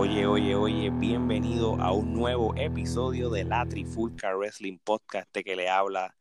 [0.00, 5.68] Oye, oye, oye, bienvenido a un nuevo episodio de la Trifulca Wrestling Podcast que le
[5.68, 6.14] habla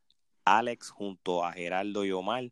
[0.45, 2.45] Alex junto a Geraldo y Omar.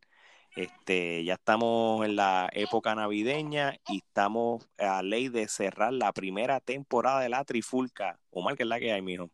[0.54, 6.60] Este, ya estamos en la época navideña y estamos a ley de cerrar la primera
[6.60, 8.20] temporada de la Trifulca.
[8.30, 9.28] Omar, ¿qué es la que hay, mijo?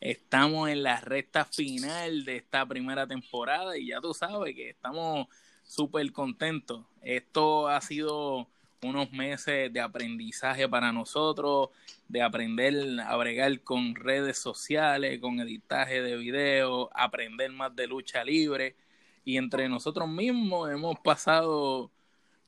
[0.00, 5.28] Estamos en la recta final de esta primera temporada y ya tú sabes que estamos
[5.62, 6.84] súper contentos.
[7.02, 8.48] Esto ha sido
[8.82, 11.68] unos meses de aprendizaje para nosotros,
[12.08, 18.24] de aprender a bregar con redes sociales, con editaje de video, aprender más de lucha
[18.24, 18.76] libre.
[19.24, 21.90] Y entre nosotros mismos hemos pasado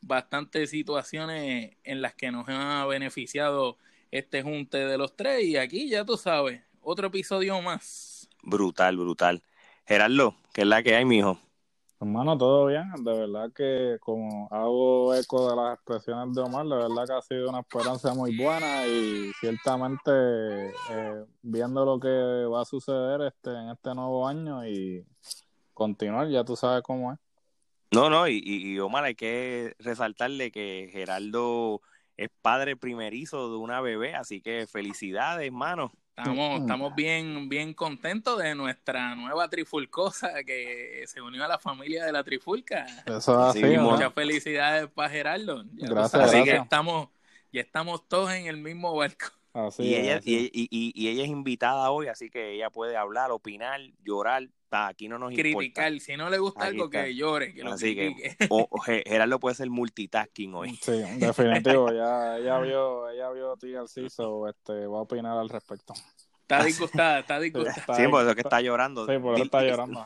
[0.00, 3.76] bastantes situaciones en las que nos ha beneficiado
[4.10, 5.44] este junte de los tres.
[5.44, 8.28] Y aquí ya tú sabes, otro episodio más.
[8.42, 9.42] Brutal, brutal.
[9.86, 11.38] Gerardo, ¿qué es la que hay, mijo?
[12.02, 12.92] Hermano, todo bien.
[13.04, 17.22] De verdad que como hago eco de las expresiones de Omar, de verdad que ha
[17.22, 23.50] sido una esperanza muy buena y ciertamente eh, viendo lo que va a suceder este
[23.50, 25.06] en este nuevo año y
[25.72, 27.20] continuar, ya tú sabes cómo es.
[27.92, 31.82] No, no, y, y Omar, hay que resaltarle que Geraldo
[32.16, 35.92] es padre primerizo de una bebé, así que felicidades, hermano.
[36.14, 42.04] Estamos, estamos bien, bien contentos de nuestra nueva trifulcosa que se unió a la familia
[42.04, 42.84] de la trifulca.
[43.06, 45.64] Eso es así, Muchas felicidades para Gerardo.
[45.72, 47.08] Gracias, Así que estamos,
[47.50, 49.28] ya estamos todos en el mismo barco.
[49.54, 52.52] Así Y es, ella, así y, y- y- y ella es invitada hoy, así que
[52.54, 54.44] ella puede hablar, opinar, llorar.
[54.64, 55.92] Está, aquí no nos Criticar.
[56.00, 57.04] Si no le gusta Aquí algo, está.
[57.04, 58.46] que llore, que lo Así que- importa.
[58.50, 60.74] O, o Ge- Gerardo puede ser multitasking hoy.
[60.76, 61.92] Sí, definitivo.
[61.92, 65.92] Ya, ella vio, ella vio TLC, so este, va a opinar al respecto.
[66.40, 67.76] Está disgustada, está Sí, disgustada.
[67.80, 69.06] está Sí, por eso que está llorando.
[69.06, 70.02] Sí, por eso está llorando.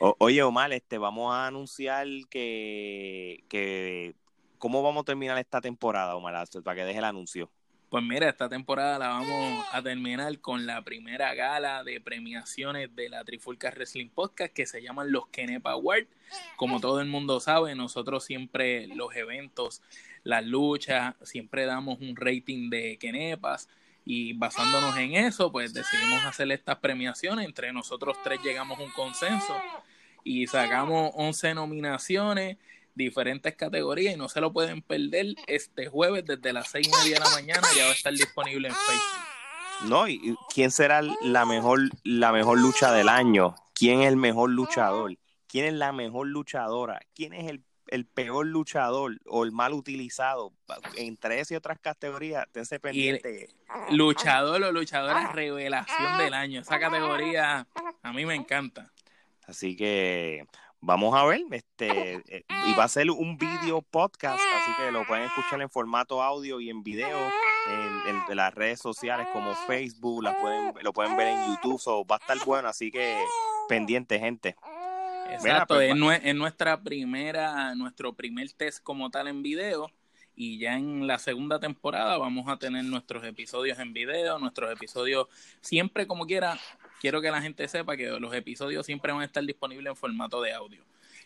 [0.00, 4.14] O- oye, Omar, este, vamos a anunciar que, que
[4.58, 7.50] cómo vamos a terminar esta temporada, Omar, para que deje el anuncio.
[7.88, 13.08] Pues mira, esta temporada la vamos a terminar con la primera gala de premiaciones de
[13.08, 16.06] la Trifulca Wrestling Podcast que se llaman los Kenepa Awards.
[16.56, 19.80] Como todo el mundo sabe, nosotros siempre los eventos,
[20.22, 23.70] las luchas, siempre damos un rating de Kenepas
[24.04, 27.46] y basándonos en eso, pues decidimos hacer estas premiaciones.
[27.46, 29.54] Entre nosotros tres llegamos a un consenso
[30.24, 32.58] y sacamos 11 nominaciones
[32.98, 37.18] diferentes categorías y no se lo pueden perder este jueves desde las seis y media
[37.18, 39.88] de la mañana ya va a estar disponible en Facebook.
[39.88, 40.08] ¿No?
[40.08, 43.54] ¿Y quién será la mejor, la mejor lucha del año?
[43.72, 45.16] ¿Quién es el mejor luchador?
[45.46, 47.00] ¿Quién es la mejor luchadora?
[47.14, 50.52] ¿Quién es el, el peor luchador o el mal utilizado?
[50.96, 53.48] Entre esas y otras categorías, tense pendiente.
[53.92, 56.62] Luchador o luchadora revelación del año.
[56.62, 57.68] Esa categoría
[58.02, 58.92] a mí me encanta.
[59.46, 60.44] Así que
[60.80, 65.06] vamos a ver, este, eh, y va a ser un video podcast, así que lo
[65.06, 67.18] pueden escuchar en formato audio y en video
[67.68, 71.78] en, en- en las redes sociales como Facebook, la pueden, lo pueden ver en YouTube,
[71.80, 73.22] so, va a estar bueno, así que
[73.68, 74.56] pendiente, gente.
[75.30, 79.90] Exacto, pues, es, va- nue- es nuestra primera, nuestro primer test como tal en video.
[80.40, 85.26] Y ya en la segunda temporada vamos a tener nuestros episodios en video, nuestros episodios
[85.60, 86.56] siempre como quiera.
[87.00, 90.42] Quiero que la gente sepa que los episodios siempre van a estar disponibles en formato
[90.42, 90.82] de audio.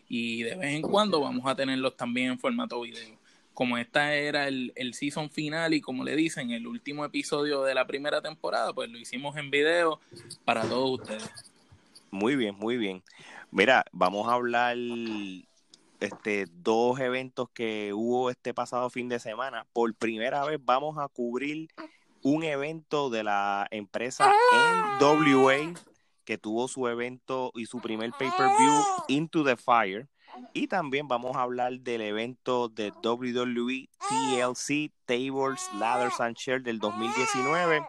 [0.09, 3.19] Y de vez en cuando vamos a tenerlos también en formato video.
[3.55, 7.75] Como esta era el, el season final y como le dicen, el último episodio de
[7.75, 10.01] la primera temporada, pues lo hicimos en video
[10.45, 11.31] para todos ustedes.
[12.11, 13.03] Muy bien, muy bien.
[13.51, 14.77] Mira, vamos a hablar
[16.01, 19.67] este dos eventos que hubo este pasado fin de semana.
[19.73, 21.69] Por primera vez vamos a cubrir
[22.23, 24.33] un evento de la empresa
[25.01, 25.75] NWA
[26.25, 28.73] que tuvo su evento y su primer pay-per-view
[29.09, 30.09] Into the Fire.
[30.55, 36.79] Y también vamos a hablar del evento de WWE TLC Tables, Ladders and Chairs del
[36.79, 37.83] 2019.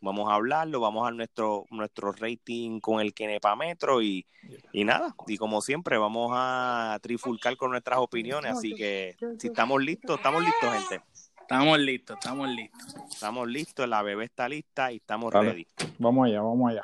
[0.00, 4.24] Vamos a hablarlo, vamos a nuestro, nuestro rating con el Kenepa Metro y,
[4.72, 9.82] y nada, y como siempre vamos a trifulcar con nuestras opiniones, así que si estamos
[9.82, 11.04] listos, estamos listos gente,
[11.50, 12.94] Estamos listos, estamos listos.
[13.10, 15.48] estamos listos, la bebé está lista y estamos Dale.
[15.48, 15.66] ready.
[15.98, 16.82] Vamos allá, vamos allá.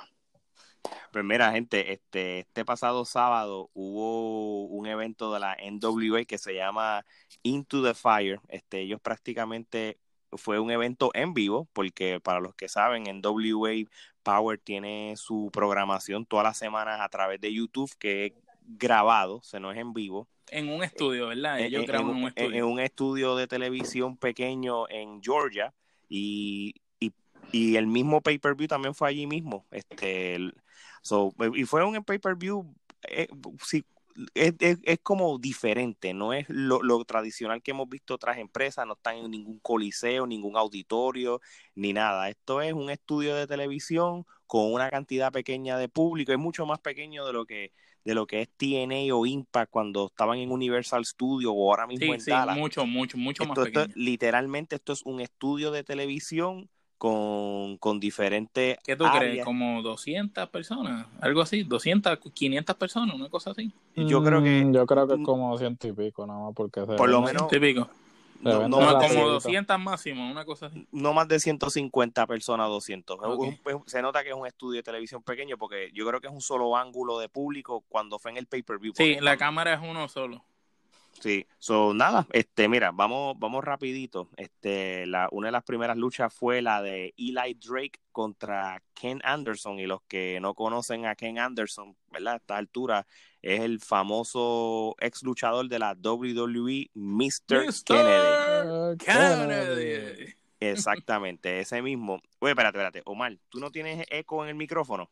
[1.13, 6.55] Pues mira, gente, este, este pasado sábado hubo un evento de la NWA que se
[6.55, 7.05] llama
[7.43, 8.41] Into the Fire.
[8.49, 9.99] Este, ellos prácticamente
[10.33, 13.87] fue un evento en vivo, porque para los que saben, en WA
[14.23, 18.33] Power tiene su programación todas las semanas a través de YouTube, que es
[18.63, 20.27] grabado, se no es en vivo.
[20.51, 21.61] En un estudio, ¿verdad?
[21.61, 22.55] Ellos en, graban en, un estudio.
[22.55, 25.75] en un estudio de televisión pequeño en Georgia
[26.09, 27.13] y, y,
[27.53, 29.67] y el mismo pay-per-view también fue allí mismo.
[29.71, 30.55] Este, el-
[31.03, 32.75] so, y fue un pay-per-view,
[33.09, 33.29] eh,
[33.63, 33.85] sí,
[34.35, 38.87] es, es, es como diferente, no es lo, lo tradicional que hemos visto otras empresas,
[38.87, 41.41] no están en ningún coliseo, ningún auditorio,
[41.75, 42.29] ni nada.
[42.29, 46.81] Esto es un estudio de televisión con una cantidad pequeña de público, es mucho más
[46.81, 47.73] pequeño de lo que
[48.05, 52.05] de lo que es TNA o Impact cuando estaban en Universal Studios o ahora mismo
[52.07, 52.55] Sí, en sí, Dallas.
[52.59, 53.95] mucho, mucho, mucho más esto- pequeño.
[53.95, 56.69] literalmente esto es un estudio de televisión
[56.99, 59.21] con, con diferentes ¿Qué tú áreas.
[59.33, 59.45] crees?
[59.45, 61.07] ¿Como 200 personas?
[61.21, 63.73] Algo así, 200, 500 personas, una cosa así.
[63.97, 66.53] Yo creo que Mm, Yo creo que es mm, como ciento y pico, nada más,
[66.55, 67.89] porque se Por lo menos- Típico.
[68.41, 69.33] no, Evento no No, más de, como rapidito.
[69.33, 70.87] 200 máximo, una cosa así.
[70.93, 73.19] no más de 150 personas, 200.
[73.21, 73.41] Es Ok.
[73.41, 76.27] un- es- se nota que es un estudio de televisión pequeño porque yo creo que
[76.29, 78.93] es un solo ángulo de público cuando fue en el pay-per-view.
[78.97, 80.45] Sí, la cámara es uno solo.
[81.25, 84.29] Sí, so nada, este, mira, vamos, vamos rapidito.
[84.37, 89.79] Este, la, una de las primeras luchas fue la de Eli Drake contra Ken Anderson.
[89.79, 92.35] Y los que no conocen a Ken Anderson, ¿verdad?
[92.35, 93.07] A esta altura,
[93.41, 97.73] es el famoso ex luchador de la WWE, Mr.
[97.87, 98.99] Kennedy.
[98.99, 100.35] Kennedy.
[100.61, 102.21] Exactamente, ese mismo.
[102.39, 103.03] Oye, espérate, espérate.
[103.07, 105.09] Omar, ¿tú no tienes eco en el micrófono?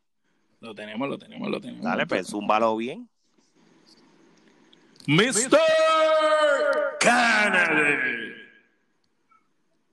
[0.59, 1.83] Lo tenemos, lo tenemos, lo tenemos.
[1.83, 3.09] Dale, pues, zúmbalo bien.
[5.07, 5.57] Mr.
[6.99, 8.33] Kennedy.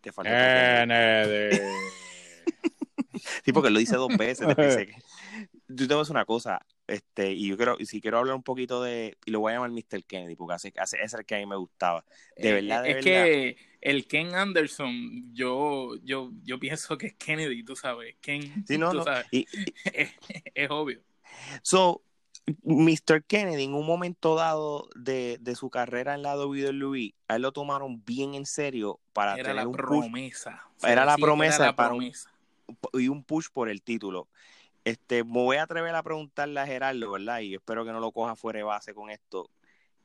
[0.01, 1.61] Te otro Kennedy.
[3.45, 4.47] Sí, porque lo dice dos veces.
[5.69, 8.35] Yo te voy a decir una cosa, este, y yo quiero, y si quiero hablar
[8.35, 10.05] un poquito de, y lo voy a llamar Mr.
[10.05, 12.05] Kennedy, porque así- ese es el que a mí me gustaba.
[12.37, 13.25] De Eh, verdad, de es verdad.
[13.25, 18.17] que el Ken Anderson, yo, yo, yo pienso que es Kennedy, tú sabes.
[18.21, 19.05] Ken, Sí, no, tú no.
[19.05, 19.27] sabes.
[19.31, 19.47] Y,
[19.93, 20.11] Es,
[20.55, 21.01] es obvio.
[21.63, 22.03] so,
[22.63, 23.23] Mr.
[23.25, 27.53] Kennedy, en un momento dado de, de su carrera en la WWE, a él lo
[27.53, 30.65] tomaron bien en serio para Era tener la un push promesa.
[30.77, 32.31] Se Era la promesa la para un- promesa.
[32.95, 34.29] y un push por el título.
[34.85, 37.41] Este, me voy a atrever a preguntarle a Gerardo, ¿verdad?
[37.41, 39.51] Y espero que no lo coja fuera de base con esto.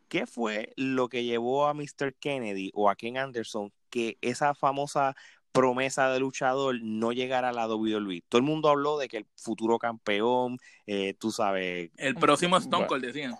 [0.09, 2.13] ¿Qué fue lo que llevó a Mr.
[2.19, 5.15] Kennedy o a Ken Anderson que esa famosa
[5.55, 8.23] promesa de luchador no llegara a la WWE?
[8.29, 12.87] Todo el mundo habló de que el futuro campeón, eh, tú sabes, El próximo Stone.
[12.87, 13.35] Cold decían.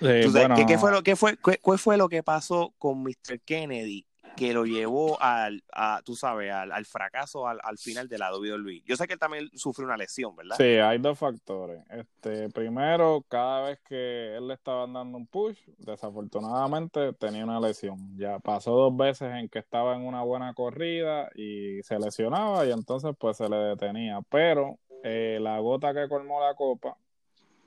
[0.00, 3.40] Bueno, ¿qué, qué fue lo, qué fue, qué, qué fue lo que pasó con Mr.
[3.44, 4.06] Kennedy
[4.36, 8.34] que lo llevó al, a, tú sabes, al, al fracaso al, al final de la
[8.36, 8.82] WWE?
[8.84, 10.56] Yo sé que él también sufrió una lesión, ¿verdad?
[10.56, 11.82] Sí, hay dos factores.
[11.90, 18.16] Este, primero, cada vez que él le estaban dando un push, desafortunadamente tenía una lesión.
[18.16, 22.72] Ya pasó dos veces en que estaba en una buena corrida y se lesionaba y
[22.72, 24.20] entonces pues se le detenía.
[24.30, 26.96] Pero eh, la gota que colmó la copa,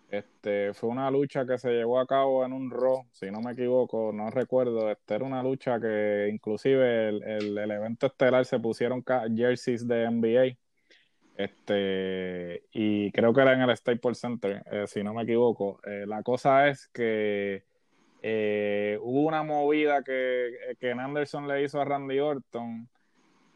[0.09, 3.51] este, fue una lucha que se llevó a cabo en un Raw, si no me
[3.53, 4.89] equivoco, no recuerdo.
[4.91, 9.03] Este era una lucha que inclusive el, el, el evento estelar se pusieron
[9.35, 10.57] jerseys de NBA.
[11.35, 15.79] Este, y creo que era en el Staples Center, eh, si no me equivoco.
[15.85, 17.63] Eh, la cosa es que
[18.21, 22.89] eh, hubo una movida que, que Anderson le hizo a Randy Orton.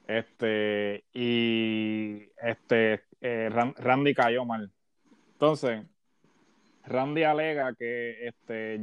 [0.07, 4.71] Este, y este, Ran- Randy cayó mal.
[5.33, 5.85] Entonces,
[6.85, 8.75] Randy alega que este,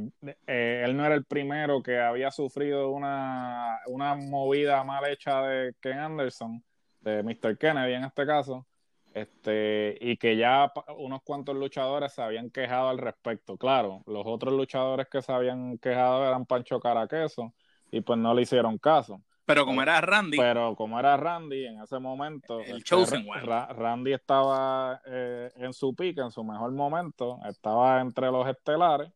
[0.47, 5.75] eh, él no era el primero que había sufrido una, una movida mal hecha de
[5.79, 6.63] Ken Anderson,
[7.01, 7.57] de Mr.
[7.57, 8.65] Kennedy en este caso,
[9.13, 13.57] este, y que ya unos cuantos luchadores se habían quejado al respecto.
[13.57, 17.53] Claro, los otros luchadores que se habían quejado eran Pancho Caraqueso
[17.91, 19.21] y pues no le hicieron caso.
[19.53, 23.31] Pero como era Randy, Pero como era Randy en ese momento, El este, chosen Ra-
[23.31, 23.41] one.
[23.41, 29.11] Ra- Randy estaba eh, en su pique, en su mejor momento, estaba entre los estelares.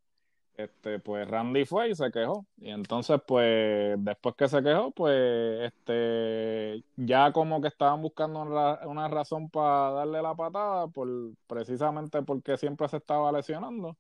[0.58, 2.46] Este, pues Randy fue y se quejó.
[2.58, 8.80] Y entonces, pues, después que se quejó, pues, este, ya como que estaban buscando una,
[8.88, 11.10] una razón para darle la patada, por,
[11.48, 13.98] precisamente porque siempre se estaba lesionando.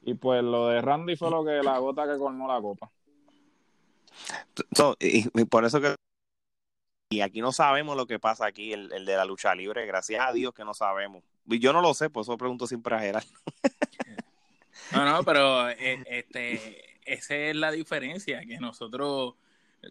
[0.00, 2.90] Y pues lo de Randy fue lo que la gota que colmó la copa.
[4.72, 5.94] So, y, y por eso que
[7.10, 10.22] y aquí no sabemos lo que pasa aquí, el, el de la lucha libre, gracias
[10.26, 11.24] a Dios que no sabemos.
[11.46, 13.28] Y yo no lo sé, por eso pregunto siempre a Gerardo.
[14.90, 19.34] No, no, pero eh, este, esa es la diferencia, que nosotros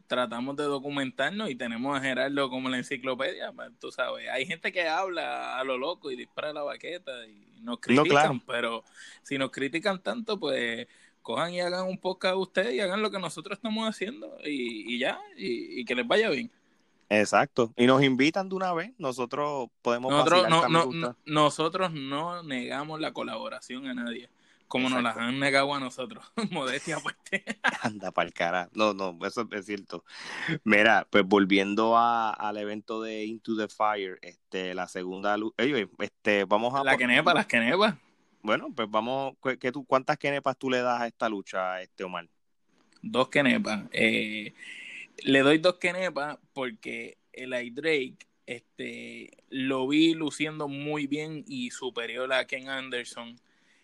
[0.07, 4.71] tratamos de documentarnos y tenemos a Gerardo como la enciclopedia, pues, tú sabes, hay gente
[4.71, 8.41] que habla a lo loco y dispara la baqueta y nos critican, claro.
[8.47, 8.83] pero
[9.21, 10.88] si nos critican tanto, pues
[11.27, 14.98] cojan y hagan un podcast ustedes y hagan lo que nosotros estamos haciendo y, y
[14.98, 16.50] ya, y, y que les vaya bien.
[17.10, 17.74] Exacto.
[17.75, 18.93] Y nos invitan de una vez.
[18.98, 24.29] Nosotros podemos nosotros no, no, nosotros no negamos la colaboración a nadie.
[24.69, 26.24] Como nos las han negado a nosotros.
[26.51, 27.43] Modestia aparte.
[27.81, 28.69] Anda para el cara.
[28.74, 30.05] No, no, eso es cierto.
[30.63, 35.36] Mira, pues volviendo a, al evento de Into the Fire, este, la segunda
[36.00, 36.86] este, vamos a.
[36.86, 37.96] La quenepa, las quenepas.
[38.47, 42.29] Bueno, pues vamos, ¿qué, tú, ¿cuántas quenepas tú le das a esta lucha, este Omar?
[43.01, 43.83] Dos quenepas.
[43.91, 44.53] Eh,
[45.17, 52.31] le doy dos quenepas porque el Drake este, lo vi luciendo muy bien y superior
[52.31, 53.35] a Ken Anderson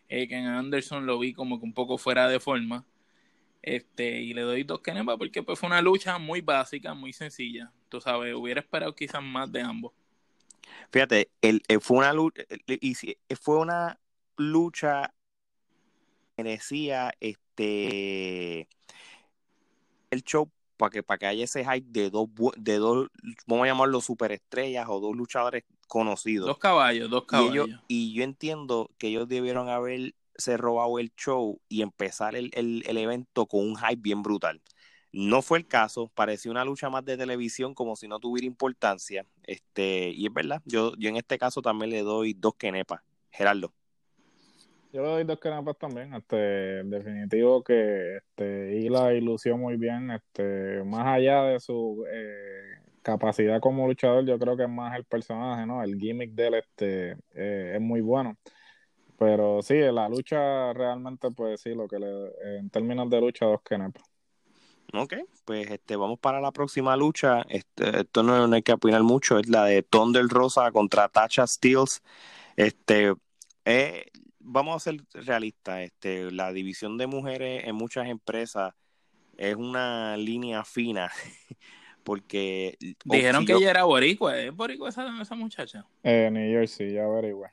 [0.07, 2.85] eh, Ken Anderson lo vi como que un poco fuera de forma.
[3.61, 7.69] Este, y le doy dos Kenepa porque pues, fue una lucha muy básica, muy sencilla.
[7.89, 9.91] Tú sabes, hubiera esperado quizás más de ambos.
[10.89, 13.99] Fíjate, el, eh, fue una lucha, y eh, fue una
[14.37, 15.13] lucha
[16.37, 18.67] merecía este
[20.09, 23.07] el show para que para que haya ese hype de dos de dos
[23.45, 26.47] vamos a llamarlo superestrellas o dos luchadores conocidos.
[26.47, 27.69] Dos caballos, dos caballos.
[27.87, 32.51] Y, yo entiendo que ellos debieron haberse robado el show y empezar el,
[32.85, 34.61] evento con un hype bien brutal.
[35.11, 39.27] No fue el caso, parecía una lucha más de televisión como si no tuviera importancia.
[39.43, 43.01] Este, y es verdad, yo, yo en este caso también le doy dos quenepas.
[43.29, 43.71] Gerardo.
[44.93, 46.35] Yo le doy dos quenepas también, este,
[46.83, 53.87] definitivo que este, Hila ilusió muy bien, este, más allá de su eh, capacidad como
[53.87, 55.81] luchador, yo creo que es más el personaje, ¿no?
[55.81, 58.37] El gimmick de él este, eh, es muy bueno.
[59.17, 63.63] Pero sí, la lucha realmente, pues sí, lo que le, en términos de lucha, dos
[63.63, 64.03] kenepas.
[64.93, 67.41] Ok, pues este, vamos para la próxima lucha.
[67.49, 72.03] Este, esto no, hay que opinar mucho, es la de Thunder Rosa contra Tasha Steels.
[72.55, 73.15] Este,
[73.65, 74.05] eh,
[74.43, 78.73] vamos a ser realistas, este, la división de mujeres en muchas empresas
[79.37, 81.11] es una línea fina
[82.03, 82.77] porque...
[83.05, 85.85] Dijeron que ella era boricua, ¿es boricua esa, esa muchacha?
[86.03, 87.47] Eh, New Jersey, ya averigué.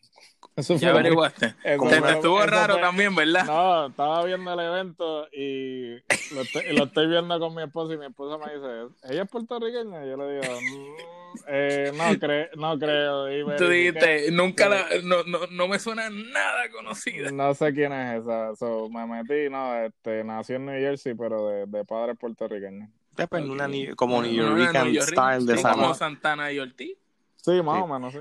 [0.57, 1.54] Eso ya averiguaste.
[1.62, 3.45] Te, estuvo raro también, ¿verdad?
[3.47, 5.95] No, estaba viendo el evento y
[6.35, 9.28] lo estoy, lo estoy, viendo con mi esposa y mi esposa me dice, ¿ella es
[9.28, 10.04] puertorriqueña?
[10.04, 13.57] Y yo le digo, mm, eh, no, creo no creo.
[13.57, 17.30] Tú dijiste, nunca la, no, no, no, me suena nada conocida.
[17.30, 18.54] No sé quién es esa.
[18.57, 22.88] So, me metí, no, este, nació en New Jersey, pero de, de padres puertorriqueños.
[23.33, 26.97] Una, como New York style de Como Santana y Ortiz.
[27.42, 28.14] Sí, más o menos,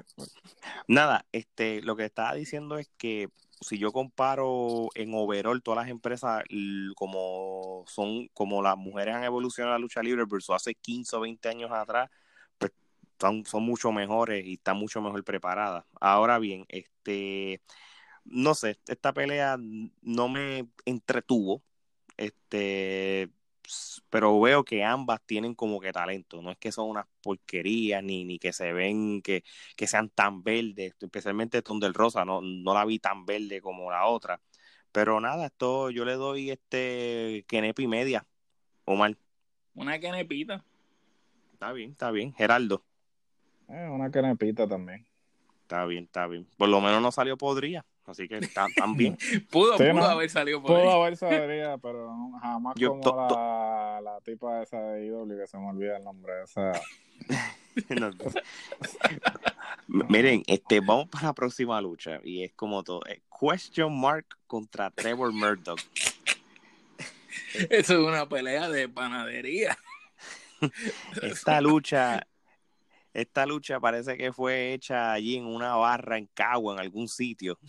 [0.88, 3.30] Nada, este, lo que estaba diciendo es que
[3.62, 6.44] si yo comparo en overall todas las empresas
[6.96, 11.22] como son, como las mujeres han evolucionado en la lucha libre versus hace 15 o
[11.22, 12.10] 20 años atrás,
[12.58, 12.72] pues
[13.20, 15.84] son, son mucho mejores y están mucho mejor preparadas.
[16.00, 17.62] Ahora bien, este,
[18.24, 19.58] no sé, esta pelea
[20.02, 21.62] no me entretuvo.
[22.18, 23.30] Este,
[24.10, 28.26] pero veo que ambas tienen como que talento, no es que son unas porquerías ni,
[28.26, 29.44] ni que se ven que,
[29.76, 34.06] que sean tan verdes, especialmente Thunder Rosa, no, no la vi tan verde como la
[34.06, 34.42] otra.
[34.92, 38.26] Pero nada, esto yo le doy este Kenepi media,
[38.86, 39.16] Omar.
[39.76, 40.66] Una Kenepita.
[41.54, 42.34] Está bien, está bien.
[42.34, 42.84] Geraldo.
[43.68, 45.06] Eh, una Kenepita también.
[45.62, 46.48] Está bien, está bien.
[46.58, 47.86] Por lo menos no salió podría.
[48.10, 49.18] Así que está tan bien.
[49.51, 52.10] pudo, pudo haber salido por Pudo haber salido, pero
[52.42, 56.34] jamás como la, la, tipa esa de IW que se me olvida el nombre.
[56.44, 56.72] Esa...
[59.88, 63.01] Miren, este, vamos para la próxima lucha y es como todo.
[63.08, 65.80] Eh, question mark contra Trevor Murdoch.
[67.70, 69.78] Eso es una pelea de panadería.
[71.22, 72.28] Esta lucha,
[73.13, 77.60] esta lucha parece que fue hecha allí en una barra en Cagua, en algún sitio.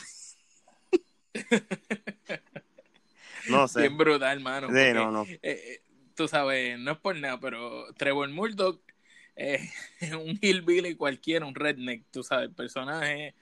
[3.49, 3.80] no sé.
[3.80, 4.68] Bien brutal, hermano.
[4.76, 5.82] Eh, eh,
[6.14, 8.80] tú sabes, no es por nada, pero Trevor Murdoch
[9.37, 13.35] es un hillbilly cualquiera, un redneck, tú sabes, el personaje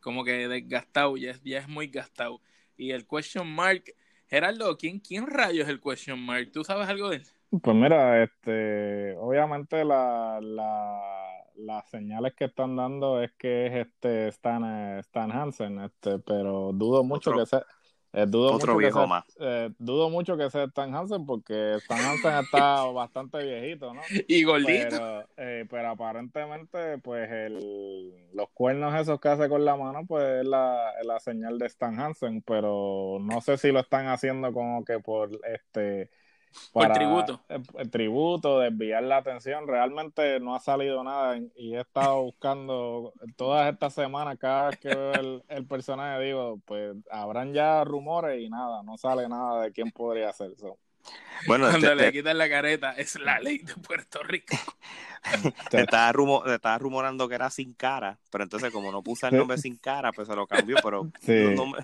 [0.00, 2.40] como que desgastado, ya, ya es muy gastado.
[2.76, 3.82] Y el question mark,
[4.28, 6.52] Gerardo, ¿quién, ¿quién rayos es el question mark?
[6.52, 7.26] ¿Tú sabes algo de él?
[7.60, 14.28] Pues mira, este, obviamente la, la las señales que están dando es que es este
[14.28, 17.64] Stan, eh, Stan Hansen, este, pero dudo mucho que sea
[18.12, 19.24] eh, dudo otro mucho viejo que más.
[19.38, 24.00] Eh, dudo mucho que sea Stan Hansen porque Stan Hansen está bastante viejito, ¿no?
[24.26, 25.26] Y gordito.
[25.36, 30.46] Pero, pero aparentemente, pues el, los cuernos esos que hace con la mano, pues es
[30.46, 34.98] la, la señal de Stan Hansen, pero no sé si lo están haciendo como que
[34.98, 36.08] por este
[36.72, 37.40] para el tributo.
[37.78, 39.66] El, tributo, desviar la atención.
[39.66, 44.88] Realmente no ha salido nada y he estado buscando todas estas semanas, cada vez que
[44.88, 49.90] veo el, personaje, digo, pues habrán ya rumores y nada, no sale nada de quién
[49.90, 50.78] podría ser eso.
[51.46, 54.56] Bueno, Cuando te, le te- quitan la careta, es la ley de Puerto Rico.
[55.70, 59.28] te estaba, rumo- te estaba rumorando que era sin cara, pero entonces como no puse
[59.28, 61.32] el nombre sin cara, pues se lo cambió, pero Sí.
[61.54, 61.76] no- no-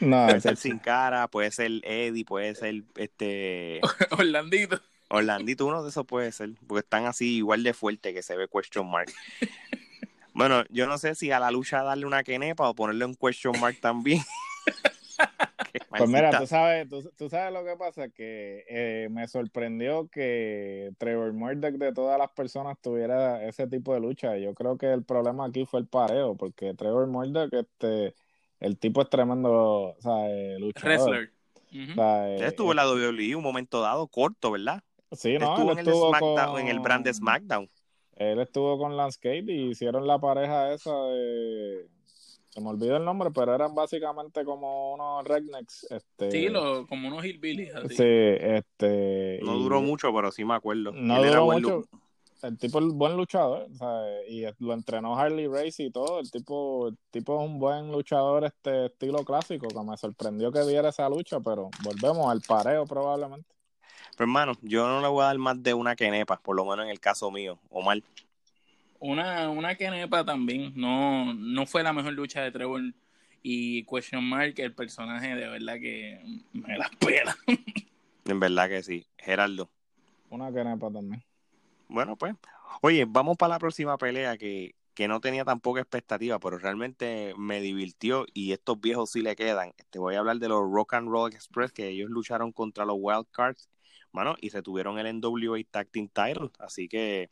[0.00, 3.80] No, puede ser sin cara, puede ser Eddie, puede ser este
[4.18, 4.80] Orlandito.
[5.08, 8.48] Orlandito, uno de esos puede ser, porque están así igual de fuerte que se ve
[8.48, 9.12] question mark.
[10.34, 13.52] Bueno, yo no sé si a la lucha darle una quenepa o ponerle un question
[13.60, 14.22] mark también.
[15.88, 20.90] Pues mira, tú sabes, tú, tú sabes lo que pasa, que eh, me sorprendió que
[20.98, 24.36] Trevor Murdoch de todas las personas tuviera ese tipo de lucha.
[24.38, 28.14] Yo creo que el problema aquí fue el pareo, porque Trevor Murdoch, este,
[28.62, 30.88] el tipo es tremendo, o sea, eh, luchador.
[30.88, 31.32] Wrestler.
[31.54, 31.94] O Ujú.
[31.94, 34.82] sea, eh, estuvo en la WWE un momento dado, corto, ¿verdad?
[35.12, 37.68] sí, no, estuvo él en el, estuvo con- en el brand de SmackDown.
[38.16, 41.86] Él estuvo con Lance Cade y hicieron la pareja esa de...
[42.50, 45.86] Se me olvidó el nombre, pero eran básicamente como unos rednecks.
[45.90, 47.96] Este, Sí, lo, como unos hillbillies así.
[47.96, 49.40] Sí, este...
[49.42, 50.92] No y- duró mucho, pero sí me acuerdo.
[50.92, 51.76] No Él era duró buen mucho.
[51.90, 52.00] lu-
[52.42, 54.28] El tipo es buen luchador, ¿sabes?
[54.28, 56.18] Y lo entrenó Harley Race y todo.
[56.18, 60.62] El tipo, el tipo es un buen luchador este estilo clásico, que me sorprendió que
[60.62, 63.48] diera esa lucha, pero volvemos al pareo probablemente.
[64.16, 66.84] Pero hermano, yo no le voy a dar más de una quenepa, por lo menos
[66.84, 68.02] en el caso mío, Omar.
[68.98, 70.72] Una, una quenepa también.
[70.74, 72.82] No, no fue la mejor lucha de Trevor.
[73.44, 76.20] Y Question Mark, el personaje de verdad que
[76.52, 77.36] me la pela.
[78.24, 79.04] En verdad que sí.
[79.18, 79.68] Gerardo.
[80.30, 81.24] Una quenepa también.
[81.92, 82.34] Bueno, pues.
[82.80, 87.60] Oye, vamos para la próxima pelea que, que no tenía tampoco expectativa, pero realmente me
[87.60, 89.72] divirtió y estos viejos sí le quedan.
[89.90, 92.96] Te voy a hablar de los Rock and Roll Express, que ellos lucharon contra los
[92.98, 93.68] Wild Cards,
[94.10, 96.50] mano, y retuvieron el NWA Tag Team Title.
[96.58, 97.30] Así que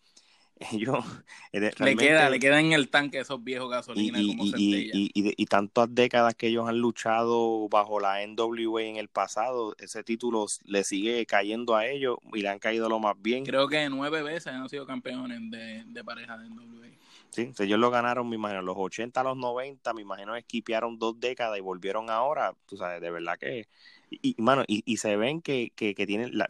[0.73, 1.05] ellos.
[1.53, 5.11] eh, Le queda, le queda en el tanque esos viejos y, gasolina y, como y,
[5.15, 10.05] y, y- tantas décadas que ellos han luchado bajo la NWA en el pasado, ese
[10.05, 13.45] título le sigue cayendo a ellos y le han caído lo más bien.
[13.45, 16.89] Creo que nueve veces han sido campeones de, de pareja de NWA.
[17.31, 21.19] Sí, ellos lo ganaron, me imagino, los 80 a los 90, me imagino esquipearon dos
[21.21, 23.69] décadas y volvieron ahora, tú sabes, de verdad que...
[24.11, 26.49] Y, y, mano, y, y se ven que, que, que tienen, la,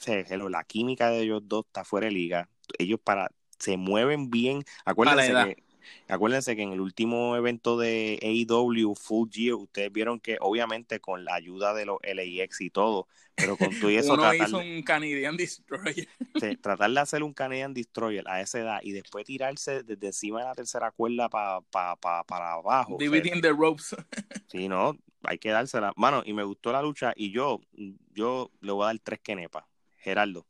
[0.49, 2.49] la química de ellos dos está fuera de liga.
[2.79, 4.65] Ellos para se mueven bien.
[4.85, 5.63] Acuérdense que,
[6.09, 11.25] acuérdense que en el último evento de AEW Full Gear, ustedes vieron que obviamente con
[11.25, 14.59] la ayuda de los LAX y todo, pero con todo y eso Uno tratar, hizo
[14.59, 16.09] un Canadian Destroyer.
[16.41, 20.39] Sí, tratar de hacer un Canadian Destroyer a esa edad y después tirarse desde encima
[20.41, 22.95] de la tercera cuerda pa, pa, pa- para abajo.
[22.95, 23.95] o sea, Dividing the ropes.
[24.49, 25.93] sí, no, hay que dársela.
[25.97, 27.61] Mano, y me gustó la lucha y yo,
[28.15, 29.65] yo le voy a dar tres quenepas.
[29.99, 30.47] Gerardo,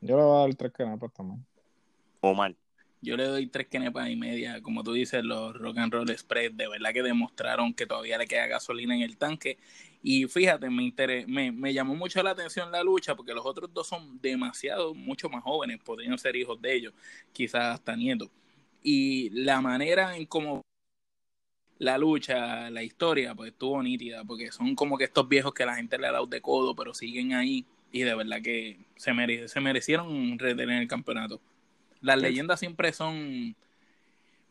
[0.00, 1.46] Yo le voy a dar tres quenepas también.
[2.24, 2.54] Omar.
[3.00, 4.62] Yo le doy tres quenepas y media.
[4.62, 8.26] Como tú dices, los Rock and Roll Express de verdad que demostraron que todavía le
[8.26, 9.58] queda gasolina en el tanque.
[10.02, 13.72] Y fíjate, me, inter- me, me llamó mucho la atención la lucha porque los otros
[13.74, 15.80] dos son demasiado, mucho más jóvenes.
[15.84, 16.94] Podrían ser hijos de ellos,
[17.32, 18.30] quizás hasta nietos.
[18.82, 20.62] Y la manera en cómo
[21.78, 25.74] la lucha, la historia, pues estuvo nítida porque son como que estos viejos que la
[25.76, 27.66] gente le ha dado de codo, pero siguen ahí.
[27.92, 31.40] Y de verdad que se, mere- se merecieron retener el campeonato.
[32.04, 33.56] Las leyendas siempre son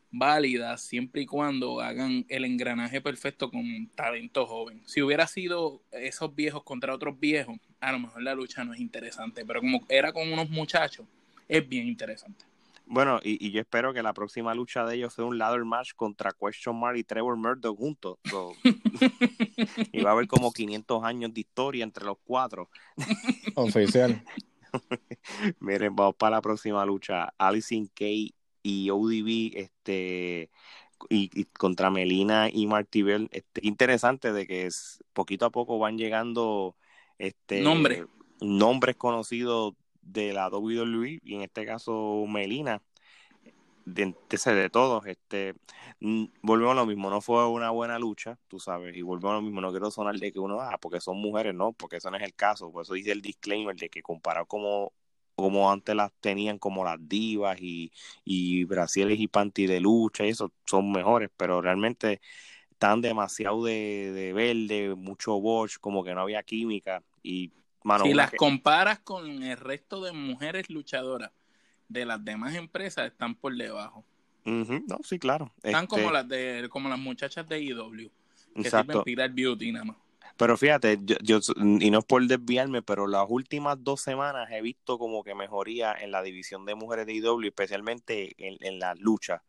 [0.09, 4.81] válidas siempre y cuando hagan el engranaje perfecto con talento joven.
[4.85, 8.79] Si hubiera sido esos viejos contra otros viejos, a lo mejor la lucha no es
[8.79, 11.05] interesante, pero como era con unos muchachos,
[11.47, 12.43] es bien interesante.
[12.87, 15.93] Bueno, y, y yo espero que la próxima lucha de ellos sea un ladder match
[15.95, 18.17] contra Question Mark y Trevor Murdoch juntos.
[18.29, 18.53] So,
[19.91, 22.69] y va a haber como 500 años de historia entre los cuatro.
[23.55, 24.23] Oficial.
[25.59, 27.33] Miren, vamos para la próxima lucha.
[27.37, 30.49] Alison Kay y ODB, este,
[31.09, 33.29] y, y contra Melina y Marty Bell.
[33.31, 36.75] Este, interesante de que es, poquito a poco van llegando
[37.17, 38.05] este Nombre.
[38.41, 42.81] nombres conocidos de la WWE, y en este caso Melina.
[43.85, 45.55] De, de, de todos, este,
[46.41, 49.41] volvemos a lo mismo, no fue una buena lucha, tú sabes, y volvemos a lo
[49.41, 52.17] mismo, no quiero sonar de que uno, ah, porque son mujeres, no, porque eso no
[52.17, 54.93] es el caso, por eso dice el disclaimer de que comparado como
[55.35, 57.91] como antes las tenían como las divas y,
[58.23, 62.21] y brasiles y panty de lucha y eso son mejores, pero realmente
[62.71, 67.51] están demasiado de, de verde, mucho Bosch, como que no había química y
[67.83, 68.37] mano, si las que...
[68.37, 71.31] comparas con el resto de mujeres luchadoras
[71.87, 74.03] de las demás empresas están por debajo.
[74.45, 74.83] Uh -huh.
[74.87, 75.51] No, sí, claro.
[75.63, 75.87] Están este...
[75.87, 78.09] como las de como las muchachas de IW
[78.55, 78.91] que Exacto.
[78.93, 79.97] sirven tirar beauty nada más.
[80.35, 81.39] Pero fíjate, yo, yo,
[81.79, 85.93] y no es por desviarme, pero las últimas dos semanas he visto como que mejoría
[85.93, 89.43] en la división de mujeres de IW, especialmente en, en la lucha.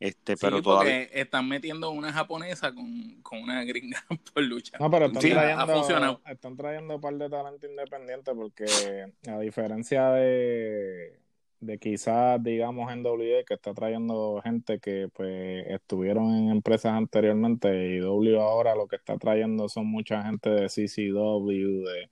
[0.00, 1.04] Este, pero sí, todavía...
[1.06, 4.76] porque están metiendo una japonesa con, con una gringa por lucha.
[4.80, 6.16] No, pero están, Sí, ha funcionado.
[6.18, 11.20] trayendo, están trayendo un par de talento independiente porque a diferencia de,
[11.64, 17.68] de quizás, digamos, en WA que está trayendo gente que pues estuvieron en empresas anteriormente
[17.96, 22.10] y W ahora lo que está trayendo son mucha gente de CCW, de,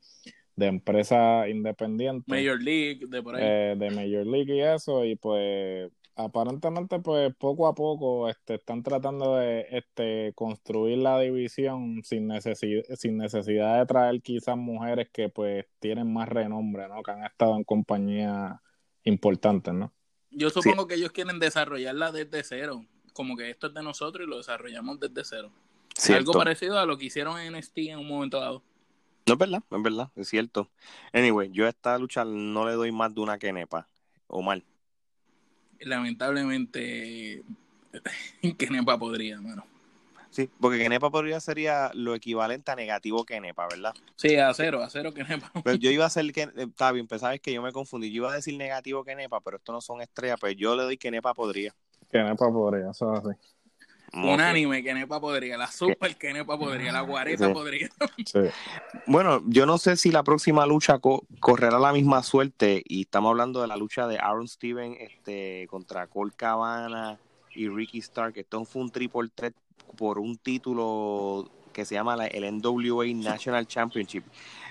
[0.56, 2.26] de empresas independientes.
[2.26, 3.42] Major League, de por ahí.
[3.44, 8.82] eh, de Major League y eso, y pues aparentemente pues poco a poco este, están
[8.82, 15.28] tratando de este, construir la división sin necesidad, sin necesidad de traer quizás mujeres que
[15.30, 17.02] pues tienen más renombre, ¿no?
[17.02, 18.52] Que han estado en compañías
[19.04, 19.92] importantes, ¿no?
[20.30, 22.86] Yo supongo que ellos quieren desarrollarla desde cero.
[23.12, 25.52] Como que esto es de nosotros y lo desarrollamos desde cero.
[25.94, 26.30] Cierto.
[26.30, 28.62] Algo parecido a lo que hicieron en NXT en un momento dado.
[29.26, 30.70] No es verdad, es verdad, es cierto.
[31.12, 33.88] Anyway, yo a esta lucha no le doy más de una quenepa.
[34.26, 34.64] O mal.
[35.80, 37.44] Lamentablemente,
[38.58, 39.66] que Nepa podría, mano.
[40.32, 43.92] Sí, porque quenepa podría sería lo equivalente a negativo quenepa, ¿verdad?
[44.16, 45.52] Sí, a cero, a cero que Nepa.
[45.62, 48.10] Pero yo iba a hacer que está bien, pero sabes que yo me confundí.
[48.10, 50.96] Yo iba a decir negativo quenepa, pero esto no son estrellas, pero yo le doy
[50.96, 51.74] quenepa podría.
[52.10, 53.36] Que Nepa podría, eso es así.
[54.14, 57.52] Unánime que Nepa podría, la super que Nepa podría, la guareta Sí.
[57.54, 57.88] podría.
[58.26, 58.40] Sí.
[59.06, 63.30] Bueno, yo no sé si la próxima lucha co- correrá la misma suerte y estamos
[63.30, 67.18] hablando de la lucha de Aaron Steven este, contra Cole Cabana
[67.54, 68.34] y Ricky Stark.
[68.36, 69.54] Esto fue un triple threat
[69.96, 74.24] por un título que se llama la- el NWA National Championship.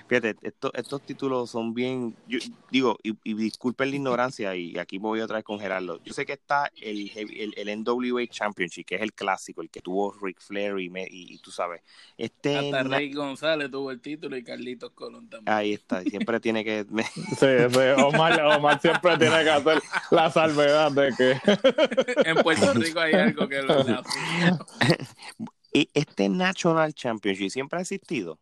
[0.08, 2.38] Fíjate, esto- estos títulos son bien, yo
[2.70, 6.00] digo, y, y disculpen la ignorancia y aquí me voy otra vez con Gerardo.
[6.04, 9.70] Yo sé que está el, heavy- el, el NWA Championship, que es el clásico, el
[9.70, 11.82] que tuvo Ric Flair y, me- y- y tú sabes.
[12.18, 15.54] Este Hasta Rey González tuvo el título y Carlitos Colón también.
[15.56, 16.84] Ahí está, siempre tiene que.
[16.90, 21.32] me- Sí, sí, Omar, Omar siempre tiene que hacer la salvedad de que
[22.28, 23.72] En Puerto Rico hay algo que lo
[25.72, 28.38] este National Championship siempre ha existido.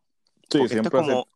[0.51, 1.29] sí, porque siempre esto es como,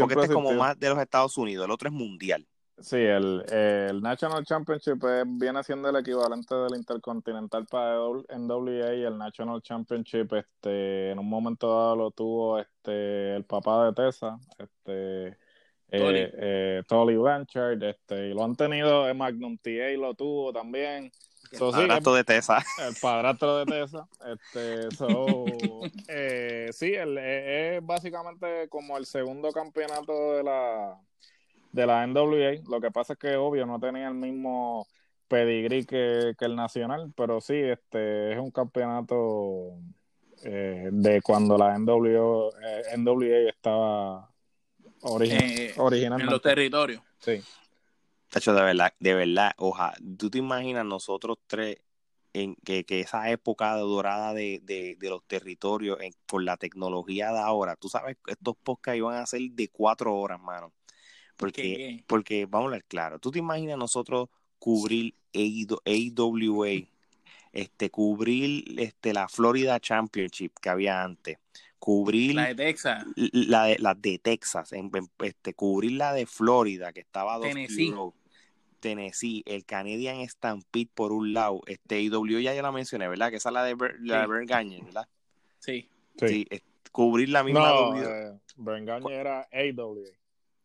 [0.00, 2.46] porque este es como más de los Estados Unidos, el otro es mundial.
[2.80, 7.98] Sí, el, el National Championship es- viene siendo el equivalente del Intercontinental para
[8.30, 13.86] NWA y el National Championship este, en un momento dado lo tuvo este, el papá
[13.86, 15.38] de Tessa, este,
[15.88, 16.18] Tolly.
[16.18, 21.12] eh, eh, Tolly Blanchard, este, y lo han tenido, eh, Magnum TA lo tuvo también.
[21.58, 22.58] So, sí, Abrazo de Tesa.
[22.88, 24.06] el padrastro de Tessa.
[24.32, 25.44] Este, so,
[26.08, 30.98] eh, sí, el- eh, es básicamente como el segundo campeonato de la
[31.72, 32.62] de la NWA.
[32.68, 34.86] Lo que pasa es que obvio no tenía el mismo
[35.26, 39.72] pedigrí que, que el nacional, pero sí, este es un campeonato
[40.44, 44.30] eh, de cuando la NWA, eh, NWA estaba
[45.02, 46.30] origi- eh, en originalmente.
[46.32, 47.02] los territorios.
[47.18, 47.42] Sí.
[48.34, 49.96] Tacho, de verdad, de verdad, ojalá.
[50.18, 51.76] ¿Tú te imaginas nosotros tres
[52.32, 57.30] en que, que esa época dorada de, de, de los territorios en- con la tecnología
[57.30, 57.76] de ahora?
[57.76, 60.72] Tú sabes, estos podcasts iban a ser de cuatro horas, mano.
[61.36, 66.88] Porque, porque vamos a hablar claro, ¿tú te imaginas nosotros cubrir AWA,
[67.52, 71.38] este, cubrir este, la Florida Championship que había antes,
[71.78, 73.04] cubrir La de Texas.
[73.14, 77.38] la de, la de Texas, en, en- este, cubrir la de Florida, que estaba a
[77.38, 77.94] dos Tennessee.
[78.84, 83.30] Tennessee, el Canadian Stampede por un lado, este IW ya yo la mencioné, ¿verdad?
[83.30, 84.30] Que esa es la de, Ber- la de Sí.
[84.30, 85.08] Bert Gagne, ¿verdad?
[85.58, 85.88] Sí.
[86.20, 86.28] Sí.
[86.28, 88.38] Sí, es- cubrir la misma No, W, eh,
[89.10, 90.08] era AWA.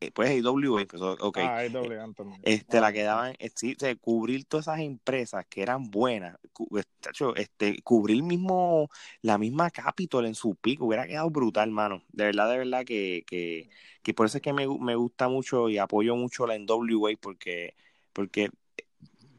[0.01, 1.37] eh, pues IW, empezó, ok.
[1.39, 2.41] Ah, AWA también.
[2.43, 5.89] Este, la Ah, que daban, eh, sí, o sea, cubrir todas esas empresas que eran
[5.89, 6.37] buenas,
[6.75, 6.83] eh,
[7.35, 8.89] este, cubrir mismo,
[9.21, 12.03] la misma Capitol en su pico, hubiera quedado brutal, mano.
[12.11, 13.69] De verdad, de verdad que, que,
[14.03, 17.75] que por eso es que me, me gusta mucho y apoyo mucho la NWA porque,
[18.19, 18.49] porque,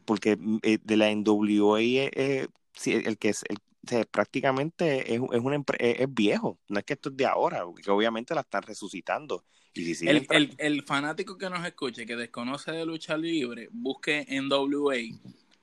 [0.05, 5.40] porque eh, de la NWA es, es- sí, el que es, el- prácticamente es, es,
[5.40, 8.43] una empre- es, es viejo, no es que esto es de ahora, que obviamente la
[8.43, 9.45] están resucitando.
[9.75, 13.69] Y si siguen El, el, el fanático que nos escuche, que desconoce de lucha libre,
[13.73, 14.97] busque en WA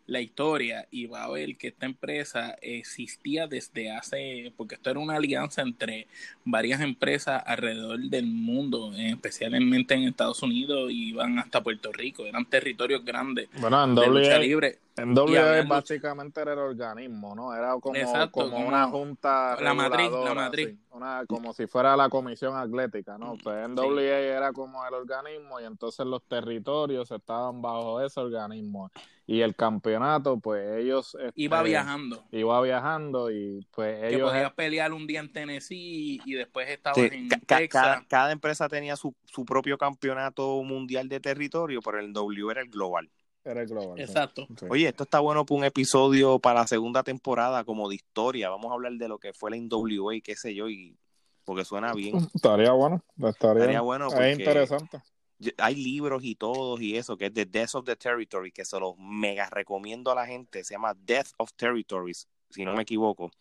[0.07, 4.99] la historia y va a ver que esta empresa existía desde hace, porque esto era
[4.99, 6.07] una alianza entre
[6.43, 12.45] varias empresas alrededor del mundo, especialmente en Estados Unidos y van hasta Puerto Rico, eran
[12.45, 14.79] territorios grandes Bueno, en de lucha libre.
[14.97, 17.53] En lucha- básicamente era el organismo, ¿no?
[17.53, 20.69] Era como, Exacto, como, como una junta la matriz, la matriz.
[20.69, 20.79] sí.
[20.91, 23.35] Una, como si fuera la comisión atlética, ¿no?
[23.43, 23.83] Pues en Sí.
[23.83, 28.89] WA era como el organismo y entonces los territorios estaban bajo ese organismo
[29.27, 31.15] y el campeonato, pues ellos...
[31.35, 32.23] Iba este, viajando.
[32.31, 34.31] Iba viajando y pues Que ellos...
[34.31, 37.83] podías pelear un día en Tennessee y después estabas Sí, en ca- Texas.
[37.83, 42.61] cada, cada empresa tenía su, su propio campeonato mundial de territorio, pero el W era
[42.61, 43.09] el global.
[43.51, 43.99] Eres global.
[43.99, 44.47] Exacto.
[44.59, 44.65] Sí.
[44.69, 48.49] Oye, esto está bueno para un episodio para la segunda temporada, como de historia.
[48.49, 50.97] Vamos a hablar de lo que fue la NWA, qué sé yo, y
[51.43, 52.15] porque suena bien.
[52.35, 53.03] Estaría bueno.
[53.17, 55.01] Estaría, Estaría bueno porque es interesante.
[55.57, 58.79] hay libros y todos y eso, que es The Death of the Territory, que se
[58.79, 60.63] los mega recomiendo a la gente.
[60.63, 63.31] Se llama Death of Territories, si no me equivoco.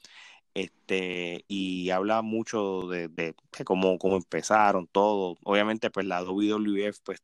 [0.54, 5.36] Este, y habla mucho de, de, de cómo, cómo empezaron todo.
[5.44, 7.22] Obviamente, pues la WWF pues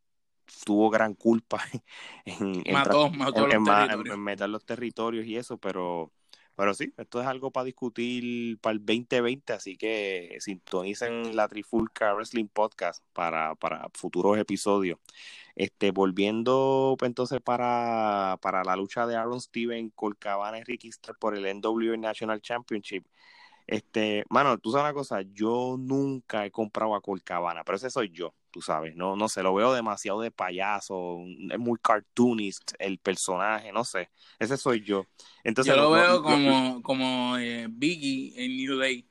[0.65, 1.63] tuvo gran culpa
[2.25, 6.13] en, en Mató, en meter los territorios y eso, pero,
[6.55, 12.15] pero sí, esto es algo para discutir para el 2020, así que sintonicen la Trifulca
[12.15, 14.99] Wrestling Podcast para, para futuros episodios.
[15.55, 21.19] Este, volviendo pues, entonces para, para la lucha de Aaron Steven, Colcabana y Ricky Starr
[21.19, 23.05] por el NWA National Championship.
[23.67, 28.11] Este, mano, tú sabes una cosa, yo nunca he comprado a Colcabana, pero ese soy
[28.11, 31.19] yo, tú sabes, no, no sé, lo veo demasiado de payaso,
[31.51, 35.07] es muy cartoonist el personaje, no sé, ese soy yo.
[35.43, 39.07] Entonces Yo lo veo como, como eh, Biggie en New Day.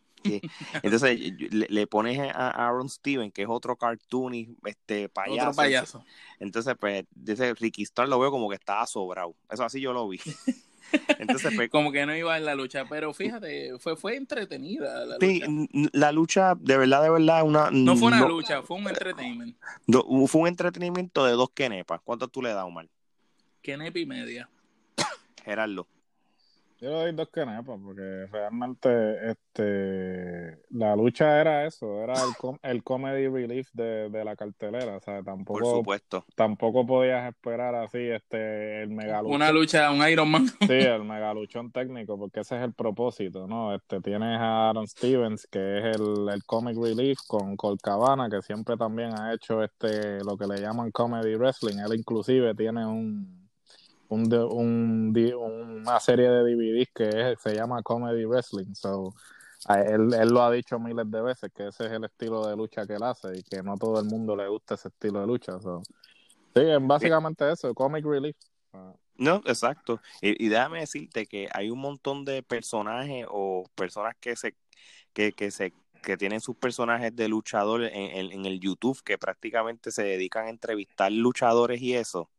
[0.84, 1.20] entonces
[1.52, 5.50] le, le pones a Aaron Steven, que es otro cartoonist, este payaso.
[5.50, 6.06] Otro payaso.
[6.40, 9.36] Entonces, pues, dice Ricky Starr lo veo como que estaba sobrado.
[9.50, 10.20] Eso así yo lo vi.
[11.20, 15.18] Entonces, pues, Como que no iba en la lucha, pero fíjate, fue, fue entretenida la
[15.20, 15.90] sí, lucha.
[15.94, 17.70] la lucha, de verdad, de verdad, una.
[17.72, 19.56] No fue una no- lucha, fue un entertainment.
[19.88, 22.02] no, fue un entretenimiento de dos kenepas.
[22.04, 22.88] ¿Cuánto tú le das, Omar?
[23.62, 24.50] Que nepi media.
[25.44, 25.88] Gerardo.
[26.82, 28.90] Yo le doy dos canepas porque realmente
[29.30, 34.98] este la lucha era eso, era el, com- el comedy relief de, de la cartelera,
[34.98, 36.26] o sea, Por tampoco supuesto.
[36.36, 40.48] tampoco podías esperar así este el mega Una lucha, un Iron Man.
[40.48, 43.76] Sí, el megaluchón técnico, porque ese es el propósito, ¿no?
[43.76, 48.42] Este, tienes a Aaron Stevens, que es el, el comic relief, con Colt Cabana, que
[48.42, 51.78] siempre también ha hecho este, lo que le llaman comedy wrestling.
[51.78, 53.41] Él inclusive tiene un,
[54.12, 58.74] un, un una serie de DVDs que se llama Comedy Wrestling.
[58.74, 59.14] So,
[59.70, 62.86] él, él lo ha dicho miles de veces, que ese es el estilo de lucha
[62.86, 65.60] que él hace y que no todo el mundo le gusta ese estilo de lucha.
[65.60, 65.82] So,
[66.56, 68.36] sí, es básicamente eso, comic relief.
[69.18, 70.02] No, exacto.
[70.22, 74.56] Y, y déjame decirte que hay un montón de personajes o personas que se
[75.14, 79.20] que, que se que tienen sus personajes de luchador en, en- en el YouTube que
[79.20, 82.30] prácticamente se dedican a entrevistar luchadores y eso.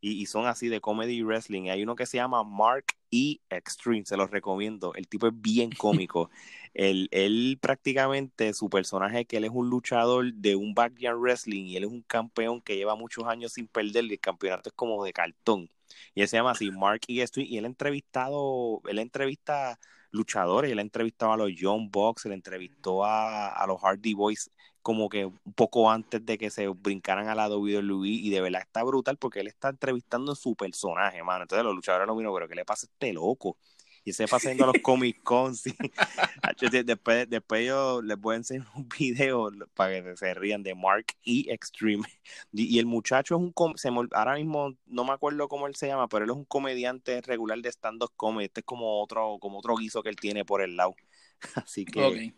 [0.00, 1.68] Y, y son así de comedy wrestling.
[1.70, 3.40] Hay uno que se llama Mark E.
[3.50, 4.94] Extreme, se los recomiendo.
[4.94, 6.30] El tipo es bien cómico.
[6.74, 11.76] él, él prácticamente, su personaje, que él es un luchador de un backyard wrestling y
[11.76, 15.04] él es un campeón que lleva muchos años sin perder y el campeonato es como
[15.04, 15.68] de cartón.
[16.14, 17.20] Y él se llama así, Mark E.
[17.22, 19.78] Extreme, y él ha entrevistado, él entrevista
[20.12, 24.50] luchadores, él ha entrevistado a los Young Bucks, él entrevistó a, a los Hardy Boys
[24.82, 28.62] como que un poco antes de que se brincaran a la WWE y de verdad
[28.62, 31.42] está brutal porque él está entrevistando a su personaje, mano.
[31.42, 33.56] Entonces los luchadores no vino, pero ¿qué le pasa a este loco?
[34.04, 35.74] Y se pasa yendo a los Comic Con, sí.
[36.70, 40.74] De- después, después yo les voy a enseñar un video para que se rían de
[40.74, 41.44] Mark E.
[41.52, 42.04] Extreme.
[42.52, 45.66] Y, y el muchacho es un, com- se me ahora mismo no me acuerdo cómo
[45.66, 48.46] él se llama, pero él es un comediante regular de stand-up comedy.
[48.46, 50.94] Este es como otro, como otro guiso que él tiene por el lado.
[51.54, 52.34] Así que,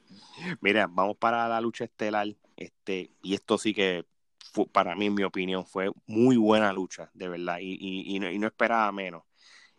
[0.61, 2.29] mira, vamos para la lucha estelar.
[2.57, 4.05] Este, y esto sí que
[4.53, 7.59] fue- para mí, en mi opinión, fue muy buena lucha, de verdad.
[7.61, 9.23] Y, y, y no, y no esperaba menos.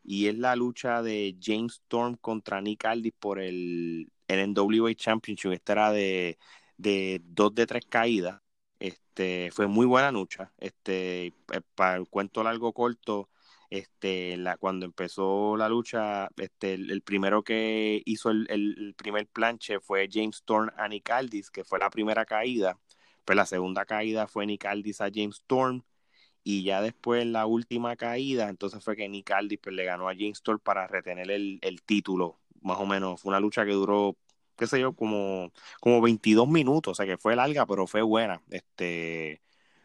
[0.04, 5.52] Y es la lucha de James Storm contra Nick Aldis por el, el NWA Championship.
[5.54, 6.38] Esta era de,
[6.78, 8.42] de dos de tres caídas.
[8.80, 10.52] Este, fue muy buena lucha.
[10.58, 11.34] Este, eh,
[11.76, 13.30] para el cuento largo corto,
[13.70, 19.28] este, la, cuando empezó la lucha, este, el, primero que hizo el, el- el primer
[19.28, 22.78] planche fue James Storm a Nick Aldis, que fue la primera caída.
[23.26, 25.84] Pues la segunda caída fue Nick Aldis a James Storm.
[26.44, 30.14] Y ya después la última caída, entonces fue que Nick Aldis pues, le ganó a
[30.14, 32.38] Storm para retener el, el título.
[32.62, 34.18] Más o menos, fue una lucha que duró,
[34.58, 38.42] qué sé yo, como, como 22 minutos, o sea que fue larga, pero fue buena.
[38.50, 39.42] Este,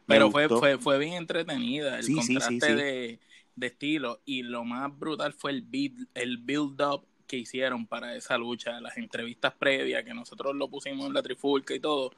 [0.06, 2.72] Pero fue, fue, fue bien entretenida el Sí, sí, sí, contraste sí.
[2.74, 3.20] De,
[3.54, 4.20] de estilo.
[4.24, 8.80] Y lo más brutal fue el build, el build up que hicieron para esa lucha,
[8.80, 12.10] las entrevistas previas, que nosotros lo pusimos en la trifulca y todo.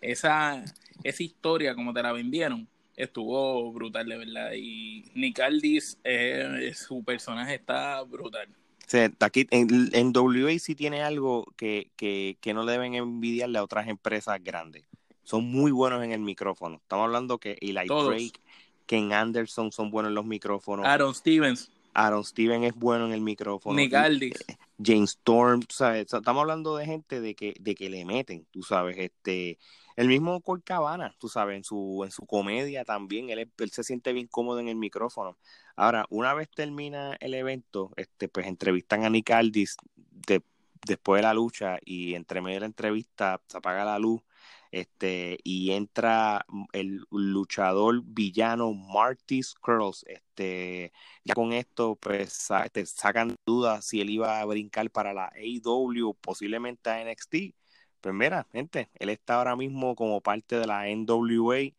[0.00, 0.62] Esa,
[1.02, 2.68] esa historia, como te la vendieron,
[3.02, 4.52] estuvo brutal, de verdad.
[4.54, 8.48] Y Nick Aldis, eh, su personaje está brutal.
[8.48, 13.58] O sea, aquí en, en WA sí tiene algo que, que, que no deben envidiarle
[13.58, 14.84] a otras empresas grandes.
[15.22, 16.76] Son muy buenos en el micrófono.
[16.76, 18.08] Estamos hablando que Eli Todos.
[18.08, 18.40] Drake,
[18.86, 20.86] Ken Anderson son buenos en los micrófonos.
[20.86, 23.76] Aaron Stevens, Aaron Steven es bueno en el micrófono.
[23.76, 24.44] Nick Aldis.
[24.82, 26.12] James Storm, ¿sabes?
[26.12, 29.58] Estamos hablando de gente de que, de que le meten, tú sabes, este,
[30.00, 34.14] El mismo Cabana, tú sabes, en su, en su comedia también, él, él, se siente
[34.14, 35.36] bien cómodo en el micrófono.
[35.76, 40.42] Ahora, una vez termina el evento, este, pues entrevistan a Nick Aldis de,
[40.86, 44.22] después de la lucha y entre medio de la entrevista se apaga la luz
[44.70, 50.06] este, y entra el luchador villano Marty Scrolls.
[50.06, 50.92] Este,
[51.24, 56.14] ya con esto, pues este, sacan dudas si él iba a brincar para la AEW,
[56.22, 57.59] posiblemente a NXT
[58.00, 61.72] pues mira, gente, él está ahora mismo como parte de la NWA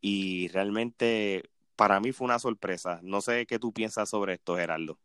[0.00, 1.42] y realmente
[1.76, 3.00] para mí fue una sorpresa.
[3.02, 4.98] No sé qué tú piensas sobre esto, Gerardo.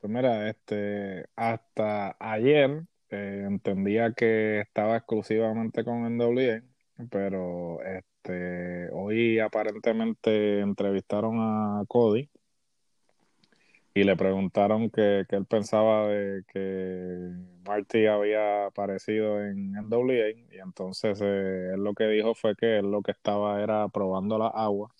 [0.00, 6.62] Pues mira, este, hasta ayer eh, entendía que estaba exclusivamente con NWA,
[7.10, 12.30] pero este, hoy aparentemente entrevistaron a Cody
[13.94, 17.30] y le preguntaron que, él pensaba de que
[17.66, 22.90] Marty había aparecido en NWA y entonces eh, él lo que dijo fue que él
[22.90, 24.90] lo que estaba era probando la agua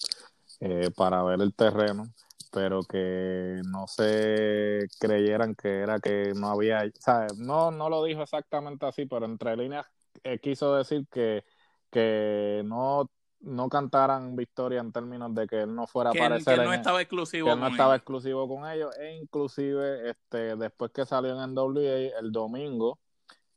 [0.60, 2.04] eh, para ver el terreno
[2.52, 7.38] pero que no se creyeran que era que no había, ¿sabes?
[7.38, 9.86] No, no lo dijo exactamente así, pero entre líneas
[10.24, 11.44] eh, quiso decir que,
[11.90, 13.08] que no
[13.40, 16.58] no cantaran victoria en términos de que él no fuera a aparecer.
[16.58, 18.96] Que no estaba exclusivo que no estaba exclusivo con ellos.
[18.98, 22.98] E inclusive, este, después que salió en NWA, el domingo,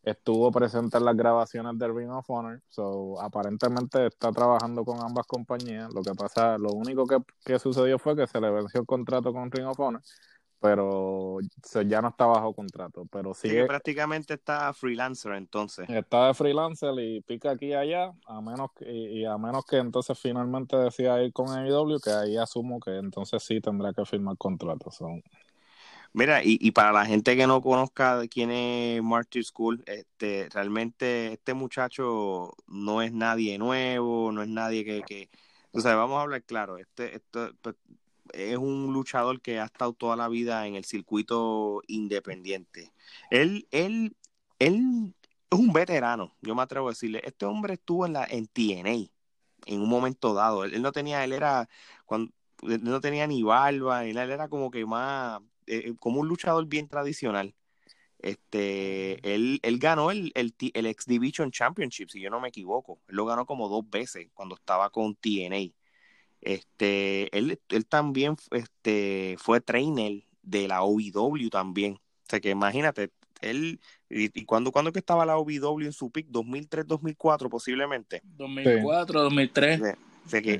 [0.01, 2.61] estuvo presente en las grabaciones del Ring of Honor.
[2.69, 5.93] So, aparentemente está trabajando con ambas compañías.
[5.93, 9.33] Lo que pasa, lo único que, que sucedió fue que se le venció el contrato
[9.33, 10.01] con Ring of Honor
[10.63, 11.39] pero
[11.85, 13.05] ya no está bajo contrato.
[13.11, 15.89] Pero sigue, prácticamente está freelancer entonces.
[15.89, 19.75] Está de freelancer y pica aquí y allá, a menos que, y, a menos que
[19.75, 24.37] entonces finalmente decida ir con AEW, que ahí asumo que entonces sí tendrá que firmar
[24.37, 24.89] contrato.
[26.13, 31.33] Mira, y, y, para la gente que no conozca quién es Marty School, este, realmente
[31.33, 35.29] este muchacho no es nadie nuevo, no es nadie que, que
[35.73, 37.75] o sea, vamos a hablar claro, este, esto, pues,
[38.31, 42.93] es un luchador que ha estado toda la vida en el circuito independiente.
[43.29, 44.15] Él, él,
[44.59, 45.13] él
[45.51, 47.21] es un veterano, yo me atrevo a decirle.
[47.23, 49.09] Este hombre estuvo en la en TNA
[49.65, 50.63] en un momento dado.
[50.63, 51.69] Él, no tenía, él era
[52.05, 52.31] cuando
[52.61, 56.87] no tenía ni barba, él, era como que más eh, eh, como un luchador bien
[56.87, 57.53] tradicional.
[58.19, 63.01] Este, él, él ganó el, el, el X Division Championship, si yo no me equivoco.
[63.07, 65.73] Él lo ganó como dos veces cuando estaba con TNA.
[66.43, 71.93] Este, él, él también este, fue trainer de la OVW también.
[71.93, 73.79] O sea que imagínate, él,
[74.09, 78.21] y, cuando, cuando que estaba la OVW en su pick, 2003, 2004 posiblemente.
[78.23, 79.81] 2004, 2003.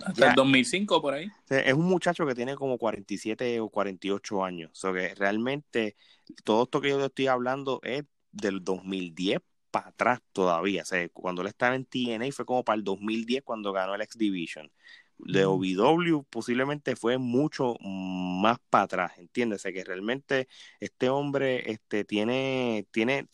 [0.06, 1.28] Hasta el 2005 por ahí.
[1.50, 4.72] Es un muchacho que tiene como 47 o 48 años.
[4.72, 5.96] O sea que realmente
[6.44, 9.40] todo esto que yo te estoy hablando es del 2010
[9.72, 10.84] para atrás todavía.
[10.84, 14.02] O sea, cuando él estaba en TNA fue como para el 2010 cuando ganó el
[14.02, 14.70] X Division
[15.18, 20.48] de OVW posiblemente fue mucho más para atrás, entiéndese que realmente
[20.80, 23.28] este hombre este, tiene, tiene,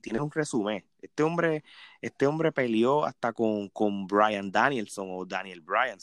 [0.00, 0.87] tiene un resumen.
[1.00, 1.64] Este hombre,
[2.00, 5.98] este hombre peleó hasta con, con Brian Danielson o Daniel Bryan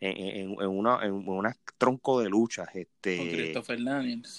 [0.00, 2.68] en, en, una, en una tronco de luchas.
[2.74, 4.38] Este, con Christopher Daniels.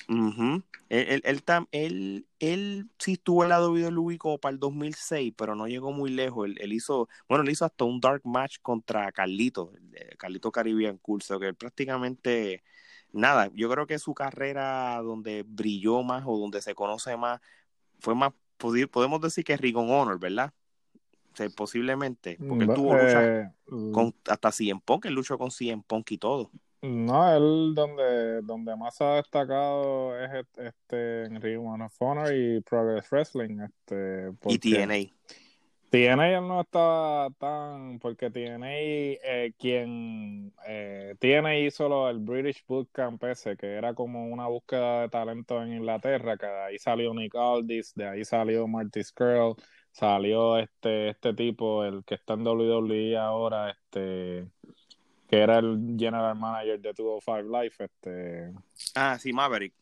[0.89, 5.67] él, él, él, él, sí estuvo en la WWE como para el 2006, pero no
[5.67, 6.49] llegó muy lejos.
[6.57, 9.71] Él, hizo, bueno, él hizo hasta un dark match contra Carlito,
[10.17, 12.63] Carlito Caribbean Curso, que él prácticamente
[13.11, 17.41] nada, yo creo que su carrera donde brilló más o donde se conoce más
[17.99, 20.53] fue más podemos decir que es Ring Honor, ¿verdad?
[21.55, 23.51] posiblemente, porque él tuvo lucha eh,
[23.93, 26.49] con, hasta CM Punk, él luchó con CM Punk y todo.
[26.81, 33.59] No, él donde, donde más ha destacado es este en Ring Honor y Progress Wrestling.
[33.61, 35.11] Este, y TNA.
[35.89, 43.55] TNA no estaba tan, porque TNA, eh, quien eh, TNA hizo el British Bootcamp ese,
[43.55, 47.93] que era como una búsqueda de talento en Inglaterra, que de ahí salió Nick Aldis,
[47.95, 49.55] de ahí salió Marty Skrull,
[49.91, 54.45] salió este, este tipo, el que está en WWE ahora, este,
[55.29, 58.53] que era el general manager de 205 Life, este.
[58.93, 59.73] Ah, sí, Maverick.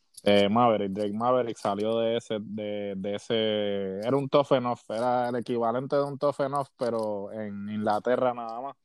[0.50, 5.96] Maverick, Drake Maverick salió de ese, de, ese, era un tough enough, era el equivalente
[5.96, 8.76] de un tough enough, pero en Inglaterra nada más.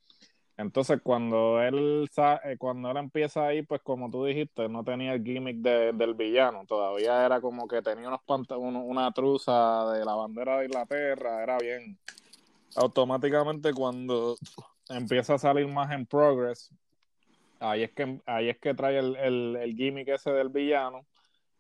[0.58, 2.10] Entonces cuando él
[2.44, 6.66] eh, cuando él empieza ahí, pues como tú dijiste, no tenía el gimmick del villano,
[6.66, 11.98] todavía era como que tenía una truza de la bandera de Inglaterra, era bien.
[12.76, 14.36] Automáticamente cuando
[14.90, 16.70] empieza a salir más en progress,
[17.58, 21.06] ahí es que ahí es que trae el, el, el gimmick ese del villano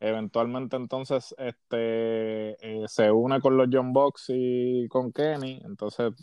[0.02, 6.14] Eventualmente entonces este eh, se une con los John Box y con Kenny, entonces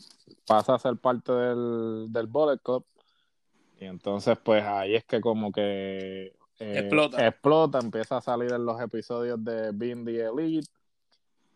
[0.48, 2.84] pasa a ser parte del, del Bullet Club.
[3.80, 7.28] Y entonces pues ahí es que como que eh, explota.
[7.28, 10.68] explota, empieza a salir en los episodios de Being the Elite.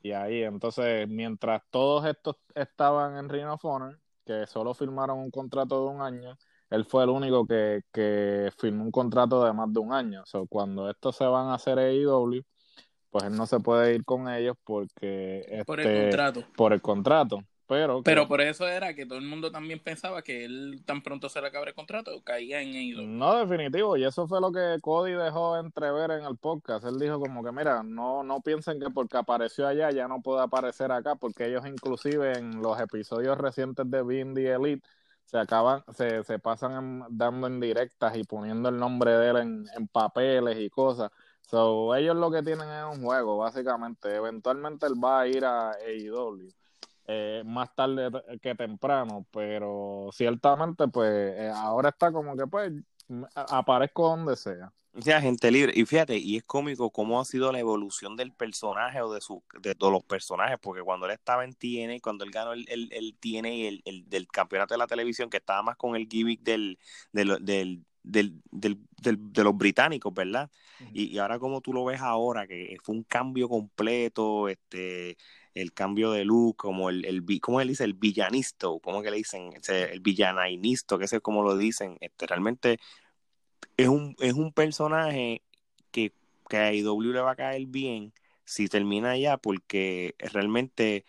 [0.04, 5.32] Y ahí entonces mientras todos estos estaban en Ring of Honor, que solo firmaron un
[5.32, 6.38] contrato de un año,
[6.72, 10.22] él fue el único que, que firmó un contrato de más de un año.
[10.24, 12.42] O sea, cuando estos se van a hacer AEW,
[13.10, 15.64] pues él no se puede ir con ellos porque...
[15.68, 16.44] por el este, contrato.
[16.56, 17.44] Por el contrato.
[17.68, 21.30] Pero, pero por eso era que todo el mundo también pensaba que él tan pronto
[21.30, 23.08] se le acabara el contrato caía en AEW.
[23.08, 26.86] No, definitivo, y eso fue lo que Cody dejó entrever en el podcast.
[26.86, 30.42] Él dijo como que, mira, no, no piensen que porque apareció allá ya no puede
[30.42, 34.04] aparecer acá, porque ellos inclusive en los episodios recientes de
[34.34, 34.88] the Elite
[35.26, 39.66] se acaban, se, se pasan dando en directas y poniendo el nombre de él en,
[39.76, 41.12] en papeles y cosas.
[41.42, 44.16] So, ellos lo que tienen es un juego, básicamente.
[44.16, 46.50] Eventualmente él va a ir a AEW.
[47.08, 48.10] Eh, más tarde
[48.42, 52.72] que temprano, pero ciertamente pues eh, ahora está como que pues
[53.36, 54.72] aparezco donde sea.
[54.94, 55.72] O sea, gente libre.
[55.76, 59.42] Y fíjate, y es cómico cómo ha sido la evolución del personaje o de su,
[59.62, 62.92] de todos los personajes, porque cuando él estaba en TNA, cuando él ganó el, el,
[62.92, 66.42] el TNA, el, el, del campeonato de la televisión, que estaba más con el gimmick
[66.42, 66.78] del,
[67.14, 68.78] del, del, del, del,
[69.32, 70.52] de los británicos, ¿verdad?
[70.94, 75.18] y, y, ahora como tú lo ves ahora, que fue un cambio completo, este
[75.54, 77.84] el cambio de look, como el, el ¿cómo él dice?
[77.84, 79.52] El villanisto, ¿cómo que le dicen?
[79.68, 81.98] El villanainisto, que sé cómo lo dicen.
[82.00, 82.80] Este, realmente
[83.78, 85.44] es un, es un personaje
[85.92, 86.14] que,
[86.50, 88.14] que a IW le va a caer bien
[88.46, 91.06] si termina ya, porque realmente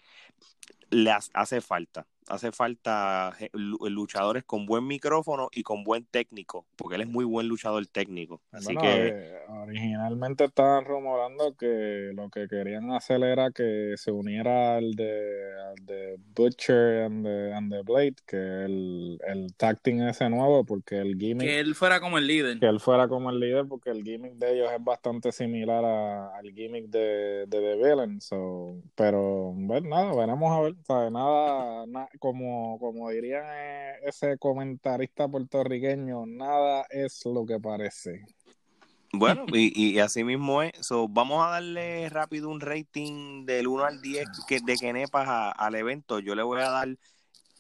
[0.91, 7.03] le hace falta hace falta luchadores con buen micrófono y con buen técnico, porque él
[7.03, 8.41] es muy buen luchador técnico.
[8.51, 14.77] Así que eh, originalmente estaban rumorando que lo que querían hacer era que se uniera
[14.77, 20.31] al de, al de Butcher and the, and the Blade, que el, el tag ese
[20.31, 22.59] nuevo, porque el gimmick que él fuera como el líder.
[22.61, 26.51] Que él fuera como el líder, porque el gimmick de ellos es bastante similar al
[26.55, 28.21] gimmick de, de The Villain.
[28.23, 30.75] So, pero bueno, nada, veremos a ver,
[31.11, 38.25] Nada, nada como, como dirían eh, ese comentarista puertorriqueño, nada es lo que parece.
[39.13, 40.73] Bueno, y, y así mismo es.
[41.09, 46.21] vamos a darle rápido un rating del 1 al 10 que, de Kenepas al evento.
[46.21, 46.97] Yo le voy a dar,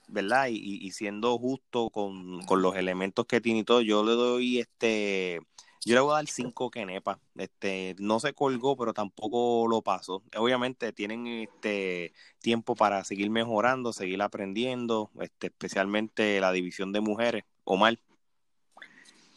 [0.06, 0.46] ¿verdad?
[0.48, 4.60] Y, y siendo justo con, con, los elementos que tiene y todo, yo le doy
[4.60, 5.40] este
[5.84, 7.18] yo le voy a dar cinco Kenepa.
[7.36, 10.22] Este, no se colgó, pero tampoco lo pasó.
[10.36, 17.44] Obviamente tienen este tiempo para seguir mejorando, seguir aprendiendo, este, especialmente la división de mujeres.
[17.64, 17.98] Omar.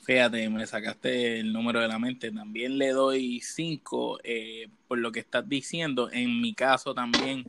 [0.04, 2.32] Fíjate, me sacaste el número de la mente.
[2.32, 6.12] También le doy cinco eh, por lo que estás diciendo.
[6.12, 7.44] En mi caso también,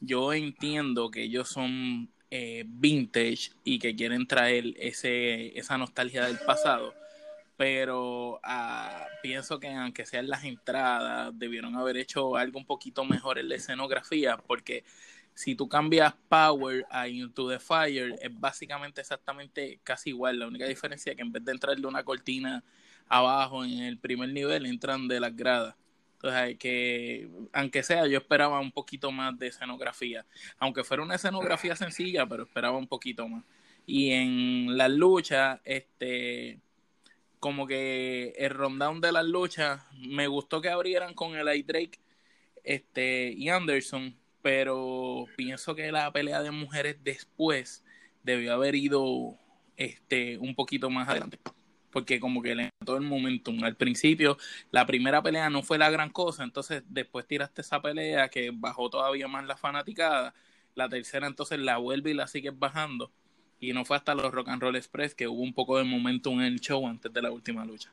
[0.00, 6.38] yo entiendo que ellos son eh, vintage y que quieren traer ese, esa nostalgia del
[6.38, 6.94] pasado
[7.58, 13.36] pero ah, pienso que aunque sean las entradas, debieron haber hecho algo un poquito mejor
[13.36, 14.84] en la escenografía, porque
[15.34, 20.38] si tú cambias Power a Into the Fire, es básicamente exactamente casi igual.
[20.38, 22.62] La única diferencia es que en vez de entrarle una cortina
[23.08, 25.74] abajo en el primer nivel, entran de las gradas.
[26.14, 30.24] Entonces, que, aunque sea, yo esperaba un poquito más de escenografía.
[30.58, 33.44] Aunque fuera una escenografía sencilla, pero esperaba un poquito más.
[33.84, 36.60] Y en la lucha, este
[37.40, 41.64] como que el rundown de las luchas, me gustó que abrieran con el I
[42.64, 47.84] este, y Anderson, pero pienso que la pelea de mujeres después
[48.22, 49.38] debió haber ido
[49.76, 51.38] este, un poquito más adelante.
[51.90, 53.64] Porque como que le todo el momentum.
[53.64, 54.36] Al principio,
[54.70, 58.90] la primera pelea no fue la gran cosa, entonces después tiraste esa pelea que bajó
[58.90, 60.34] todavía más la fanaticada.
[60.74, 63.10] La tercera entonces la vuelve y la sigues bajando
[63.60, 66.40] y no fue hasta los Rock and Roll Express que hubo un poco de momentum
[66.40, 67.92] en el show antes de la última lucha.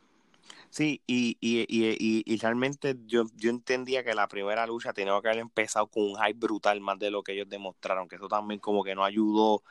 [0.70, 5.30] Sí, y, y, y, y, realmente yo, yo entendía que la primera lucha tenía que
[5.30, 8.60] haber empezado con un hype brutal más de lo que ellos demostraron, que eso también
[8.60, 9.64] como que no ayudó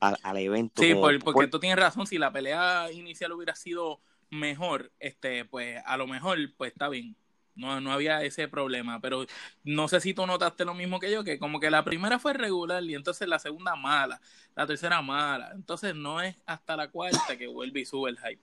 [0.00, 0.82] al, evento.
[0.82, 0.94] Sí,
[1.24, 6.06] porque tú tienes razón, si la pelea inicial hubiera sido mejor, este, pues a lo
[6.06, 7.16] mejor pues está bien.
[7.60, 9.26] No, no había ese problema, pero
[9.64, 12.32] no sé si tú notaste lo mismo que yo, que como que la primera fue
[12.32, 14.20] regular y entonces la segunda mala,
[14.56, 18.40] la tercera mala, entonces no es hasta la cuarta que vuelve y sube el hype.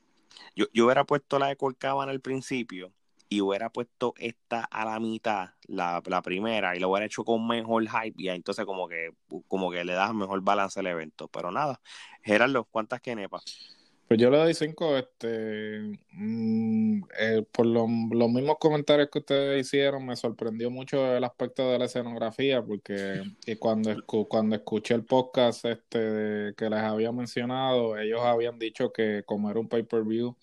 [0.56, 2.94] Yo, yo hubiera puesto la de Colcaban al principio
[3.30, 7.46] y hubiera puesto esta a la mitad, la, la primera, y lo hubiera hecho con
[7.48, 9.12] mejor hype y entonces como que,
[9.48, 11.82] como que le das mejor balance al evento, pero nada.
[12.24, 13.77] Gerardo, ¿cuántas quenepas?
[14.08, 15.82] Pues yo le doy cinco, este,
[16.14, 21.78] mm, eh, por los mismos comentarios que ustedes hicieron, me sorprendió mucho el aspecto de
[21.78, 23.22] la escenografía, porque
[23.60, 23.94] cuando,
[24.30, 29.60] cuando escuché el podcast este que les había mencionado, ellos habían dicho que como era
[29.60, 30.38] un pay-per-view,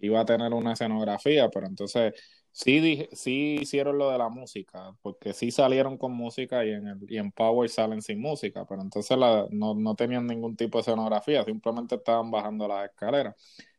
[0.00, 2.12] iba a tener una escenografía, pero entonces
[2.58, 6.98] Sí, sí hicieron lo de la música, porque sí salieron con música y en, el,
[7.12, 9.16] y en Power salen sin música, pero entonces
[9.50, 13.34] no, no tenían ningún tipo de escenografía, simplemente estaban bajando las escaleras.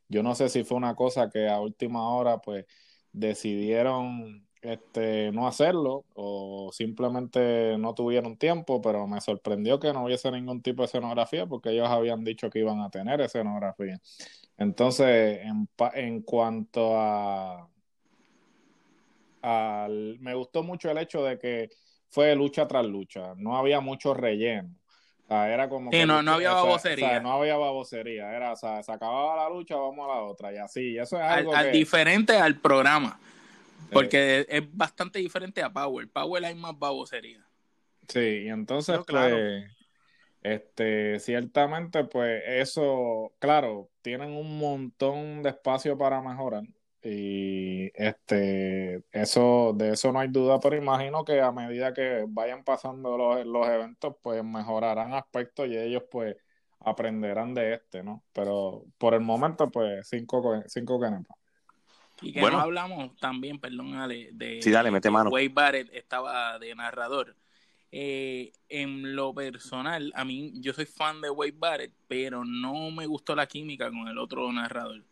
[0.07, 2.65] Yo no sé si fue una cosa que a última hora pues
[3.11, 10.31] decidieron este, no hacerlo o simplemente no tuvieron tiempo, pero me sorprendió que no hubiese
[10.31, 13.99] ningún tipo de escenografía porque ellos habían dicho que iban a tener escenografía.
[14.57, 17.69] Entonces, en, en cuanto a
[19.41, 21.69] me gustó mucho el hecho de que
[22.09, 24.75] fue lucha tras lucha, no había mucho relleno.
[25.29, 27.19] era como que, no, no había babosería.
[27.19, 28.31] no había babosería.
[28.33, 30.53] Era, o sea, se acababa la lucha, vamos a la otra.
[30.53, 33.19] Y así, eso es algo al, diferente al programa.
[33.91, 36.09] Porque es bastante diferente a Power.
[36.09, 37.45] Power hay más babosería.
[38.07, 39.65] Sí, y entonces, pues,
[40.41, 46.63] este, ciertamente, pues, eso, claro, tienen un montón de espacio para mejorar.
[47.09, 52.65] Y este, eso, de eso no hay duda, pero imagino que a medida que vayan
[52.65, 56.35] pasando los, los eventos, pues mejorarán aspectos y ellos pues
[56.81, 58.23] aprenderán de este, ¿no?
[58.33, 61.37] Pero por el momento, pues cinco, cinco canepas.
[62.21, 62.57] Y que bueno.
[62.57, 65.29] no hablamos también, perdón, Ale, de, sí, dale, mete mano.
[65.29, 67.37] Wade Barrett estaba de narrador.
[67.89, 73.05] Eh, en lo personal, a mí, yo soy fan de Wade Barrett, pero no me
[73.05, 75.03] gustó la química con el otro narrador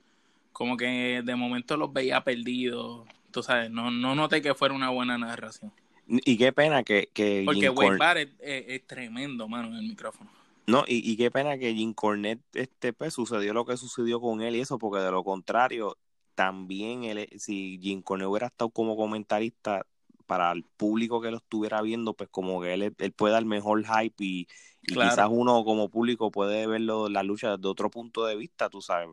[0.56, 3.06] como que de momento los veía perdidos.
[3.30, 5.74] Tú sabes, no, no noté que fuera una buena narración.
[6.08, 7.10] Y qué pena que.
[7.14, 10.32] que Porque Wade Barrett es, tremendo, mano, en el micrófono.
[10.66, 14.42] No, y, y, qué pena que Jim Cornette, este, pues, sucedió lo que sucedió con
[14.42, 15.98] él y eso, porque de lo contrario,
[16.36, 19.86] también él, si Jim Cornette hubiera estado como comentarista
[20.26, 23.84] para el público que lo estuviera viendo, pues como que él, él puede dar mejor
[23.84, 24.48] hype y,
[24.88, 29.10] quizás uno como público puede verlo la lucha desde otro punto de vista, tú sabes,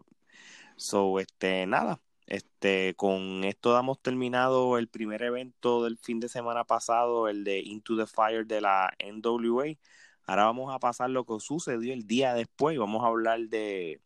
[0.77, 6.65] So, este, nada, este, con esto damos terminado el primer evento del fin de semana
[6.65, 9.77] pasado, el de Into the Fire de la NWA.
[10.27, 12.79] Ahora vamos a pasar lo que sucedió el día después.
[12.79, 14.01] Vamos a hablar de,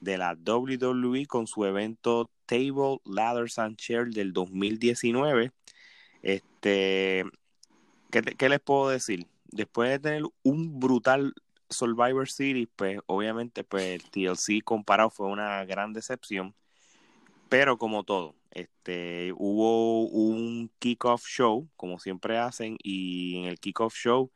[0.00, 5.52] de la WWE con su evento Table, Ladders and Chairs del 2019.
[6.22, 7.24] Este,
[8.10, 9.26] ¿qué, ¿qué, les puedo decir?
[9.46, 11.34] Después de tener un brutal
[11.70, 16.54] Survivor Series, pues obviamente pues el TLC comparado fue una gran decepción.
[17.48, 23.94] Pero como todo, este hubo un kickoff show, como siempre hacen, y en el kickoff
[23.94, 24.30] show,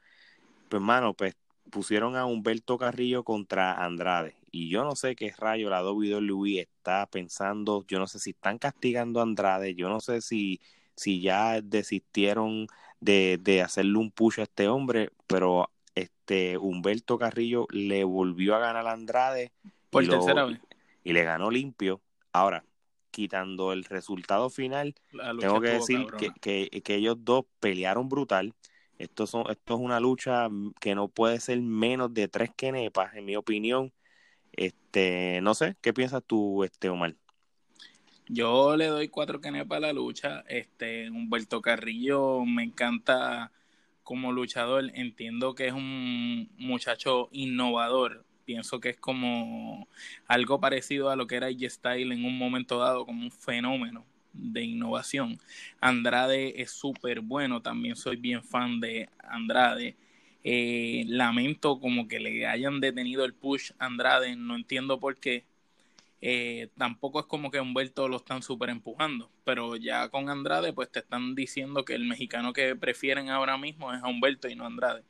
[0.68, 1.36] pues mano, pues
[1.70, 4.36] pusieron a Humberto Carrillo contra Andrade.
[4.50, 8.58] Y yo no sé qué rayo la WWE está pensando, yo no sé si están
[8.58, 10.60] castigando a Andrade, yo no sé si,
[10.96, 12.68] si ya desistieron
[13.00, 15.70] de, de hacerle un push a este hombre, pero
[16.24, 19.52] este Humberto Carrillo le volvió a ganar a Andrade
[19.90, 20.58] por y tercera vez
[21.02, 22.00] y le ganó limpio.
[22.32, 22.64] Ahora,
[23.10, 24.94] quitando el resultado final,
[25.38, 26.06] tengo que decir
[26.40, 28.54] que, que, ellos dos pelearon brutal.
[28.98, 30.48] Esto, son, esto es una lucha
[30.80, 33.92] que no puede ser menos de tres quenepas, en mi opinión.
[34.52, 37.14] Este, no sé, ¿qué piensas tú, este Omar?
[38.28, 40.42] Yo le doy cuatro quenepas a la lucha.
[40.48, 43.52] Este, Humberto Carrillo me encanta
[44.04, 48.24] como luchador entiendo que es un muchacho innovador.
[48.44, 49.88] Pienso que es como
[50.28, 54.62] algo parecido a lo que era G-Style en un momento dado, como un fenómeno de
[54.62, 55.38] innovación.
[55.80, 59.96] Andrade es súper bueno, también soy bien fan de Andrade.
[60.44, 65.44] Eh, lamento como que le hayan detenido el push Andrade, no entiendo por qué.
[66.26, 70.90] Eh, tampoco es como que Humberto lo están súper empujando, pero ya con Andrade pues
[70.90, 74.64] te están diciendo que el mexicano que prefieren ahora mismo es a Humberto y no
[74.64, 75.04] Andrade.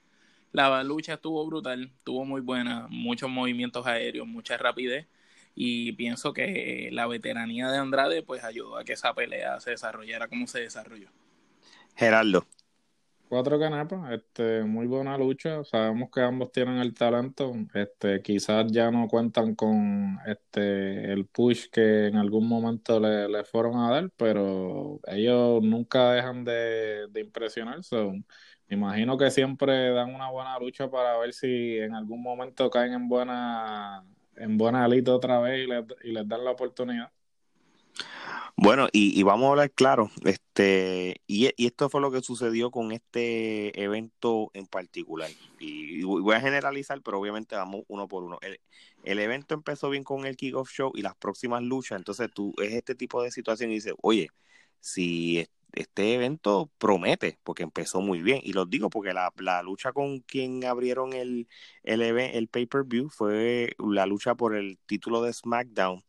[0.51, 5.07] La lucha estuvo brutal, estuvo muy buena, muchos movimientos aéreos, mucha rapidez
[5.55, 10.27] y pienso que la veteranía de Andrade pues ayudó a que esa pelea se desarrollara
[10.27, 11.11] como se desarrolló.
[11.95, 12.45] Gerardo.
[13.35, 15.65] Cuatro canepas, este, muy buena lucha.
[15.65, 17.53] Sabemos que ambos tienen el talento.
[17.75, 23.77] Este, quizás ya no cuentan con este el push que en algún momento le, fueron
[23.81, 27.81] a dar, pero ellos nunca dejan de, de impresionar.
[28.69, 32.93] me imagino que siempre dan una buena lucha para ver si en algún momento caen
[32.93, 34.05] en buena,
[34.37, 37.11] en buena alita otra vez y les, y les dan la oportunidad.
[38.57, 43.83] Bueno, y, vamos a hablar claro, este, y, esto fue lo que sucedió con este
[43.83, 45.31] evento en particular.
[45.59, 48.39] Y, voy a generalizar, pero obviamente vamos uno por uno.
[49.03, 52.73] El, evento empezó bien con el kickoff show y las próximas luchas, entonces tú es
[52.75, 54.29] este tipo de situación y dices, oye,
[54.81, 60.21] si este evento promete, porque empezó muy bien, y lo digo porque la, lucha con
[60.21, 61.49] quien abrieron el,
[61.83, 66.05] el, el pay-per-view fue la lucha por el título de SmackDown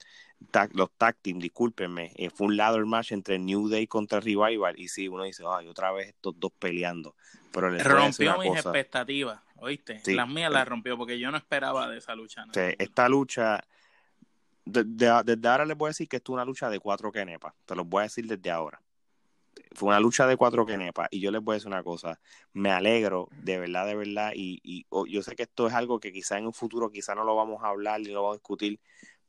[0.73, 4.87] los tag team, discúlpenme, eh, fue un ladder match entre New Day contra Revival y
[4.87, 7.15] sí, uno dice, ay, otra vez estos dos peleando.
[7.51, 10.01] Pero rompió mis expectativas, ¿oíste?
[10.07, 12.45] las mías las rompió porque yo no esperaba de esa lucha.
[12.53, 13.63] esta lucha,
[14.65, 17.75] desde ahora les voy a decir que esto es una lucha de cuatro kenepas, te
[17.75, 18.81] lo voy a decir desde ahora.
[19.73, 22.19] Fue una lucha de cuatro kenepas y yo les voy a decir una cosa,
[22.53, 26.11] me alegro de verdad, de verdad, y, y yo sé que esto es algo que
[26.11, 28.79] quizá en un futuro quizá no lo vamos a hablar ni lo vamos a discutir,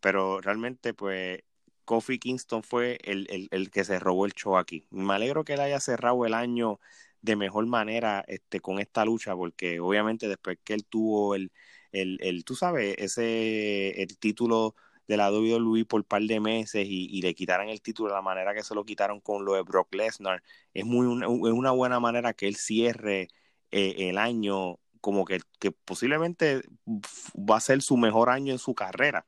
[0.01, 1.42] pero realmente pues
[1.86, 4.86] Kofi Kingston fue el, el, que se robó el show aquí.
[4.90, 6.80] Me alegro que él haya cerrado el año
[7.22, 11.53] de mejor manera este, con esta lucha, porque obviamente después que él tuvo el,
[11.92, 14.74] el, el tú sabes, ese el título
[15.09, 18.22] de la WWE por un par de meses y, le quitaran el título de la
[18.22, 20.42] manera que se lo quitaron con lo de Brock Lesnar,
[20.74, 23.28] es muy es una buena manera que él cierre
[23.70, 26.62] eh, el año como que, que posiblemente
[27.36, 29.26] va a ser su mejor año en su carrera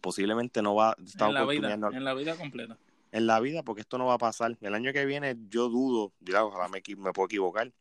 [0.00, 2.78] posiblemente no va a estar en la vida, en la vida completa.
[3.12, 4.56] En la vida, porque esto no va a pasar.
[4.60, 6.12] El año que viene yo dudo,
[6.42, 7.72] ojalá me, me puedo equivocar,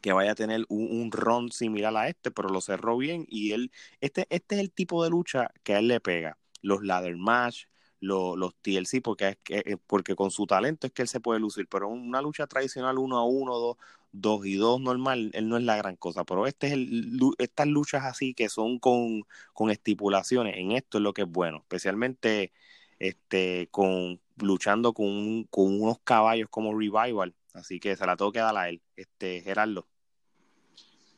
[0.00, 3.52] que vaya a tener un, un ron similar a este, pero lo cerró bien y
[3.52, 3.70] él,
[4.00, 6.38] este, este es el tipo de lucha que a él le pega.
[6.60, 7.64] Los ladder match,
[8.02, 11.40] los, TLC, porque, es que, eh, porque con su talento es que él se puede
[11.40, 13.76] lucir, pero una lucha tradicional uno a uno, dos,
[14.12, 17.68] dos y dos normal, él no es la gran cosa, pero este es el, estas
[17.68, 22.52] luchas así que son con, con estipulaciones, en esto es lo que es bueno, especialmente
[22.98, 28.40] este con luchando con, con unos caballos como Revival, así que se la tengo que
[28.40, 29.86] dar a él, este Gerardo.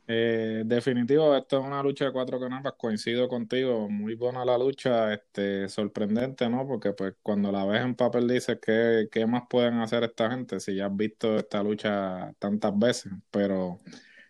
[0.06, 5.14] Eh, definitivo, esto es una lucha de cuatro canapas, coincido contigo, muy buena la lucha,
[5.14, 6.66] este, sorprendente, ¿no?
[6.66, 10.60] Porque pues cuando la ves en papel dices que qué más pueden hacer esta gente
[10.60, 13.80] si ya has visto esta lucha tantas veces, pero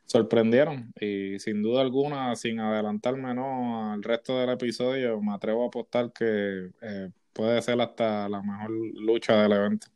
[0.05, 3.93] sorprendieron y sin duda alguna, sin adelantarme, ¿no?
[3.93, 8.70] Al resto del episodio, me atrevo a apostar que eh, puede ser hasta la mejor
[8.70, 9.89] lucha del evento.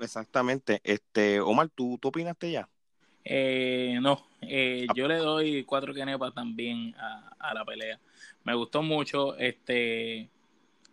[0.00, 2.68] Exactamente, este, Omar, ¿tú, tú opinaste ya?
[3.24, 7.98] Eh, no, eh, yo le doy cuatro canepas también a, la pelea.
[8.44, 9.36] Me gustó mucho.
[9.36, 10.28] Este,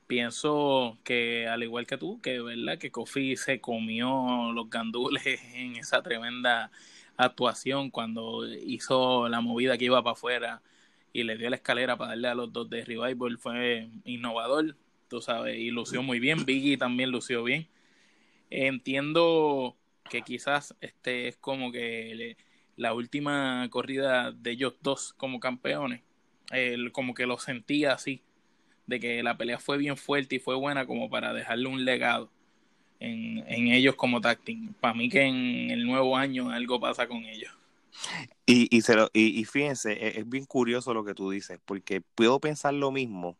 [0.07, 5.23] pienso que al igual que tú, que verdad que Kofi se comió los gandules
[5.53, 6.71] en esa tremenda
[7.17, 10.61] actuación cuando hizo la movida que iba para afuera
[11.13, 14.75] y le dio la escalera para darle a los dos de Revival fue innovador,
[15.09, 16.45] tú sabes, y lució muy bien.
[16.45, 17.67] Biggie también lució bien.
[18.49, 19.75] Entiendo
[20.11, 22.35] que quizás este es como que
[22.75, 26.01] la última corrida de ellos dos como campeones,
[26.91, 28.21] como que lo sentía así,
[28.87, 32.29] de que la pelea fue bien fuerte y fue buena como para dejarle un legado
[32.99, 34.73] en, ellos como tacting.
[34.81, 37.51] Para mí que en el nuevo año algo pasa con ellos.
[38.45, 41.57] Y, y, se lo, y, y fíjense, es, es, bien curioso lo que tú dices,
[41.63, 43.37] porque puedo pensar lo mismo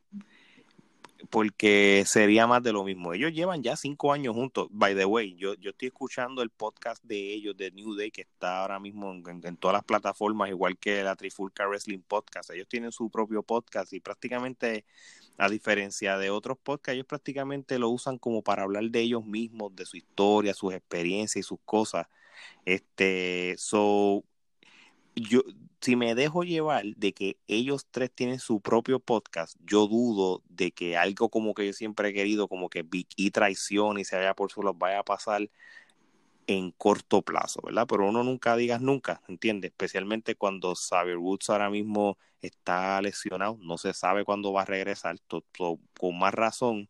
[1.30, 3.13] porque sería más de lo mismo.
[3.13, 4.67] Ellos llevan ya cinco años juntos.
[4.72, 8.22] By the way, yo, yo estoy escuchando el podcast de ellos, de New Day, que
[8.22, 12.51] está ahora mismo en, todas las plataformas, igual que la Trifulca Wrestling Podcast.
[12.51, 14.86] Ellos tienen su propio podcast y prácticamente,
[15.38, 19.76] a diferencia de otros podcasts, ellos prácticamente lo usan como para hablar de ellos mismos,
[19.76, 22.07] de su historia, sus experiencias y sus cosas.
[22.65, 24.24] Este, so,
[25.15, 25.41] yo,
[25.82, 30.71] si me dejo llevar de que ellos tres tienen su propio podcast, yo dudo de
[30.71, 32.86] que algo como que yo siempre he querido, como que
[33.17, 35.49] E traición y se vaya por su los vaya a pasar
[36.47, 37.88] en corto plazo, ¿verdad?
[37.88, 39.71] Pero uno nunca digas nunca, ¿entiendes?
[39.71, 45.17] Especialmente cuando Xavier Woods ahora mismo está lesionado, no se sabe cuándo va a regresar,
[45.27, 46.89] con más razón.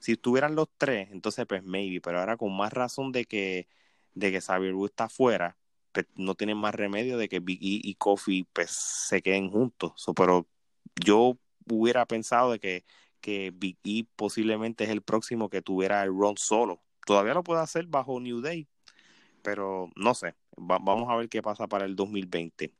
[0.00, 3.68] Si estuvieran los tres, entonces pues maybe, pero ahora con más razón de que,
[4.14, 5.56] de que Xavier Woods está afuera,
[6.16, 9.92] no tienen más remedio de que Big E y Kofi pues, se queden juntos.
[10.14, 10.46] pero
[11.04, 11.38] yo
[11.70, 12.84] hubiera pensado de que,
[13.20, 16.82] que Big E posiblemente es el próximo que tuviera el run solo.
[17.06, 18.68] Todavía lo puede hacer bajo New Day,
[19.42, 20.34] pero no sé.
[20.56, 22.72] vamos a ver qué pasa para el 2020.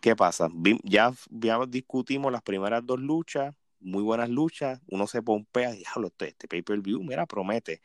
[0.00, 0.48] ¿Qué pasa?
[0.84, 4.80] Ya, ya discutimos las primeras dos luchas, muy buenas luchas.
[4.88, 7.80] Uno se pompea, diablo, este, este pay-per-view, mira, promete.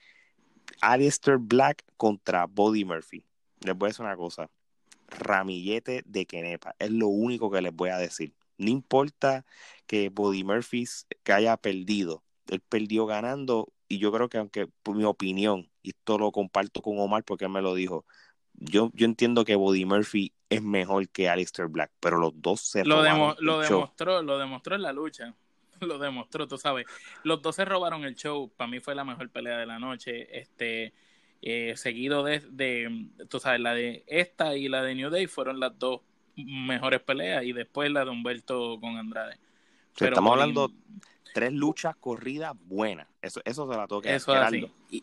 [0.82, 3.26] Alistair Black contra Body Murphy
[3.62, 4.50] les voy a decir una cosa.
[5.08, 6.76] Ramillete de Kenepa.
[6.80, 8.34] Es lo único que les voy a decir.
[8.58, 9.46] No importa
[9.88, 10.88] que Body Murphy
[11.24, 12.24] que haya perdido.
[12.48, 16.82] Él perdió ganando y yo creo que aunque por mi opinión, y esto lo comparto
[16.82, 18.06] con Omar porque él me lo dijo,
[18.54, 22.86] yo, yo entiendo que Body Murphy es mejor que Alistair Black, pero los dos se
[22.86, 23.04] lo, lo
[23.60, 25.36] demostró, lo demostró en la lucha.
[25.82, 26.86] Lo demostró, tú sabes.
[27.24, 28.52] Los dos se robaron el show.
[28.56, 30.28] Para mí fue la mejor pelea de la noche.
[30.40, 30.94] Este,
[31.42, 35.60] eh, seguido de, de, tú sabes, la de esta y la de New Day fueron
[35.60, 36.02] las dos
[36.36, 39.38] mejores peleas y después la de Humberto con Andrade.
[39.98, 40.72] Pero estamos hablando
[41.34, 43.08] tres luchas corridas buenas.
[43.22, 44.14] Eso, eso se la toca.
[44.14, 44.72] Eso es así.
[44.90, 44.98] Y,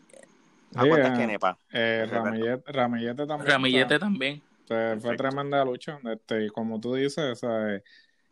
[1.71, 3.49] eh, Ramillete, Ramillete, también.
[3.49, 4.41] Ramillete también.
[4.67, 5.99] fue tremenda lucha.
[6.11, 7.41] Este, como tú dices,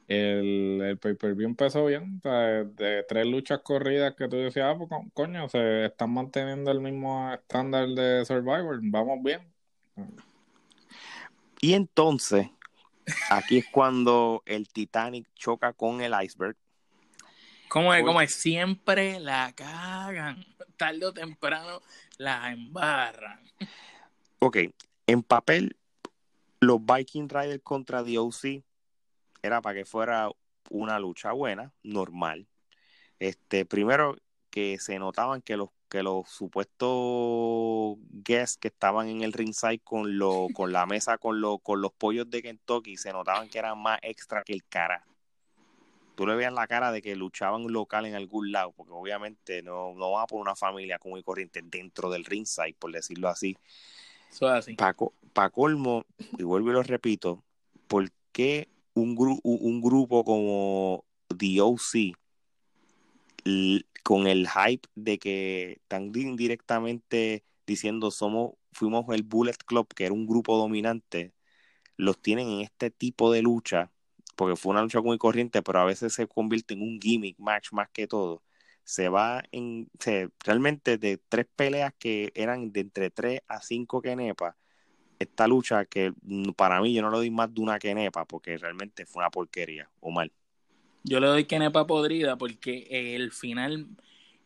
[0.08, 2.22] el, el pay-per-view empezó bien.
[2.24, 7.34] de tres luchas corridas que tú decías, ah, pues, coño, se están manteniendo el mismo
[7.34, 8.80] estándar de Survivor.
[8.84, 9.42] Vamos bien.
[11.60, 12.50] Y entonces,
[13.30, 16.56] aquí es cuando el Titanic choca con el iceberg.
[17.68, 18.04] ¿Cómo es?
[18.04, 18.34] ¿Cómo es?
[18.34, 20.46] Siempre la cagan.
[20.78, 21.82] Tarde o temprano
[22.18, 23.42] la embarran.
[24.40, 24.58] Ok,
[25.08, 25.76] en papel,
[26.62, 28.64] los Viking Riders contra DOC
[29.48, 30.30] era para que fuera
[30.70, 32.48] una lucha buena, normal.
[33.20, 34.16] Este, primero
[34.50, 40.18] que se notaban que los que los supuestos guests que estaban en el ringside con
[40.18, 43.82] lo, con la mesa con, lo, con los pollos de Kentucky se notaban que eran
[43.82, 45.06] más extra que el cara
[46.18, 49.94] tú le veías la cara de que luchaban local en algún lado, porque obviamente no,
[49.94, 53.56] no va por una familia común y corriente dentro del ringside, por decirlo así.
[54.32, 54.76] Eso así.
[54.76, 56.06] Para colmo,
[56.40, 57.44] y vuelvo y lo repito,
[57.88, 58.68] ¿por qué
[59.02, 62.16] un, un grupo como DOC,
[64.04, 70.14] con el hype de que están indirectamente diciendo somos, fuimos el Bullet Club, que era
[70.14, 71.34] un grupo dominante,
[71.98, 73.92] los tienen en este tipo de lucha
[74.38, 77.72] porque fue una lucha muy corriente, pero a veces se convierte en un gimmick match
[77.74, 78.44] más que todo.
[78.84, 79.90] Se va en,
[80.46, 84.56] realmente de tres peleas que eran de entre tres a cinco kenepa,
[85.20, 86.14] esta lucha que
[86.56, 89.90] para mí yo no le doy más de una kenepa, porque realmente fue una porquería,
[90.00, 90.32] o mal.
[91.04, 93.88] Yo le doy kenepa podrida porque el final,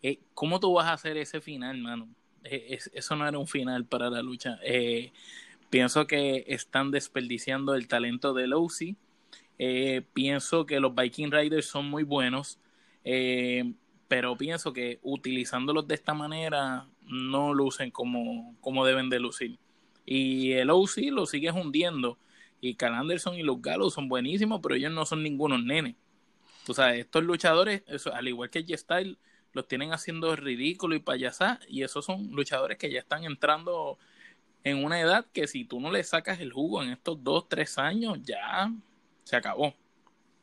[0.02, 2.08] eh, ¿cómo tú vas a hacer ese final, mano?
[2.44, 4.60] Eh, eso no era un final para la lucha.
[4.64, 5.12] Eh,
[5.70, 8.96] pienso que están desperdiciando el talento de Lucy
[9.64, 12.58] eh, pienso que los Viking Riders son muy buenos,
[14.08, 19.60] pero pienso que utilizándolos de esta manera no lucen como, como deben de lucir.
[20.06, 22.18] Y el OC lo sigue hundiendo.
[22.60, 25.96] Y Cal Anderson y los Galos son buenísimos, pero ellos no son ningunos nenes.
[26.68, 27.84] O sea, estos luchadores,
[28.14, 29.18] al igual que G-Style,
[29.54, 31.60] los tienen haciendo ridículo y payasá.
[31.68, 33.98] Y esos son luchadores que ya están entrando
[34.64, 37.78] en una edad que si tú no le sacas el jugo en estos dos, tres
[37.78, 38.72] años, ya
[39.24, 39.74] se acabó.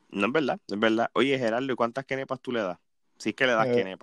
[0.09, 1.09] No es verdad, es verdad.
[1.13, 2.79] Oye, Gerardo, ¿cuántas kenepas tú le das?
[3.17, 3.97] Si es que le das eh,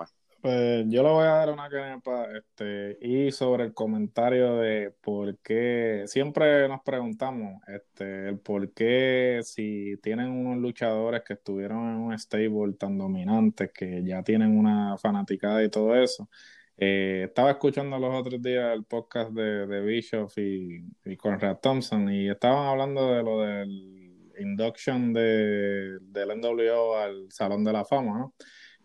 [0.47, 5.36] Pues yo le voy a dar una kenepa este, y sobre el comentario de por
[5.40, 11.97] qué, siempre nos preguntamos este, el por qué si tienen unos luchadores que estuvieron en
[11.97, 16.28] un stable tan dominante, que ya tienen una fanaticada y todo eso.
[16.76, 22.09] Eh, estaba escuchando los otros días el podcast de, de Bischoff y, y Conrad Thompson
[22.09, 24.07] y estaban hablando de lo del
[24.38, 28.34] induction de, del NWO al Salón de la Fama, ¿no?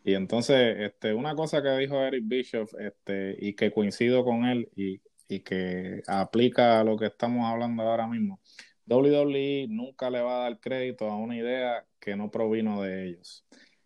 [0.04, 4.70] Y entonces, este, una cosa que dijo Eric Bischoff, este, y que coincido con él
[4.76, 8.40] y, y que aplica a lo que estamos hablando ahora mismo,
[8.88, 13.46] WWE nunca le va a dar crédito a una idea que no provino de ellos.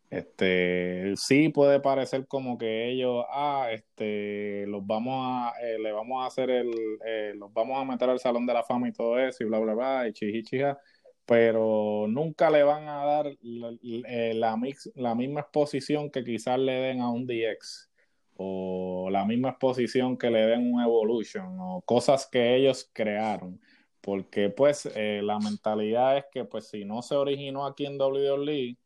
[0.09, 6.23] Este, sí puede parecer como que ellos, ah, este, los vamos a, eh, le vamos
[6.23, 6.71] a hacer el,
[7.05, 9.59] eh, los vamos a meter al Salón de la Fama y todo eso y bla,
[9.59, 10.77] bla, bla, y chichichija,
[11.25, 14.57] pero nunca le van a dar la, eh, la,
[14.95, 17.89] la, misma exposición que quizás le den a un DX
[18.37, 23.59] o la misma exposición que le den un Evolution o cosas que ellos crearon.
[24.01, 28.77] Porque pues eh, la mentalidad es que pues si no se originó aquí en WWE,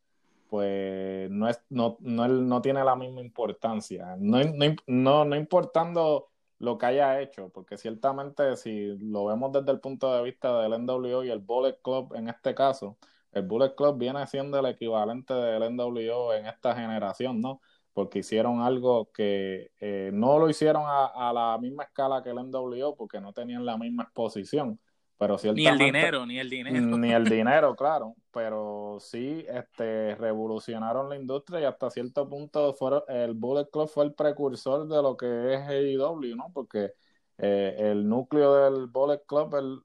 [0.50, 4.16] pues no, es, no, no, no tiene la misma importancia.
[4.18, 6.29] No, no, no, no importando
[6.60, 10.74] lo que haya hecho, porque ciertamente si lo vemos desde el punto de vista del
[10.74, 12.98] NWO y el Bullet Club en este caso,
[13.32, 17.62] el Bullet Club viene siendo el equivalente del NWO en esta generación, ¿no?
[17.94, 22.38] Porque hicieron algo que eh, no lo hicieron a, a, la misma escala que el
[22.38, 24.80] NWO porque no tenían la misma exposición,
[25.20, 26.98] pero ni el dinero, ni el dinero.
[26.98, 28.16] Ni el dinero, claro.
[28.32, 34.06] Pero sí este, revolucionaron la industria y hasta cierto punto fueron, el Bullet Club fue
[34.06, 36.50] el precursor de lo que es AEW, ¿no?
[36.54, 36.94] Porque
[37.38, 39.84] eh, el núcleo del Bullet Club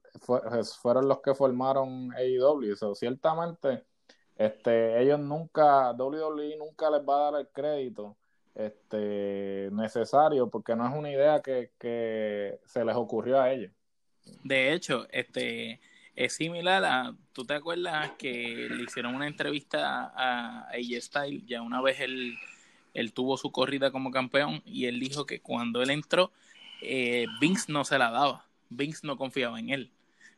[0.81, 2.73] fueron los que formaron AEW.
[2.77, 3.83] So, ciertamente,
[4.37, 8.15] este, ellos nunca, WWE nunca les va a dar el crédito
[8.53, 13.74] este, necesario porque no es una idea que, que se les ocurrió a ellos.
[14.43, 15.79] De hecho, este
[16.15, 21.43] es similar a, ¿tú te acuerdas que le hicieron una entrevista a AJ Style?
[21.45, 22.35] Ya una vez él,
[22.93, 26.31] él tuvo su corrida como campeón y él dijo que cuando él entró,
[26.81, 28.45] eh, Vince no se la daba.
[28.69, 29.91] Vince no confiaba en él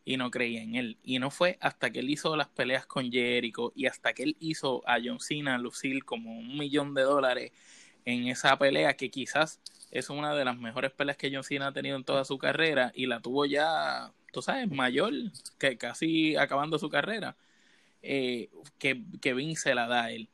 [0.07, 0.97] y no creía en él.
[1.03, 4.38] Y no fue hasta que él hizo las peleas con Jericho y hasta que él
[4.39, 7.51] hizo a John Cena lucir como un millón de dólares
[8.08, 9.60] en esa pelea que quizás
[9.91, 12.93] es una de las mejores peleas que John Cena ha tenido en toda su carrera
[12.95, 15.12] y la tuvo ya, tú sabes, mayor,
[15.60, 17.36] que casi acabando su carrera,
[18.01, 18.49] eh,
[18.80, 20.30] que, que Vince la da a él.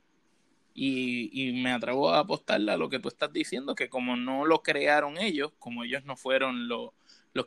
[0.76, 4.46] Y, y, me atrevo a apostarle a lo que tú estás diciendo, que como no
[4.46, 6.92] lo crearon ellos, como ellos no fueron los,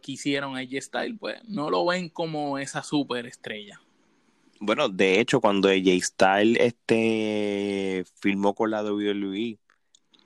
[0.02, 3.80] que hicieron AJ Style, pues no lo ven como esa superestrella.
[4.58, 9.58] Bueno, de hecho, cuando AJ Style este, filmó con la WWE,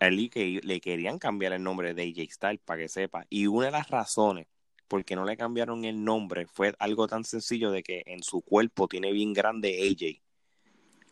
[0.00, 3.26] él que le querían cambiar el nombre de AJ Styles para que sepa.
[3.28, 4.46] Y una de las razones
[4.90, 8.42] por qué no le cambiaron el nombre fue algo tan sencillo de que en su
[8.42, 10.20] cuerpo tiene bien grande AJ.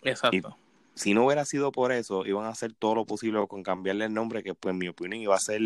[0.03, 0.57] Exacto.
[0.95, 4.15] si no hubiera sido por eso, iban a hacer todo lo posible con cambiarle el
[4.15, 5.61] nombre, que pues en mi opinión iba a ser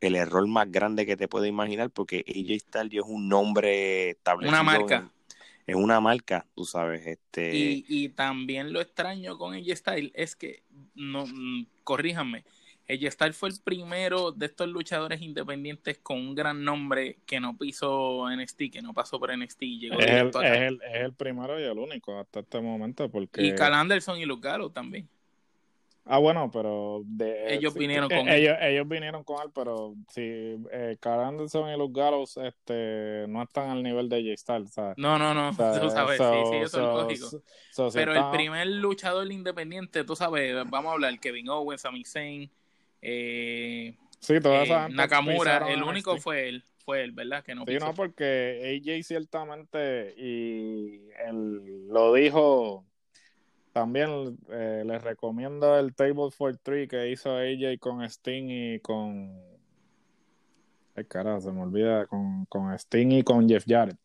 [0.00, 4.60] el error más grande que te puedes imaginar, porque AJ Styles es un nombre establecido.
[4.60, 5.10] Una marca.
[5.66, 7.06] Es una marca, tú sabes.
[7.06, 7.54] Este...
[7.54, 10.62] Y, y también lo extraño con AJ Styles es que,
[10.94, 12.44] no, mm, corríjanme,
[12.88, 17.56] AJ Styles fue el primero de estos luchadores independientes con un gran nombre que no
[17.56, 21.12] pisó NXT, que no pasó por NXT y llegó es el, es, el, es el,
[21.14, 23.08] primero y el único hasta este momento.
[23.10, 25.08] porque Y Cal Anderson y Luke Gallows también.
[26.06, 28.72] Ah, bueno, pero de, ellos vinieron con ellos, él.
[28.74, 30.20] Ellos vinieron con él, pero si
[30.70, 34.98] eh, Carl Anderson y Luke Gallows este, no están al nivel de Jay Styles, ¿sabes?
[34.98, 37.42] No, no, no, o sea, tú sabes, so, sí, sí, eso so, es lógico.
[37.70, 42.50] So, pero el primer luchador independiente, tú sabes, vamos a hablar, Kevin Owens, Sami Zayn,
[43.00, 47.42] eh, sí, toda esa eh, Nakamura, el único fue él, fue él, ¿verdad?
[47.42, 52.84] Que no sí, no, porque AJ ciertamente, y él lo dijo
[53.74, 59.36] también eh, les recomiendo el Table for Three que hizo AJ con Sting y con.
[60.94, 62.06] Ay, carajo, se me olvida.
[62.06, 63.98] Con, con Sting y con Jeff Jarrett.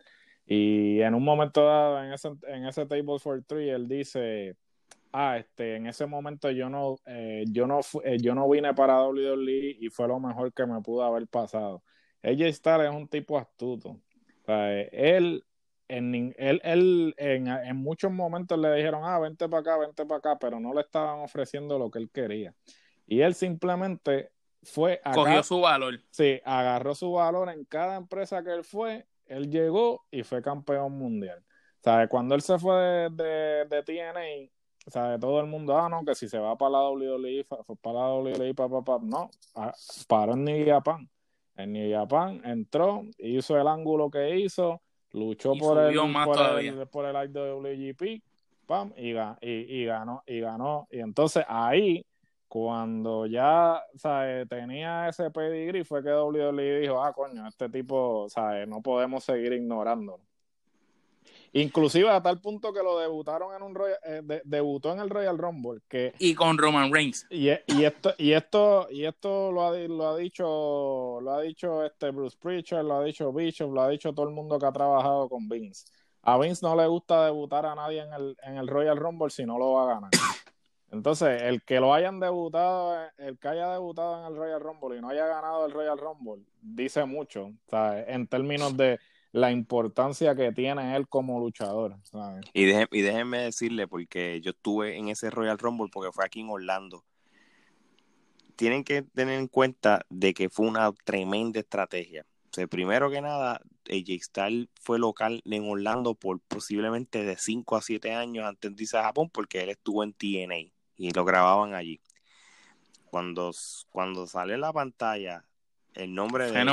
[0.48, 4.58] Y en un momento dado, en ese, en ese Table for Three, él dice:
[5.14, 9.04] Ah, este, en ese momento yo no, eh, yo no, eh, yo no vine para
[9.04, 11.84] WWE y fue lo mejor que me pudo haber pasado.
[12.24, 13.90] AJ Styles es un tipo astuto.
[13.90, 15.44] O sea, él
[15.90, 20.20] en, él, él en, en, muchos momentos le dijeron, ah, vente para acá, vente para
[20.20, 22.54] acá, pero no le estaban ofreciendo lo que él quería.
[23.08, 24.32] Y él simplemente
[24.64, 25.02] fue...
[25.14, 26.00] Cogió su valor.
[26.12, 30.94] Sí, agarró su valor en cada empresa que él fue, él llegó y fue campeón
[30.98, 31.44] mundial.
[31.84, 32.08] ¿Sabes?
[32.10, 34.52] Cuando él se fue de, de, de TNA,
[34.88, 35.20] ¿sabes?
[35.20, 37.46] Todo el mundo, ah, no, que si se va para la WWE,
[37.82, 39.00] para la WWE, pa, pa, pa.
[39.02, 39.30] no,
[40.08, 41.10] paró en New Japan.
[41.56, 44.82] En New Japan entró, hizo el ángulo que hizo,
[45.14, 48.24] luchó por el, por el, por el IWGP
[48.66, 52.06] pam, y, y, y, ganó y ganó y entonces ahí
[52.48, 54.46] cuando ya ¿sabe?
[54.46, 58.68] tenía ese pedigrí fue que WWE dijo ah coño este tipo ¿sabe?
[58.68, 60.29] no podemos seguir ignorándolo
[61.54, 65.10] Inclusive a tal punto que lo debutaron en un Royal, eh, de, debutó en el
[65.10, 67.26] Royal Rumble que y con Roman Reigns.
[67.30, 71.84] y, y esto y esto y esto lo ha, lo ha dicho lo ha dicho
[71.84, 74.72] este Bruce Prichard lo ha dicho Bishop lo ha dicho todo el mundo que ha
[74.72, 75.86] trabajado con Vince.
[76.22, 79.46] A Vince no le gusta debutar a nadie en el, en el Royal Rumble si
[79.46, 80.12] no lo va a ganar.
[80.92, 85.02] Entonces el que lo hayan debutado el que haya debutado en el Royal Rumble y
[85.02, 88.06] no haya ganado el Royal Rumble dice mucho ¿sabes?
[88.08, 89.00] en términos de
[89.32, 91.96] la importancia que tiene él como luchador.
[92.04, 92.46] ¿sabes?
[92.54, 96.42] Y, deje, y déjenme decirle, porque yo estuve en ese Royal Rumble porque fue aquí
[96.42, 97.04] en Orlando.
[98.56, 102.26] Tienen que tener en cuenta de que fue una tremenda estrategia.
[102.52, 107.76] O sea, primero que nada, AJ Styles fue local en Orlando por posiblemente de 5
[107.76, 111.24] a 7 años antes de irse a Japón, porque él estuvo en TNA y lo
[111.26, 112.02] grababan allí.
[113.06, 113.52] Cuando,
[113.92, 115.46] cuando sale en la pantalla
[115.94, 116.70] el nombre de él,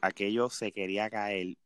[0.00, 1.56] aquello se quería caer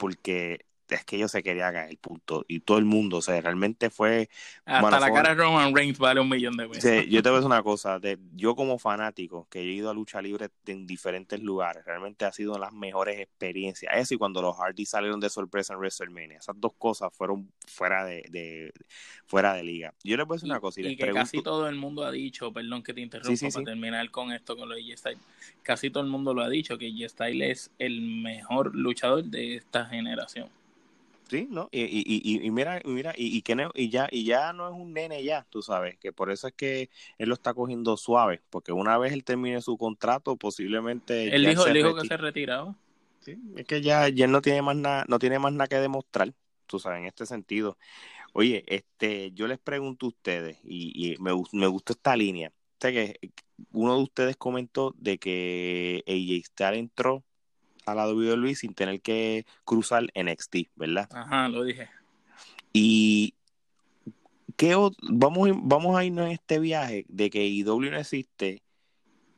[0.00, 2.44] porque es que yo se quería caer, punto.
[2.48, 4.28] Y todo el mundo, o sea, realmente fue...
[4.64, 5.16] Hasta bueno, la fue...
[5.16, 6.68] cara de Roman Reigns vale un millón de.
[6.80, 9.90] Sí, yo te voy a decir una cosa, de, yo como fanático, que he ido
[9.90, 13.92] a lucha libre en diferentes lugares, realmente ha sido las mejores experiencias.
[13.96, 18.04] Eso y cuando los Hardy salieron de sorpresa en WrestleMania, esas dos cosas fueron fuera
[18.04, 18.72] de, de
[19.26, 19.94] fuera de liga.
[20.02, 20.80] Yo les voy a decir y, una cosa.
[20.80, 21.24] Y, y les que pregunto...
[21.24, 24.32] casi todo el mundo ha dicho, perdón que te interrumpa, Sí, sí, para terminar con
[24.32, 25.18] esto, con lo de G-Style,
[25.62, 29.86] casi todo el mundo lo ha dicho, que G-Style es el mejor luchador de esta
[29.86, 30.48] generación.
[31.30, 31.68] Sí, ¿no?
[31.70, 35.22] Y, y, y, mira, mira, y, que y ya, y ya no es un nene
[35.22, 38.98] ya, tú sabes, que por eso es que él lo está cogiendo suave, porque una
[38.98, 41.32] vez él termine su contrato, posiblemente.
[41.32, 42.74] Él dijo, él dijo que se retiraba.
[43.20, 45.76] Sí, es que ya, ya él no tiene más nada, no tiene más nada que
[45.76, 46.34] demostrar,
[46.66, 47.78] tú sabes, en este sentido.
[48.32, 52.52] Oye, este, yo les pregunto a ustedes, y, me, me gustó esta línea.
[52.80, 53.32] Sé que
[53.70, 57.22] uno de ustedes comentó de que AJ Styles entró
[57.92, 61.08] a la WWE sin tener que cruzar NXT, ¿verdad?
[61.12, 61.88] Ajá, lo dije.
[62.72, 63.34] Y
[64.56, 68.62] ¿qué vamos, vamos a irnos en este viaje de que IW no existe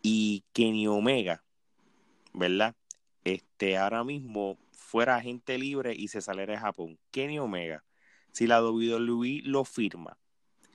[0.03, 1.45] y Kenny Omega,
[2.33, 2.75] ¿verdad?
[3.25, 6.99] Este, ahora mismo fuera agente libre y se saliera de Japón.
[7.13, 7.85] Kenny Omega,
[8.33, 10.19] si la WWE lo firma,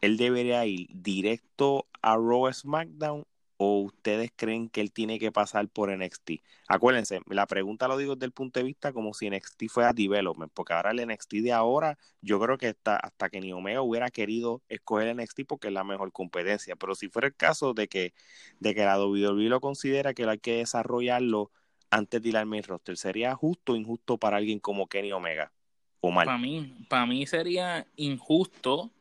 [0.01, 3.25] él debería ir directo a Raw SmackDown
[3.57, 6.43] o ustedes creen que él tiene que pasar por NXT?
[6.67, 10.51] Acuérdense, la pregunta lo digo desde el punto de vista como si NXT fuera development,
[10.53, 14.11] porque ahora el NXT de ahora, yo creo que está, hasta que ni Omega hubiera
[14.11, 18.13] querido escoger NXT porque es la mejor competencia, pero si fuera el caso de que,
[18.59, 21.51] de que la WWE lo considera que hay que desarrollarlo
[21.89, 25.51] antes de ir al main roster, ¿sería justo o injusto para alguien como Kenny Omega?
[25.99, 26.25] ¿O mal?
[26.25, 28.91] Para mí, para mí sería injusto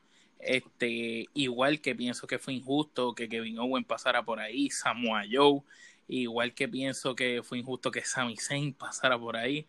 [0.46, 5.62] este, igual que pienso que fue injusto que Kevin Owen pasara por ahí, Samoa Joe,
[6.08, 9.66] igual que pienso que fue injusto que Sami Zayn pasara por ahí,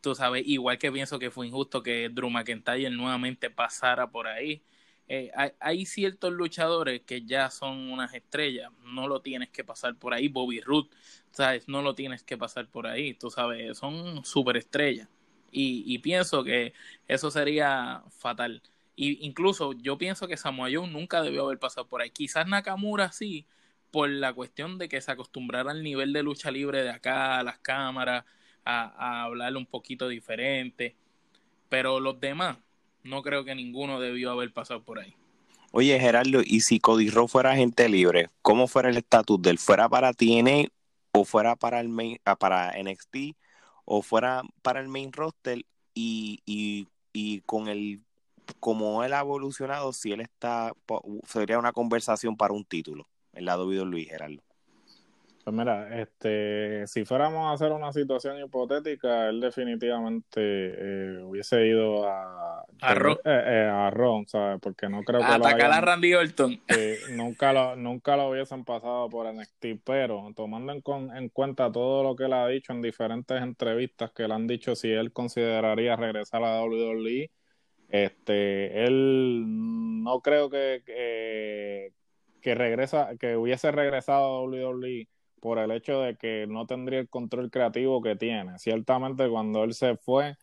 [0.00, 4.62] tú sabes, igual que pienso que fue injusto que Drew McIntyre nuevamente pasara por ahí.
[5.08, 10.14] Eh, hay, ciertos luchadores que ya son unas estrellas, no lo tienes que pasar por
[10.14, 10.28] ahí.
[10.28, 10.88] Bobby Roode,
[11.32, 11.68] ¿sabes?
[11.68, 15.08] No lo tienes que pasar por ahí, tú sabes, son superestrellas.
[15.50, 16.72] Y, y pienso que
[17.08, 18.62] eso sería fatal.
[18.94, 22.10] Y incluso yo pienso que Samoa Joe nunca debió haber pasado por ahí.
[22.10, 23.46] Quizás Nakamura sí,
[23.90, 27.42] por la cuestión de que se acostumbrara al nivel de lucha libre de acá, a
[27.42, 28.24] las cámaras,
[28.64, 30.96] a, hablar un poquito diferente.
[31.68, 32.58] Pero los demás,
[33.02, 35.14] no creo que ninguno debió haber pasado por ahí.
[35.72, 39.58] Oye, Gerardo, ¿y si Cody Rhodes fuera agente libre, cómo fuera el estatus de él?
[39.58, 40.68] ¿Fuera para TNA
[41.12, 43.36] o fuera para, el main, ah, para NXT
[43.84, 45.64] o fuera para el main roster
[45.94, 48.00] y, y, y con el
[48.62, 50.72] como él ha evolucionado, si él está,
[51.26, 54.40] sería una conversación para un título el lado de Luis Gerardo.
[55.42, 62.08] Pues mira, este, si fuéramos a hacer una situación hipotética, él definitivamente eh, hubiese ido
[62.08, 64.60] a a Ron, eh, eh, a Ron ¿sabes?
[64.62, 66.60] Porque no creo que atacar a Randy Orton.
[67.16, 72.14] nunca lo, nunca lo hubiesen pasado por NXT, pero tomando en, en cuenta todo lo
[72.14, 76.44] que él ha dicho en diferentes entrevistas que le han dicho si él consideraría regresar
[76.44, 77.28] a WWE
[77.92, 79.44] este, él
[80.02, 80.82] no creo que,
[82.40, 85.08] que, regresa, que hubiese regresado a WWE
[85.40, 88.58] por el hecho de que no tendría el control creativo que tiene.
[88.58, 90.36] Ciertamente cuando él se fue,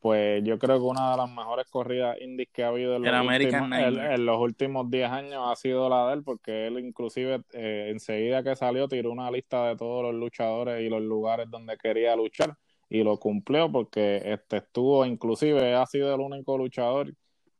[0.00, 3.26] pues yo creo que una de las mejores corridas indies que ha habido en los,
[3.26, 7.88] últimos, en, los últimos 10 años ha sido la de él, porque él inclusive eh,
[7.90, 12.16] enseguida que salió tiró una lista de todos los luchadores y los lugares donde quería
[12.16, 12.56] luchar
[12.88, 17.14] y lo cumplió porque este estuvo, inclusive ha sido el único luchador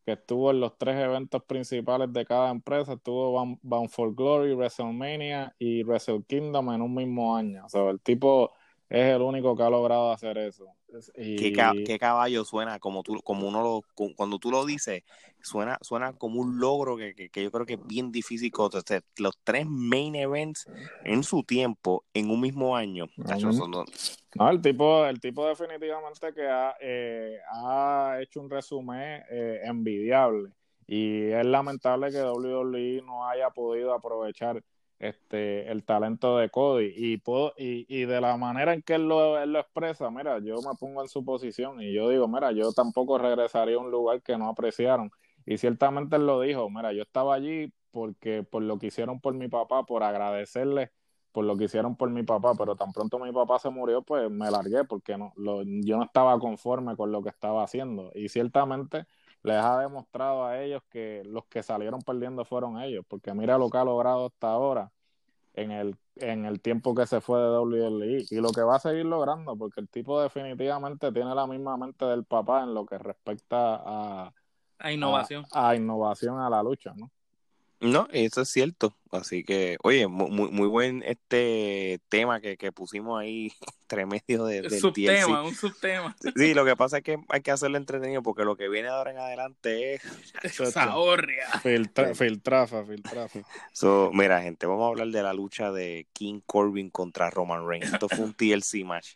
[0.04, 5.54] que estuvo en los tres eventos principales de cada empresa, estuvo Bound for Glory, WrestleMania
[5.58, 7.64] y Wrestle Kingdom en un mismo año.
[7.64, 8.52] O sea, el tipo
[8.88, 10.66] es el único que ha logrado hacer eso.
[11.14, 15.02] ¿Qué, caballo suena, como tú, como uno lo, cuando tú lo dices,
[15.42, 18.52] suena, suena como un logro que, yo creo que es bien difícil.
[19.18, 20.66] Los tres main events
[21.04, 23.06] en su tiempo, en un mismo año.
[23.16, 30.50] no, el tipo, el tipo definitivamente que ha, eh, ha hecho un resumen eh, envidiable.
[30.86, 34.62] Y es lamentable que WWE no haya podido aprovechar
[35.08, 39.08] este, el talento de Cody y, puedo, y, y, de la manera en que él
[39.08, 42.52] lo, él lo expresa, mira, yo me pongo en su posición y yo digo, mira,
[42.52, 45.10] yo tampoco regresaría a un lugar que no apreciaron.
[45.46, 49.34] Y ciertamente él lo dijo, mira, yo estaba allí porque por lo que hicieron por
[49.34, 50.90] mi papá, por agradecerle
[51.34, 54.30] por lo que hicieron por mi papá, pero tan pronto mi papá se murió, pues
[54.30, 58.12] me largué porque no, lo, yo no estaba conforme con lo que estaba haciendo.
[58.14, 59.06] Y ciertamente
[59.44, 63.70] les ha demostrado a ellos que los que salieron perdiendo fueron ellos, porque mira lo
[63.70, 64.90] que ha logrado hasta ahora
[65.52, 68.80] en el, en el tiempo que se fue de WWE y lo que va a
[68.80, 72.98] seguir logrando, porque el tipo definitivamente tiene la misma mente del papá en lo que
[72.98, 74.32] respecta a,
[74.78, 75.44] a innovación.
[75.52, 77.10] a innovación a la lucha, ¿no?
[77.84, 78.96] No, eso es cierto.
[79.12, 84.80] Así que, oye, muy, muy buen este tema que, pusimos ahí entre medio de, del
[84.80, 86.16] subtema, un subtema.
[86.34, 89.10] Sí, lo que pasa es que hay que hacerlo entretenido porque lo que viene ahora
[89.10, 90.02] en adelante es...
[90.72, 91.46] Zahorria.
[91.62, 93.40] Filtra, filtrafa, filtrafa.
[93.72, 97.92] So, mira, gente, vamos a hablar de la lucha de King Corbin contra Roman Reigns.
[97.92, 99.14] Esto fue un TLC match.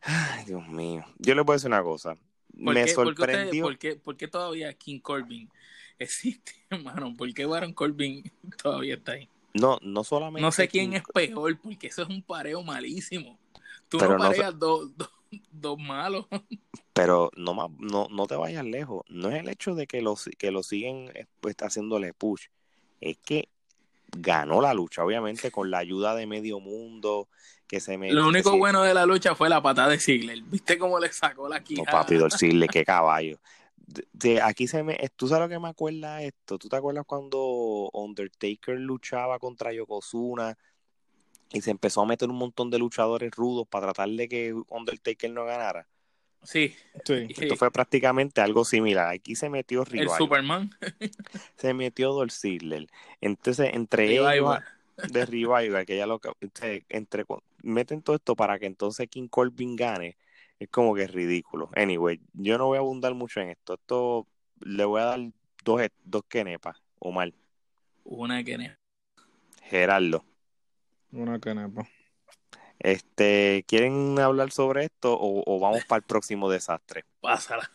[0.00, 1.04] Ay, Dios mío.
[1.18, 2.16] Yo les voy a decir una cosa
[2.56, 3.64] me sorprendió.
[3.64, 5.50] ¿por, qué, ¿por, qué, todavía King Corbin
[5.98, 7.14] existe, hermano?
[7.16, 8.30] ¿Por qué Baron Corbin
[8.62, 9.28] todavía está ahí?
[9.54, 10.42] No, no solamente.
[10.42, 13.38] No sé quién es peor, porque eso es un pareo malísimo.
[13.88, 14.90] Tú no pareas dos,
[15.50, 16.26] dos, malos.
[16.92, 19.04] Pero no, no, no te vayas lejos.
[19.08, 22.46] No es el hecho de que lo, que lo siguen pues, haciéndole push.
[23.00, 23.48] Es que
[24.08, 27.28] ganó la lucha, obviamente, con la ayuda de medio mundo.
[27.66, 30.40] Que se me, Lo único bueno de la lucha fue la patada de Ziggler.
[30.42, 31.90] ¿Viste cómo le sacó la quijada?
[31.90, 33.38] No, papi, el Ziggler, qué caballo.
[33.86, 34.98] De, aquí se me.
[35.14, 36.58] ¿Tú sabes lo que me acuerda esto?
[36.58, 40.58] ¿Tú te acuerdas cuando Undertaker luchaba contra Yokozuna
[41.50, 45.30] y se empezó a meter un montón de luchadores rudos para tratar de que Undertaker
[45.30, 45.86] no ganara?
[46.42, 46.74] Sí.
[46.94, 49.08] Esto fue prácticamente algo similar.
[49.08, 50.08] Aquí se metió Rival.
[50.08, 50.70] El Superman.
[51.56, 52.88] se metió Dolph Ziggler.
[53.20, 54.58] Entonces, entre ellos
[54.96, 56.20] de Revival, que ya lo
[56.88, 57.24] entre
[57.62, 60.16] meten todo esto para que entonces King Corbin gane,
[60.58, 61.70] es como que es ridículo.
[61.76, 63.74] Anyway, yo no voy a abundar mucho en esto.
[63.74, 64.26] Esto
[64.60, 65.20] le voy a dar
[65.64, 67.34] dos, dos kenepas, o mal.
[68.04, 68.78] Una kenepa.
[69.62, 70.24] Gerardo.
[71.12, 71.86] Una kenepa.
[72.78, 77.04] Este, ¿quieren hablar sobre esto o, vamos para el próximo desastre?
[77.20, 77.70] Pásala.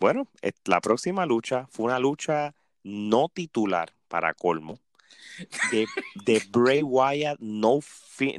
[0.00, 0.26] bueno,
[0.64, 4.78] la próxima lucha fue una lucha no titular para colmo
[5.70, 5.86] de,
[6.24, 7.80] de Bray Wyatt, no,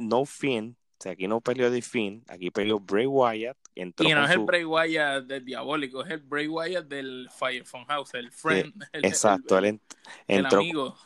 [0.00, 0.76] no Finn.
[1.04, 3.58] Sea, aquí no peleó de Finn, aquí peleó Bray Wyatt.
[3.74, 8.14] y no es el Bray Wyatt del diabólico, es el Bray Wyatt del Fire House,
[8.14, 8.72] el friend.
[8.94, 9.80] exacto, él
[10.26, 10.62] entró,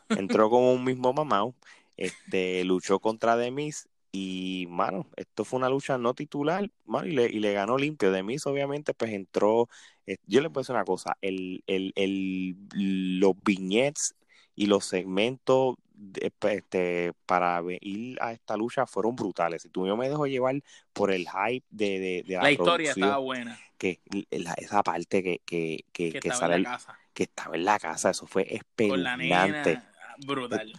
[0.09, 1.51] entró con un mismo mamá,
[1.97, 7.27] este, luchó contra Demis y, mano, esto fue una lucha no titular, mano, y le,
[7.27, 8.13] y le ganó limpio.
[8.13, 9.69] Demis, obviamente, pues entró.
[10.07, 14.15] Eh, yo le puedo decir una cosa: el, el, el, los viñetes
[14.59, 15.77] y los segmentos
[16.21, 19.65] este, para ir a esta lucha fueron brutales.
[19.65, 20.61] Y tú yo me dejo llevar
[20.93, 23.57] por el hype de, de, la, historia estaba buena.
[23.79, 24.01] Que
[24.31, 26.99] esa parte que, que, que, que, estaba en la casa.
[27.15, 29.81] que estaba en la casa, eso fue espeluznante.
[30.27, 30.73] brutal.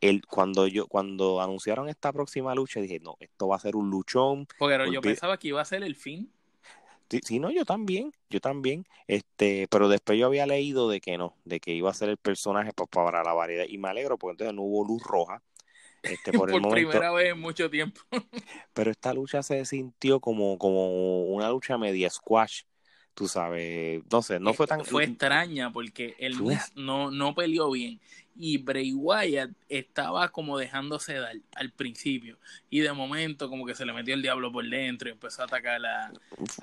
[0.00, 3.90] el, cuando yo cuando anunciaron esta próxima lucha dije no esto va a ser un
[3.90, 6.30] luchón porque yo pensaba que iba a ser el fin
[7.22, 11.36] Sí, no, yo también, yo también, este, pero después yo había leído de que no,
[11.44, 14.54] de que iba a ser el personaje para, la variedad y me alegro porque entonces
[14.54, 15.42] no hubo luz roja.
[16.02, 18.00] Este, por, el primera vez en mucho tiempo.
[18.72, 22.62] pero esta lucha se sintió como, como una lucha media squash,
[23.14, 24.84] tú sabes, no sé, no fue tan...
[24.84, 26.36] Fue extraña porque él
[26.74, 28.00] no, no peleó bien
[28.36, 33.86] y Bray Wyatt estaba como dejándose dar al principio y de momento como que se
[33.86, 36.12] le metió el diablo por dentro y empezó a atacar a,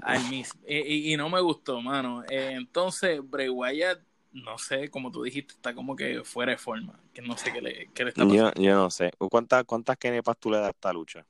[0.04, 2.24] al Miss y, no me gustó, mano.
[2.30, 4.00] Eh, entonces Bray Wyatt,
[4.34, 7.62] no sé, como tú dijiste, está como que fuera de forma, que no sé qué
[7.62, 8.54] le, qué está pasando.
[8.56, 9.12] Yo, no sé.
[9.18, 11.26] ¿Cuántas, cuántas kenepas tú le das a esta lucha?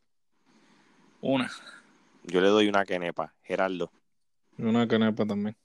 [1.22, 1.52] Una.
[2.24, 3.92] Yo le doy una kenepa, Gerardo.
[4.58, 5.56] Una kenepa también.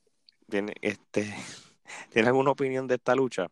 [0.48, 1.34] ¿Tiene, este,
[2.10, 3.48] ¿Tienes alguna opinión de esta lucha?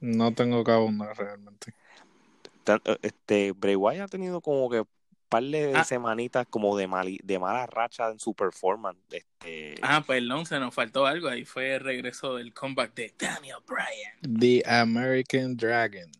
[0.00, 1.74] No tengo que abundar realmente.
[2.66, 4.88] Eh, este, Bray Wyatt ha tenido como que un
[5.28, 5.84] par de ah.
[5.84, 6.88] semanitas como de,
[7.22, 8.98] de mala racha en su performance.
[9.10, 9.76] Este...
[9.82, 11.28] Ah, perdón, se nos faltó algo.
[11.28, 14.38] Ahí fue el regreso del comeback de Daniel Bryan.
[14.38, 16.10] The American Dragon.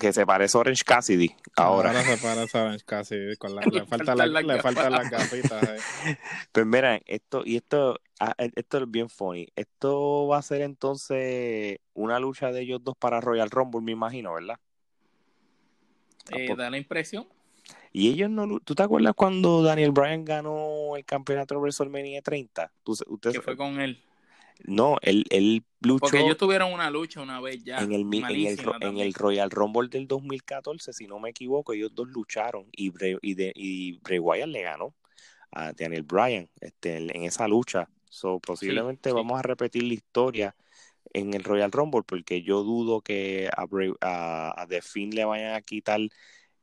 [0.00, 1.90] Que se parece a Orange Cassidy ahora.
[1.90, 3.36] Ahora se parece a Orange Cassidy.
[3.36, 5.62] Con la, le, falta la, le faltan las gafitas.
[6.06, 6.16] Eh.
[6.52, 9.48] Pues mira, esto, y esto Ah, e, esto es bien funny.
[9.56, 14.34] Esto va a ser entonces una lucha de ellos dos para Royal Rumble, me imagino,
[14.34, 14.58] ¿verdad?
[16.30, 17.26] Eh, da la impresión.
[17.92, 18.60] Y ellos no.
[18.60, 22.70] ¿Tú te acuerdas cuando Daniel Bryan ganó el campeonato de WrestleMania 30?
[22.84, 24.04] usted, ¿Qué fue con él?
[24.64, 26.00] No, él, él luchó.
[26.00, 27.78] Porque ellos tuvieron una lucha una vez ya.
[27.78, 32.66] En el, en el, Royal Rumble del 2014, si no me equivoco, ellos dos lucharon
[32.72, 34.94] y Bray, y, de, y Bray Wyatt le ganó
[35.52, 40.56] a Daniel Bryan este, en esa lucha So, posiblemente vamos a repetir la historia
[41.12, 43.66] en el Royal Rumble porque yo dudo que a,
[44.60, 46.00] a, The Finn le vayan a quitar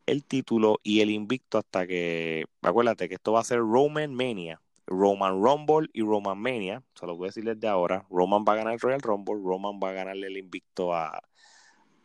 [0.06, 4.62] el título y el invicto hasta que, acuérdate que esto va a ser Roman Mania,
[4.88, 8.55] Roman Rumble y Roman Mania, se lo voy a decir desde ahora, Roman va a
[8.55, 11.22] ganar el Royal Rumble, Roman va a ganarle el invicto a,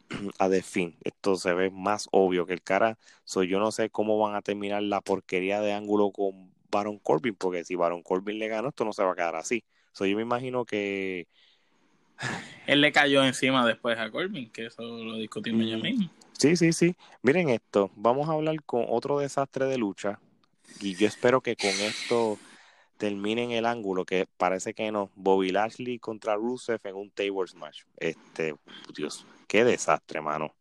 [0.38, 0.96] a The Finn.
[1.04, 4.42] Esto se ve más obvio que el cara, so, yo no sé cómo van a
[4.42, 8.84] terminar la porquería de ángulo con Baron Corbin, porque si Baron Corbin le ganó, esto
[8.84, 9.64] no se va a quedar así.
[9.92, 11.28] So, yo me imagino que.
[12.66, 15.82] Él le cayó encima después a Corbin, que eso lo discutimos mm.
[15.82, 16.10] mismo.
[16.32, 16.96] Sí, sí, sí.
[17.22, 20.18] Miren esto, vamos a hablar con otro desastre de lucha.
[20.80, 22.38] Y yo espero que con esto
[22.96, 25.10] terminen el ángulo, que parece que no.
[25.14, 27.82] Bobby Lashley contra Rusev en un table match.
[27.96, 28.54] Este,
[28.94, 30.54] Dios, qué desastre, mano.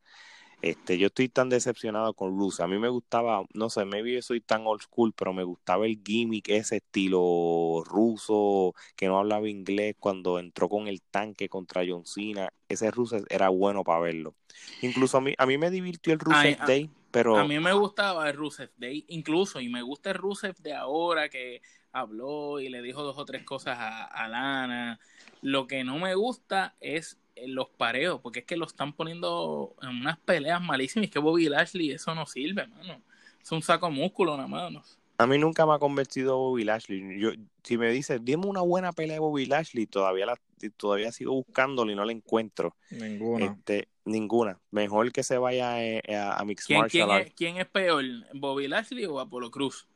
[0.61, 2.65] Este, yo estoy tan decepcionado con Rusev.
[2.65, 5.87] A mí me gustaba, no sé, maybe yo soy tan old school, pero me gustaba
[5.87, 11.83] el gimmick, ese estilo ruso, que no hablaba inglés cuando entró con el tanque contra
[11.87, 12.53] John Cena.
[12.69, 14.35] Ese Rusev era bueno para verlo.
[14.81, 17.37] Incluso a mí, a mí me divirtió el Rusev Day, pero...
[17.37, 21.27] A mí me gustaba el Rusev Day, incluso, y me gusta el Rusev de ahora
[21.29, 21.61] que
[21.93, 24.99] habló y le dijo dos o tres cosas a, a Lana.
[25.41, 29.89] Lo que no me gusta es los pareos, porque es que lo están poniendo en
[29.89, 31.09] unas peleas malísimas.
[31.09, 33.01] que Bobby Lashley, eso no sirve, mano.
[33.41, 34.99] Es un saco músculo nada más.
[35.18, 37.19] A mí nunca me ha convencido Bobby Lashley.
[37.19, 37.31] Yo,
[37.63, 40.39] si me dices, dime una buena pelea de Bobby Lashley, todavía la,
[40.77, 42.76] todavía sigo buscándolo y no la encuentro.
[42.89, 43.45] Ninguna.
[43.45, 44.59] Este, ninguna.
[44.72, 48.03] Mejor que se vaya a, a Mixed ¿Quién, Martial ¿quién es, ¿Quién es peor,
[48.34, 49.88] Bobby Lashley o Apolo Cruz?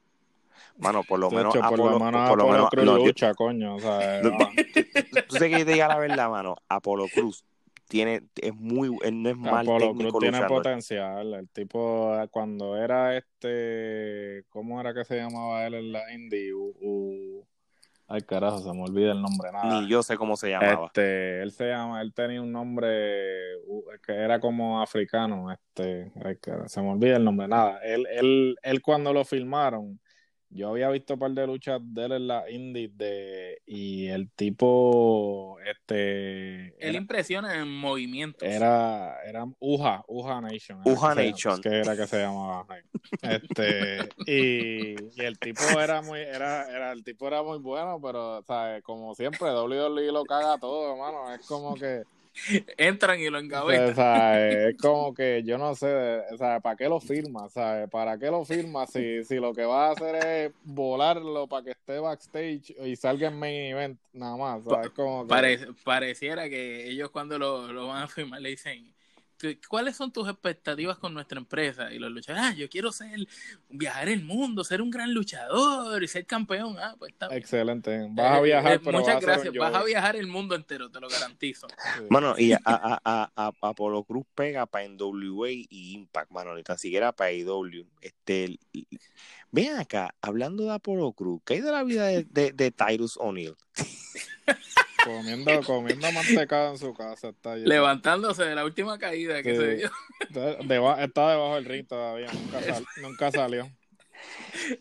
[0.77, 3.76] Mano, por lo menos por lo menos por lo menos lucha, coño.
[3.76, 4.22] O sea,
[5.27, 6.56] tú sé que te diga la verdad, mano.
[6.68, 7.45] Apolo Cruz
[7.88, 11.34] tiene, es muy, él no es mal Apolo técnico Cruz tiene potencial.
[11.34, 16.52] El tipo, cuando era este, ¿cómo era que se llamaba él en la indie?
[18.07, 19.52] Ay, carajo, se me olvida el nombre.
[19.52, 19.82] Nada.
[19.82, 20.88] Ni yo sé cómo se llamaba.
[20.88, 22.88] Este, él se llama, él tenía un nombre
[24.06, 25.52] que era como africano.
[25.52, 27.48] Este, ay, carajo, se me olvida el nombre.
[27.48, 27.80] Nada.
[27.84, 29.99] Él, él, él cuando lo filmaron,
[30.49, 34.30] yo había visto un par de luchas de él en la indie de, y el
[34.31, 36.76] tipo, este...
[36.80, 38.47] Él impresiona en movimientos.
[38.47, 40.81] Era, era Uja, Uja Nation.
[40.85, 41.61] Uja Nation.
[41.61, 42.65] Que era que se llamaba.
[43.22, 48.41] Este, y, y, el tipo era muy, era, era, el tipo era muy bueno, pero,
[48.43, 48.84] ¿sabes?
[48.84, 51.34] Como siempre, WWE lo caga todo, hermano.
[51.34, 52.03] Es como que
[52.77, 53.91] entran y lo engavetan.
[53.91, 57.49] O sea, es como que yo no sé, o sea, ¿para qué lo firma?
[57.49, 57.89] ¿Sabes?
[57.89, 61.71] ¿Para qué lo firma si, si lo que va a hacer es volarlo para que
[61.71, 64.61] esté backstage y salga en main event nada más?
[64.95, 65.27] Como
[65.83, 68.93] pareciera que ellos cuando lo, lo van a firmar le dicen
[69.67, 71.91] ¿cuáles son tus expectativas con nuestra empresa?
[71.91, 73.27] Y los luchadores, ah, yo quiero ser,
[73.69, 76.75] viajar el mundo, ser un gran luchador y ser campeón.
[76.79, 78.07] Ah, pues está Excelente.
[78.11, 79.53] Vas a eh, viajar, eh, pero Muchas gracias.
[79.53, 81.67] Vas a viajar el mundo entero, te lo garantizo.
[82.09, 86.77] Bueno, y a, a, a, Apolo Cruz pega para NWA y Impact, mano, ni tan
[86.77, 87.85] siquiera para AEW.
[88.01, 88.59] Este,
[89.51, 93.17] ven acá, hablando de Apolo Cruz, ¿qué hay de la vida de, de, de Tyrus
[93.17, 93.55] O'Neill?
[95.06, 97.30] Comiendo, comiendo mantecado en su casa.
[97.30, 99.91] Está Levantándose de la última caída que se dio.
[100.98, 102.27] está debajo del ring todavía.
[103.02, 103.69] Nunca, salió.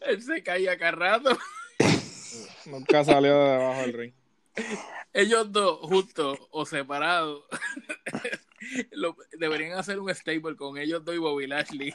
[0.01, 1.39] Él se caía cada rato.
[2.65, 4.13] Nunca salió de debajo del ring.
[5.13, 7.45] Ellos dos, juntos o separados,
[9.39, 11.95] deberían hacer un stable con ellos dos y Bobby Lashley.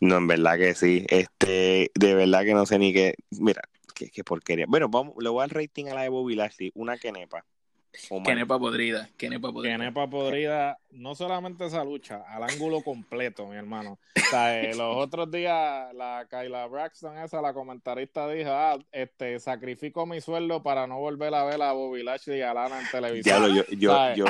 [0.00, 1.06] No, en verdad que sí.
[1.08, 3.14] Este, de verdad que no sé ni qué.
[3.30, 3.62] Mira,
[4.08, 4.66] qué, porquería.
[4.68, 7.44] Bueno, vamos, le voy al rating a la de Bobby Lashley, una quenepa.
[8.24, 9.76] Kenepa podrida, Kenepa podrida.
[9.76, 13.98] Kenepa podrida, no solamente esa lucha, al ángulo completo, mi hermano.
[14.16, 19.38] O sea, eh, los otros días, la Kyla Braxton, esa, la comentarista, dijo: Ah, este,
[19.40, 22.90] sacrifico mi sueldo para no volver a ver a Bobby Lashley y a Lana en
[22.90, 23.54] televisión.
[23.54, 24.24] yo, yo, yo,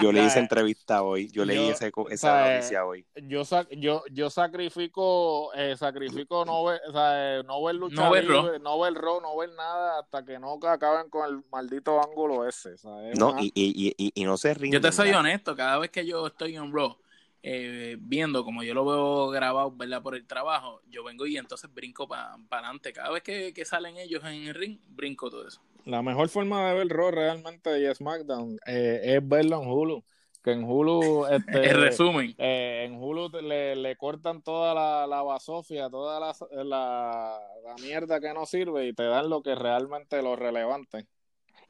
[0.00, 3.04] yo, le hice entrevista hoy, yo leí ese, esa noticia hoy.
[3.22, 3.42] Yo,
[3.72, 8.26] yo, yo sacrifico, eh, sacrifico no ver, o sea, no ver lucha, no ver,
[8.60, 12.76] no ver no ver nada hasta que no acaben con el maldito ángulo ese.
[13.18, 14.72] No, y, y, y, y, no se ríen.
[14.72, 16.96] Yo te soy honesto, cada vez que yo estoy en Raw,
[17.44, 20.00] eh, viendo como yo lo veo grabado, ¿verdad?
[20.00, 22.92] Por el trabajo, yo vengo y entonces brinco para adelante.
[22.92, 25.60] Cada vez que, salen ellos en el ring, brinco todo eso.
[25.84, 30.04] La mejor forma de ver Raw realmente y SmackDown eh, es verlo en Hulu.
[30.44, 32.34] Que en Hulu, este, el resumen.
[32.38, 38.20] Eh, en Hulu le, le, cortan toda la, la basofia, toda la, la, la mierda
[38.20, 41.06] que no sirve y te dan lo que realmente lo relevante.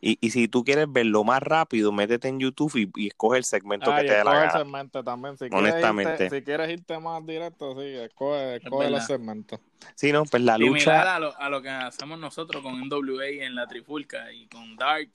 [0.05, 3.95] Y, y si tú quieres verlo más rápido, métete en YouTube y, escoge el segmento
[3.95, 4.45] que te dé la gana.
[4.47, 5.39] el segmento también.
[5.39, 6.17] Si Honestamente.
[6.17, 9.61] Quieres irte, si quieres irte más directo, sí, escoge, escoge los segmentos.
[9.95, 11.15] Sí, no, pues la lucha.
[11.15, 15.09] a lo, a lo que hacemos nosotros con NWA en la Trifulca y con Dark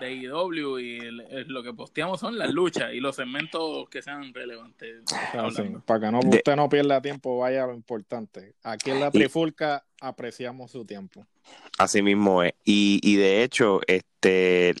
[0.00, 0.98] de IW y
[1.46, 5.02] lo que posteamos son las luchas y los segmentos que sean relevantes.
[5.84, 8.54] para que no, usted no pierda tiempo, vaya a lo importante.
[8.62, 11.26] Aquí en la Trifulca apreciamos su tiempo.
[11.78, 12.54] Así mismo es.
[12.64, 14.74] Y, y de hecho, este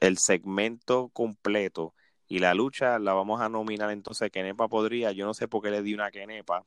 [0.00, 1.94] el segmento completo
[2.26, 5.70] y la lucha la vamos a nominar entonces Kenepa podría, yo no sé por qué
[5.70, 6.64] le di una Kenepa.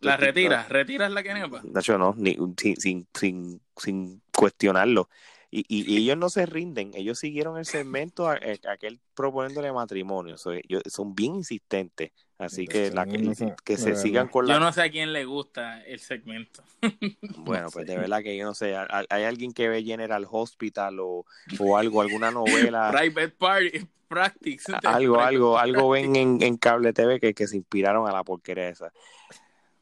[0.00, 0.68] ¿La retiras?
[0.68, 1.60] ¿Retiras la Kenepa?
[1.62, 2.36] De hecho, no, ni,
[2.78, 5.08] sin, sin, sin, cuestionarlo.
[5.54, 11.14] Y, y, ellos no se rinden, ellos siguieron el segmento a, aquel proponiéndole matrimonio, son
[11.14, 14.54] bien insistentes, así que, la, que, se sigan con la...
[14.54, 16.62] Yo no sé a quién le gusta el segmento.
[17.36, 21.26] Bueno, pues de verdad que yo no sé, hay alguien que ve General Hospital o,
[21.58, 22.90] o algo, alguna novela...
[22.96, 24.72] Private Party, Practice.
[24.84, 28.70] Algo, algo, algo ven en, en cable TV que, que se inspiraron a la porquería
[28.70, 28.90] esa.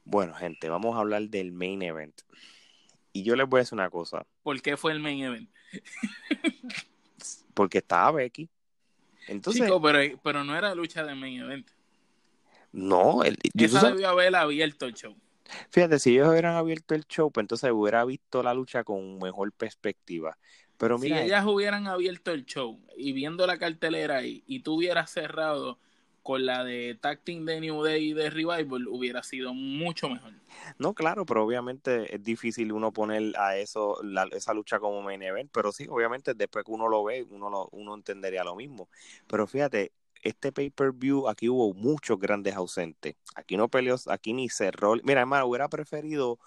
[0.05, 2.23] Bueno, gente, vamos a hablar del main event.
[3.13, 4.27] Y yo les voy a decir una cosa.
[4.43, 5.49] ¿Por qué fue el main event?
[7.55, 8.49] Porque estaba Becky.
[9.29, 11.71] Entonces, Chico, pero, pero no era lucha de main event.
[12.73, 15.17] No, el, Esa debió haber abierto el show.
[15.71, 19.53] Fíjate, si ellos hubieran abierto el show, pues entonces hubiera visto la lucha con mejor
[19.53, 20.39] perspectiva.
[20.79, 24.77] Pero mira, si ellas hubieran abierto el show y viendo la cartelera ahí, y tú
[24.77, 25.79] hubieras cerrado
[26.23, 30.33] con la de Tacting de New Day y de Revival hubiera sido mucho mejor.
[30.79, 34.01] No, claro, pero obviamente es difícil uno poner a eso,
[34.33, 37.69] esa lucha como main event, pero sí, obviamente después que uno lo ve, uno, lo,
[37.73, 38.89] uno entendería lo mismo.
[39.27, 39.93] Pero fíjate,
[40.23, 43.17] este pay-per-view aquí hubo muchos grandes ausentes.
[43.35, 44.95] Aquí no peleó, aquí ni cerró.
[45.03, 46.39] Mira, hermano, hubiera preferido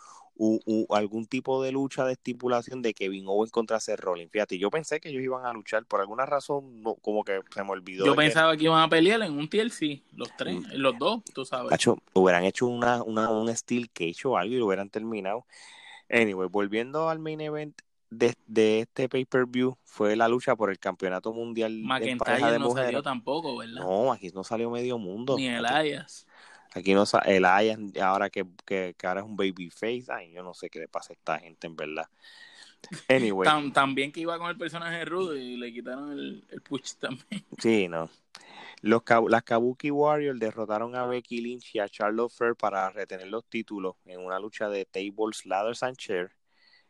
[0.90, 4.32] algún tipo de lucha de estipulación de Kevin Owens contra Seth Rollins.
[4.32, 7.64] Fíjate, yo pensé que ellos iban a luchar, por alguna razón, no, como que se
[7.64, 8.06] me olvidó.
[8.06, 8.64] Yo pensaba que...
[8.64, 10.66] iban a pelear en un TLC, los tres, mm.
[10.74, 11.72] los dos, tú sabes.
[12.14, 15.46] hubieran hecho una, una, un Steel Cage o algo y lo hubieran terminado.
[16.10, 17.80] Anyway, volviendo al main event
[18.18, 21.82] de, de este pay-per-view, fue la lucha por el campeonato mundial
[22.18, 23.82] pareja de no salió tampoco, ¿verdad?
[23.82, 25.38] No, aquí no salió medio mundo.
[25.38, 26.28] Ni Elias.
[26.74, 30.70] Aquí no el Aya, ahora que, que, ahora es un babyface, ay, yo no sé
[30.70, 32.08] qué le pasa a esta gente en verdad.
[33.08, 33.48] Anyway.
[33.72, 37.46] también que iba con el personaje rudo y le quitaron el, el push también.
[37.60, 38.10] Sí, no.
[38.82, 43.46] Los, las Kabuki Warriors derrotaron a Becky Lynch y a Charlotte Flair para retener los
[43.46, 46.34] títulos en una lucha de tables, ladders and chairs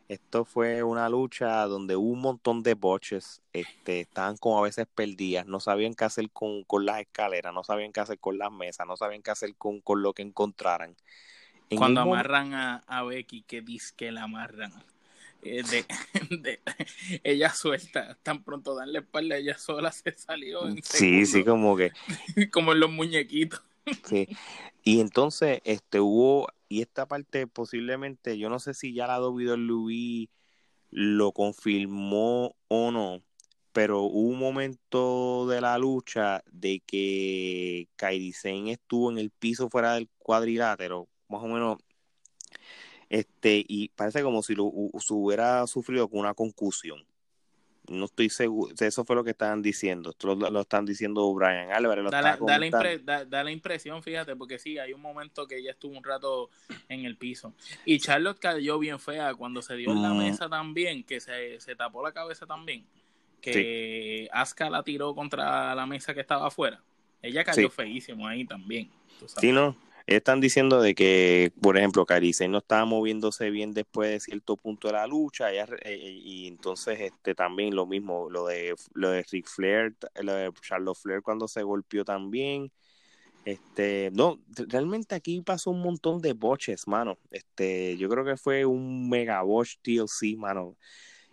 [0.10, 4.86] esto fue una lucha donde hubo un montón de boches, este, estaban como a veces
[4.94, 8.86] perdidas, no sabían qué hacer con, las escaleras, no sabían qué hacer con las mesas,
[8.86, 10.96] no sabían qué hacer con, lo que encontraran.
[11.76, 14.72] Cuando amarran a, Becky, que dice que la amarran.
[15.42, 15.64] Eh,
[16.30, 16.60] de,
[17.24, 20.68] ella suelta, tan pronto dan la espalda, ella sola se salió.
[20.68, 21.92] En sí, sí, como que.
[22.52, 23.62] como en los muñequitos.
[24.06, 24.28] sí.
[24.84, 30.28] Y entonces, este, hubo y esta parte posiblemente, yo no sé si ya la WWE
[30.90, 33.22] lo confirmó o no,
[33.74, 39.70] pero hubo un momento de la lucha de que Kairi Sane estuvo en el piso
[39.70, 41.78] fuera del cuadrilátero, más o menos,
[43.10, 47.06] este, y parece como si lo hubiera sufrido con una concusión
[47.88, 52.10] no estoy seguro, eso fue lo que estaban diciendo, esto lo, están diciendo Brian Álvarez.
[52.10, 56.04] da, la, da, la impresión, fíjate, porque sí, hay un momento que ella estuvo un
[56.04, 56.50] rato
[56.88, 57.54] en el piso.
[57.86, 60.18] Y Charlotte cayó bien fea cuando se dio en la mm.
[60.18, 62.86] mesa también, que se, se tapó la cabeza también,
[63.42, 66.82] que Asuka la tiró contra la mesa que estaba afuera.
[67.22, 68.90] Ella cayó feísimo ahí también.
[69.38, 69.76] Sí, no,
[70.06, 74.88] están diciendo de que, por ejemplo, Carice no estaba moviéndose bien después de cierto punto
[74.88, 79.24] de la lucha, eh, eh, y entonces este también lo mismo, lo de lo de
[79.24, 82.72] Ric Flair, lo de Charlotte Flair cuando se golpeó también.
[83.46, 87.18] Este, no, realmente aquí pasó un montón de boches, mano.
[87.30, 90.78] Este, yo creo que fue un mega botch TLC, mano.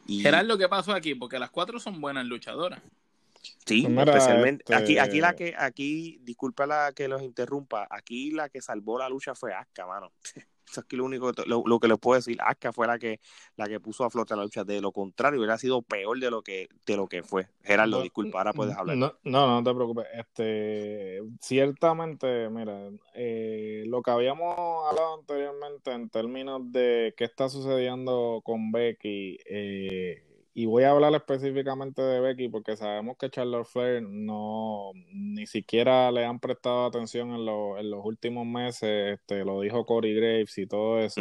[0.07, 0.23] Y...
[0.23, 2.83] Gerard, lo que pasó aquí, porque las cuatro son buenas luchadoras.
[3.67, 8.49] Sí, especialmente aquí, aquí la este que, aquí, disculpa la que los interrumpa, aquí la
[8.49, 10.13] que salvó la lucha fue Aska, mano.
[10.71, 13.19] Eso es lo único lo, que les puedo decir, Aska fue la que
[13.57, 14.63] la que puso a flote la lucha.
[14.63, 17.49] De lo contrario, hubiera sido peor de lo que de lo que fue.
[17.65, 18.97] Gerardo, disculpa, ahora puedes hablar.
[18.97, 20.07] No, no, no te preocupes.
[20.15, 24.55] Este, ciertamente, mira, eh, lo que habíamos
[24.89, 31.15] hablado anteriormente en términos de qué está sucediendo con Becky, eh, y voy a hablar
[31.15, 37.31] específicamente de Becky porque sabemos que Charlotte Flair no ni siquiera le han prestado atención
[37.31, 41.21] en, en los últimos meses, este, lo dijo Corey Graves y todo eso.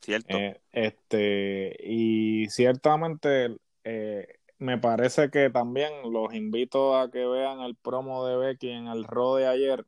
[0.00, 0.36] Cierto.
[0.36, 4.26] Eh, este, y ciertamente eh,
[4.58, 9.04] me parece que también los invito a que vean el promo de Becky en el
[9.04, 9.86] Raw de ayer.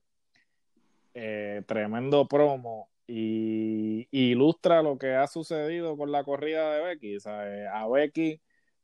[1.15, 7.17] Eh, tremendo promo y, ilustra lo que ha sucedido con la corrida de Becky.
[7.17, 7.43] O sea,
[7.75, 8.41] a Becky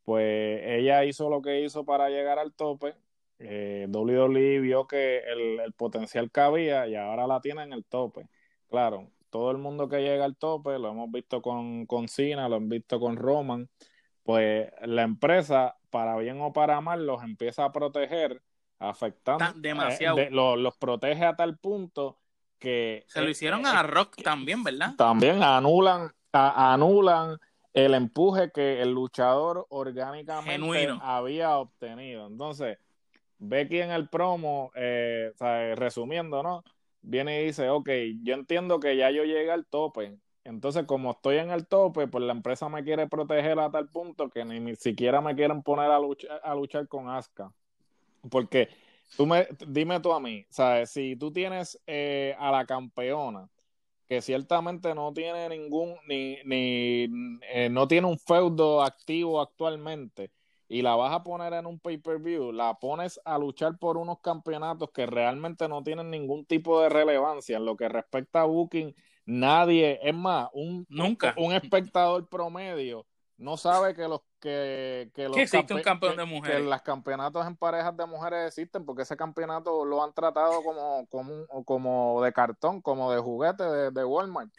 [0.09, 2.95] pues ella hizo lo que hizo para llegar al tope.
[3.39, 8.27] Eh, WWE vio que el, potencial cabía y ahora la tiene en el tope.
[8.71, 12.57] Claro, todo el mundo que llega al tope, lo hemos visto con, con Cena, lo
[12.57, 13.69] hemos visto con Roman,
[14.23, 18.41] pues la empresa, para bien o para mal, los empieza a proteger,
[18.79, 19.45] afectando.
[19.45, 20.17] Eh, demasiado.
[20.31, 22.19] los, protege a tal punto
[22.59, 23.05] que.
[23.09, 24.95] Se lo hicieron a Rock también, ¿verdad?
[24.97, 27.39] También anulan, anulan
[27.85, 32.27] el empuje que el luchador orgánicamente había obtenido.
[32.27, 32.79] Entonces,
[33.39, 35.33] Becky en el promo, eh,
[35.77, 36.65] resumiendo, ¿no?
[37.03, 37.89] Viene y dice, ok,
[38.23, 40.19] yo entiendo que ya yo llegué al tope.
[40.45, 44.29] Entonces, como estoy en el tope, pues la empresa me quiere proteger a tal punto
[44.29, 47.53] que ni, siquiera me quieren poner a, luchar, a luchar con Asuka.
[48.29, 48.69] Porque
[49.17, 50.91] tú me, dime tú a mí, ¿sabes?
[50.91, 53.49] Si tú tienes eh, a la campeona,
[54.09, 60.31] que ciertamente no tiene ningún, ni, ni eh, no tiene un feudo activo actualmente,
[60.67, 64.91] y la vas a poner en un pay-per-view, la pones a luchar por unos campeonatos
[64.93, 68.95] que realmente no tienen ningún tipo de relevancia en lo que respecta a Booking,
[69.27, 71.35] nadie, es más, un, Nunca.
[71.37, 73.07] un espectador promedio
[73.39, 76.59] no sabe que los que, que los existe un campeón de mujeres.
[76.59, 81.07] Que los campeonatos en parejas de mujeres existen porque ese campeonato lo han tratado como,
[81.09, 84.51] como, como de cartón, como de juguete de, de Walmart.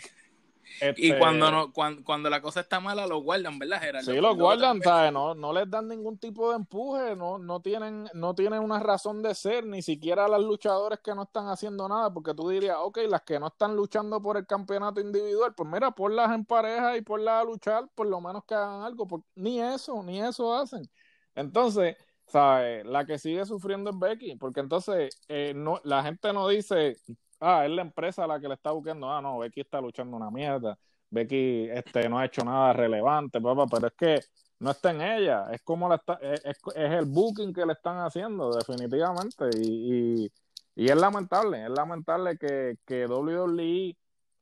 [0.81, 4.11] Y este, cuando no cuando, cuando, la cosa está mala, lo guardan, ¿verdad, Gerardo?
[4.11, 5.11] Sí, lo guardan, ¿sabes?
[5.11, 9.21] No, no les dan ningún tipo de empuje, no, no, tienen, no tienen una razón
[9.21, 12.99] de ser, ni siquiera las luchadores que no están haciendo nada, porque tú dirías, ok,
[13.09, 17.01] las que no están luchando por el campeonato individual, pues mira, ponlas en pareja y
[17.01, 20.89] ponlas a luchar, por lo menos que hagan algo, ni eso, ni eso hacen.
[21.35, 21.95] Entonces,
[22.27, 22.85] ¿sabes?
[22.85, 26.97] La que sigue sufriendo es Becky, porque entonces eh, no, la gente no dice,
[27.39, 30.29] ah, es la empresa la que le está buscando, ah, no, Becky está luchando una
[30.29, 30.77] mierda,
[31.09, 34.19] Becky este, no ha hecho nada relevante, papá, pero es que
[34.59, 37.97] no está en ella, es como la está, es, es, el booking que le están
[37.99, 40.31] haciendo, definitivamente, y, y,
[40.75, 43.95] y es lamentable, es lamentable que, que WWE,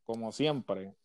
[0.03, 0.95] como siempre,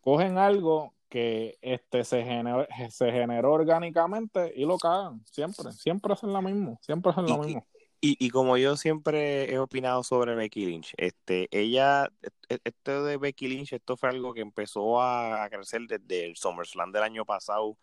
[0.00, 6.32] cogen algo que este se generó, se generó orgánicamente y lo cagan, siempre, siempre hacen
[6.32, 7.66] lo mismo, siempre hacen lo mismo.
[8.00, 13.04] Y, y como yo siempre he opinado sobre Becky Lynch, este, ella, e, e, esto
[13.04, 17.24] de Becky Lynch, esto fue algo que empezó a, crecer desde el SummerSlam del año
[17.24, 17.78] pasado,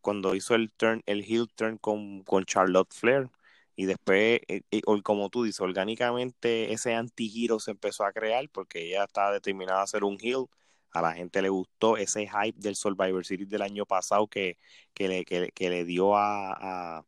[0.00, 3.30] cuando hizo el turn, el heel turn con, con Charlotte Flair.
[3.76, 4.62] Y después, eh,
[5.02, 9.86] como tú dices, orgánicamente ese anti-hero se empezó a crear porque ella estaba determinada a
[9.86, 10.46] ser un heel.
[10.92, 14.58] A la gente le gustó ese hype del Survivor Series del año pasado que,
[14.94, 17.04] que, le, que, que le dio a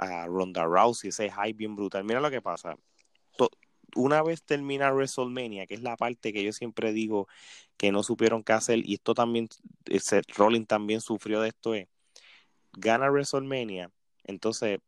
[0.00, 2.04] a Ronda Rousey, ese hype bien brutal.
[2.04, 2.76] Mira lo que pasa.
[3.96, 7.26] Una vez termina WrestleMania, que es la parte que yo siempre digo
[7.76, 9.48] que no supieron qué hacer, y esto también,
[9.98, 11.88] Seth Rollins también sufrió de esto, es,
[12.72, 13.90] gana WrestleMania,
[14.24, 14.78] entonces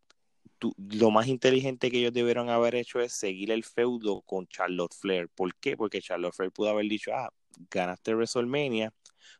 [0.77, 5.29] lo más inteligente que ellos debieron haber hecho es seguir el feudo con Charlotte Flair.
[5.29, 5.77] ¿Por qué?
[5.77, 7.33] Porque Charlotte Flair pudo haber dicho, ah,
[7.69, 8.95] ganaste WrestleMania,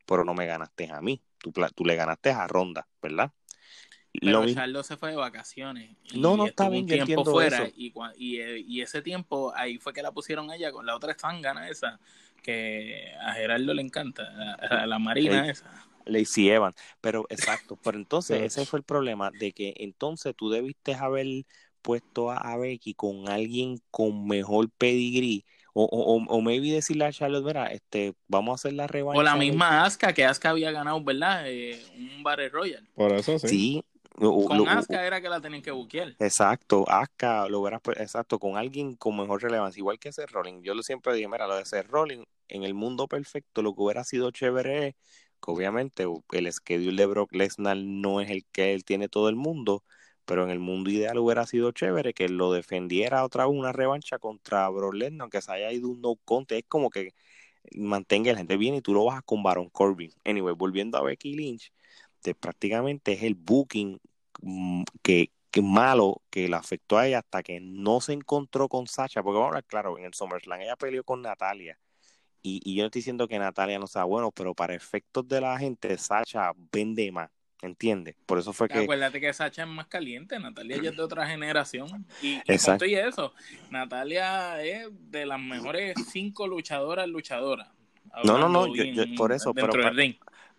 [0.05, 1.23] pero no me ganaste a mí.
[1.39, 3.31] Tú, tú le ganaste a Ronda, ¿verdad?
[4.21, 5.97] Pero Charlo se fue de vacaciones.
[6.13, 7.69] Y no, no está bien, un tiempo fuera.
[7.77, 11.99] Y, y, ese tiempo, ahí fue que la pusieron ella con la otra estangana esa,
[12.43, 14.23] que a Gerardo le encanta,
[14.61, 15.71] a, la Marina esa.
[16.05, 16.75] Lacey Evans.
[17.01, 21.27] Pero exacto, pero entonces ese fue el problema, de que entonces tú debiste haber
[21.81, 25.45] puesto a, Becky con alguien con mejor pedigree.
[25.75, 29.19] O, o, o, maybe decirle a Charlotte, verá, este, vamos a hacer la revancha.
[29.19, 31.45] O la misma Asuka, que Asuka había ganado, ¿verdad?
[31.47, 32.87] Eh, un Battle Royal.
[32.95, 33.49] Por eso sí.
[33.49, 33.85] Sí,
[34.15, 36.15] con Asuka era que la tenían que buquear.
[36.19, 40.63] Exacto, Asuka lo verás, exacto, con alguien con mejor relevancia, igual que ese Rolling.
[40.63, 43.83] Yo lo siempre dije, mira, lo de ese Rolling, en el mundo perfecto, lo que
[43.83, 44.95] hubiera sido chévere es
[45.43, 49.37] que obviamente el schedule de Brock Lesnar no es el que él tiene todo el
[49.37, 49.83] mundo,
[50.25, 54.19] pero en el mundo ideal hubiera sido chévere que lo defendiera otra vez una revancha
[54.19, 57.15] contra Brock Lesnar, aunque se haya ido un no contest, es como que
[57.77, 60.13] mantenga la gente bien y tú lo vas con Baron Corbin.
[60.25, 61.73] Anyway, volviendo a Becky Lynch,
[62.39, 64.01] prácticamente es el booking
[64.41, 65.31] mm, que,
[65.63, 69.47] malo que le afectó a ella hasta que no se encontró con Sacha, porque vamos
[69.47, 71.79] a hablar claro, en el SummerSlam ella peleó con Natalia.
[72.43, 75.41] Y, y yo no estoy diciendo que Natalia no sea bueno, pero para efectos de
[75.41, 77.31] la gente, Sacha vende más.
[77.63, 78.17] ¿Entiendes?
[78.27, 78.81] Por eso fue que.
[78.81, 82.05] Acuérdate que Sacha es más caliente, Natalia ya es de otra generación.
[82.21, 82.85] Y, Exacto.
[82.85, 83.33] y eso,
[83.71, 87.69] Natalia es de las mejores cinco luchadoras luchadoras.
[88.25, 88.67] No, no, no,
[89.17, 89.73] por eso, pero,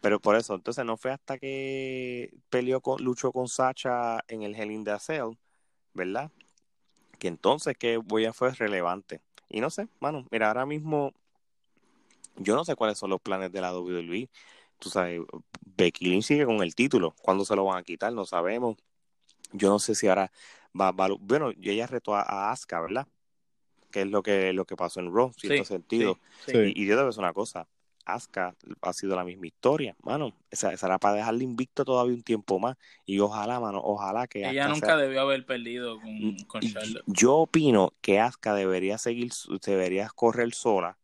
[0.04, 4.54] pero por eso, entonces no fue hasta que peleó con, luchó con Sacha en el
[4.54, 5.38] Hell in the Cell,
[5.94, 6.30] ¿verdad?
[7.20, 9.22] Que entonces que voy a fue relevante.
[9.48, 11.14] Y no sé, mano, mira, ahora mismo
[12.36, 14.30] yo no sé cuáles son los planes de la WWE.
[14.78, 15.22] Tú sabes,
[15.62, 17.16] Becky Lynch sigue con el título.
[17.22, 18.12] ¿Cuándo se lo van a quitar?
[18.12, 18.76] No sabemos.
[19.54, 20.34] Yo no sé si ahora
[20.78, 23.08] va, va bueno, ella retó a, Asuka, ¿verdad?
[23.90, 26.20] Que es lo que, lo que pasó en Raw, cierto sentido.
[26.48, 27.70] Y, y yo te una cosa,
[28.06, 30.34] Asuka ha sido la misma historia, mano.
[30.52, 32.78] Esa, era para dejarle invicto todavía un tiempo más.
[33.06, 34.48] Y ojalá, mano, ojalá que.
[34.48, 37.04] Ella nunca debió haber perdido con, Charlotte.
[37.08, 39.32] Yo opino que Asuka debería seguir,
[39.66, 40.98] debería correr sola.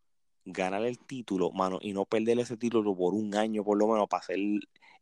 [0.45, 4.07] ganar el título, mano, y no perder ese título por un año por lo menos
[4.07, 4.39] para hacer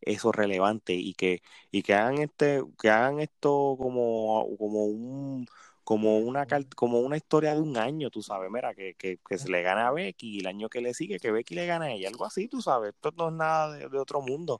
[0.02, 1.42] eso relevante y que,
[1.72, 5.48] y que hagan este, que hagan esto como, como un
[5.88, 6.46] como una
[6.76, 9.88] como una historia de un año, tú sabes, mira, que, que, que se le gana
[9.88, 12.26] a Becky y el año que le sigue, que Becky le gana a ella, algo
[12.26, 14.60] así, tú sabes, esto no es nada de, otro mundo.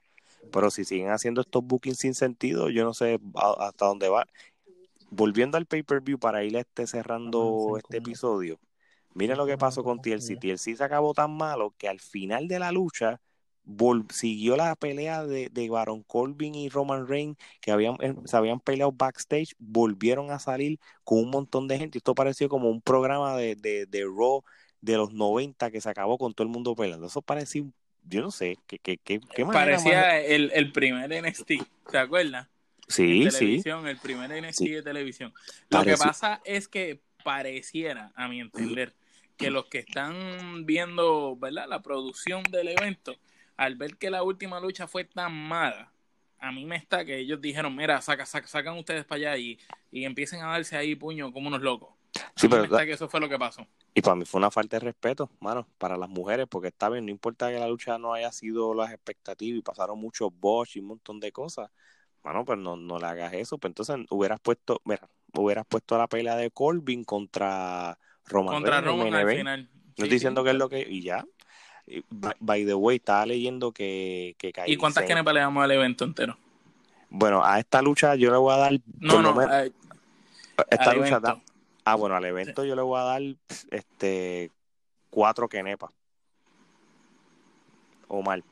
[0.50, 3.20] Pero si siguen haciendo estos bookings sin sentido, yo no sé
[3.58, 4.26] hasta dónde va.
[5.10, 8.58] Volviendo al pay-per-view para ir este cerrando este episodio,
[9.12, 10.38] mira lo que pasó con TLC.
[10.40, 13.20] TLC se acabó tan malo que al final de la lucha
[14.10, 18.60] siguió la pelea de, de Baron Corbin y Roman Reigns, que habían, eh, se habían
[18.60, 21.98] peleado backstage, volvieron a salir con un montón de gente.
[21.98, 24.42] Esto pareció como un programa de, de, de Raw
[24.80, 27.06] de los 90 que se acabó con todo el mundo peleando.
[27.06, 27.64] Eso parecía,
[28.04, 29.20] yo no sé, que, que, que,
[29.52, 31.52] Parecía el, el, primer NXT,
[31.90, 32.48] ¿te acuerdas?
[32.86, 33.90] Sí, televisión, sí.
[33.90, 35.34] El primer NXT de televisión.
[35.68, 38.94] Lo que pasa es que pareciera, a mi entender,
[39.36, 41.66] que los que están viendo, ¿verdad?
[41.68, 43.16] La producción del evento
[43.58, 45.92] al ver que la última lucha fue tan mala,
[46.38, 49.58] a mí me está que ellos dijeron, mira, saca, sacan ustedes para allá y,
[49.90, 51.90] y, empiecen a darse ahí puño como unos locos.
[52.36, 53.66] Sí, pero me que eso fue lo que pasó.
[53.94, 57.04] Y para mí fue una falta de respeto, mano, para las mujeres, porque está bien,
[57.04, 60.78] no importa que la lucha no haya sido las expectativas y pasaron muchos bots y
[60.78, 61.68] un montón de cosas,
[62.22, 66.06] mano, pues no, no le hagas eso, pues entonces hubieras puesto, mira, hubieras puesto la
[66.06, 69.70] pelea de Colvin contra Roman Contra Roman al final.
[69.72, 71.24] No estoy diciendo que es lo que, y ya,
[72.40, 76.36] By the way, estaba leyendo que, que ¿Y cuántas que le damos al evento entero?
[77.10, 78.72] Bueno, a esta lucha yo le voy a dar.
[79.00, 79.40] No, no,
[80.70, 81.20] esta lucha
[81.84, 83.22] Ah, bueno, al evento yo le voy a dar
[83.70, 84.50] este
[85.08, 85.90] cuatro kenepas.
[88.08, 88.44] O mal.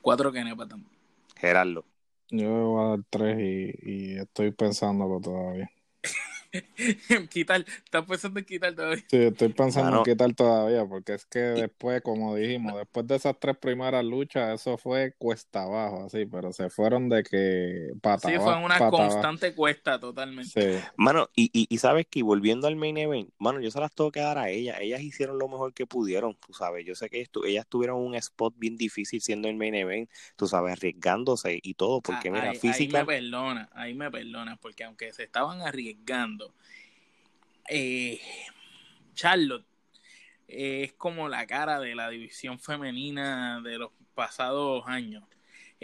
[0.00, 0.90] Cuatro kenepas también.
[1.36, 1.84] Gerardo.
[2.30, 5.70] Yo le voy a dar tres y, y estoy pensándolo todavía.
[7.30, 9.04] quitar, estás pensando en quitar todavía.
[9.08, 13.38] Sí, estoy pensando en quitar todavía, porque es que después, como dijimos, después de esas
[13.38, 18.36] tres primeras luchas, eso fue cuesta abajo, así, pero se fueron de que pata Sí,
[18.36, 20.82] fue una constante cuesta totalmente.
[20.96, 24.20] Mano, y, y, sabes que volviendo al main event, mano, yo se las tengo que
[24.20, 24.78] dar a ellas.
[24.80, 26.84] Ellas hicieron lo mejor que pudieron, tú sabes.
[26.86, 30.72] Yo sé que ellas tuvieron un spot bien difícil siendo el main event, tú sabes,
[30.72, 32.98] arriesgándose y todo, porque ah, mira, física.
[32.98, 36.41] Ahí me perdona, ahí me perdona, porque aunque se estaban arriesgando,
[37.68, 38.20] eh,
[39.14, 39.66] Charlotte
[40.48, 45.24] es como la cara de la división femenina de los pasados años.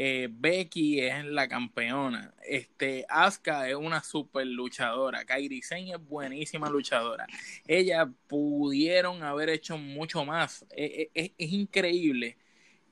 [0.00, 2.32] Eh, Becky es la campeona.
[2.44, 5.24] Este, Asuka es una super luchadora.
[5.24, 7.26] Kairi Sane es buenísima luchadora.
[7.66, 10.64] Ellas pudieron haber hecho mucho más.
[10.70, 12.36] Es, increíble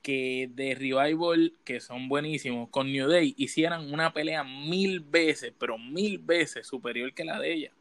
[0.07, 5.79] que de Revival, que son buenísimos, con New Day hicieran una pelea mil veces, pero
[5.79, 7.73] mil veces superior que la de ella.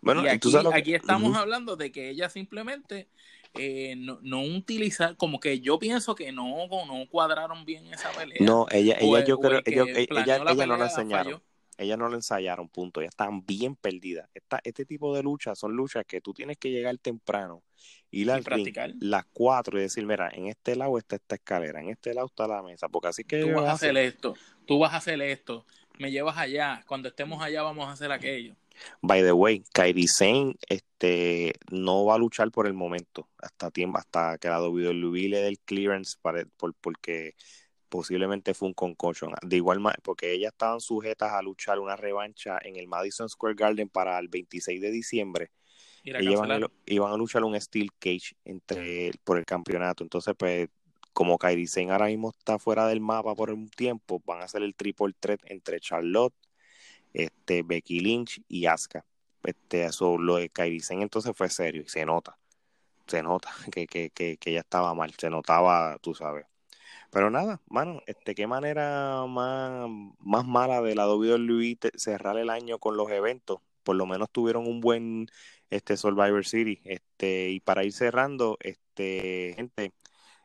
[0.00, 3.08] Bueno, y aquí, estamos hablando de que ella simplemente
[3.52, 8.38] eh, no, no utilizar, como que yo pienso que no, no cuadraron bien esa pelea.
[8.40, 11.42] No, ella, ella yo creo, ella, ella, no la enseñaron.
[11.76, 13.02] Ella no la ensayaron, punto.
[13.02, 14.30] Ya están bien perdidas.
[14.32, 17.62] Esta, este tipo de luchas son luchas que tú tienes que llegar temprano,
[18.28, 22.12] al ring, las cuatro y decir, mira, en este lado está esta escalera, en este
[22.14, 23.40] lado está la mesa, porque así que...
[23.40, 24.34] Tú vas a hacer esto,
[24.66, 25.64] tú vas a hacer esto,
[25.98, 28.56] me llevas allá, cuando estemos allá vamos a hacer aquello.
[29.02, 33.98] By the way, Kairi Sane este, no va a luchar por el momento, hasta tiempo,
[33.98, 37.34] hasta que la WWE le dé el clearance para, por, porque
[37.90, 39.32] posiblemente fue un concussion.
[39.42, 43.54] De igual manera, porque ellas estaban sujetas a luchar una revancha en el Madison Square
[43.54, 45.50] Garden para el 26 de diciembre.
[46.04, 46.22] Ellas
[46.86, 50.02] iban a, luchar un Steel Cage entre, por el campeonato.
[50.02, 50.68] Entonces, pues,
[51.12, 54.62] como Kairi Sane ahora mismo está fuera del mapa por un tiempo, van a hacer
[54.62, 56.34] el triple threat entre Charlotte,
[57.12, 59.04] este, Becky Lynch y Asuka.
[59.42, 62.38] Este, eso, lo de Kairi entonces fue serio y se nota,
[63.06, 66.46] se nota que, que, que, que ella estaba mal, se notaba, tú sabes.
[67.10, 69.88] Pero nada, mano, este, qué manera más,
[70.20, 73.60] más mala de la WWE cerrar el año con los eventos.
[73.82, 75.26] Por lo menos tuvieron un buen
[75.70, 76.80] este Survivor City.
[76.84, 79.92] Este, y para ir cerrando, este, gente,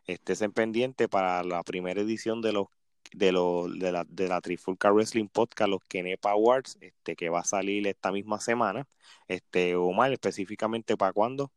[0.06, 2.68] estén pendiente para la primera edición de los
[3.14, 7.40] de, lo, de, la, de la Trifulca Wrestling Podcast, los Kenepa Awards, este, que va
[7.40, 8.88] a salir esta misma semana.
[9.28, 11.52] Este, Omar, específicamente para cuándo?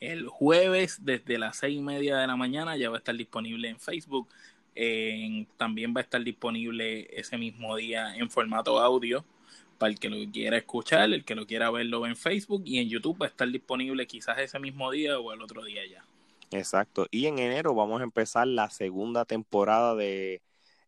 [0.00, 3.68] El jueves desde las seis y media de la mañana ya va a estar disponible
[3.68, 4.28] en Facebook.
[5.56, 9.24] también va a estar disponible ese mismo día en formato audio
[9.78, 12.88] para el que lo quiera escuchar, el que lo quiera verlo en Facebook y en
[12.88, 16.04] YouTube va a estar disponible quizás ese mismo día o el otro día ya.
[16.50, 17.06] Exacto.
[17.10, 20.40] Y en enero vamos a empezar la segunda temporada de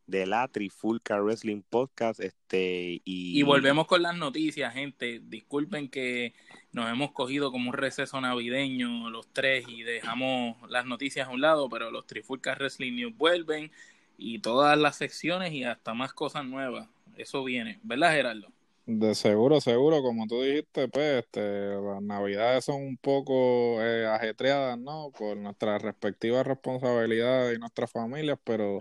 [0.06, 2.20] de la Trifulca Wrestling Podcast.
[2.20, 3.38] Este, y...
[3.38, 5.20] y volvemos con las noticias, gente.
[5.24, 6.34] Disculpen que
[6.72, 11.40] nos hemos cogido como un receso navideño los tres y dejamos las noticias a un
[11.40, 13.70] lado, pero los Trifulca Wrestling News vuelven
[14.18, 16.88] y todas las secciones y hasta más cosas nuevas.
[17.16, 18.48] Eso viene, ¿verdad, Gerardo?
[18.88, 24.78] De seguro, seguro, como tú dijiste, pues este, las navidades son un poco eh, ajetreadas,
[24.78, 25.10] ¿no?
[25.10, 28.78] Por nuestras respectivas responsabilidades y nuestras familias, pero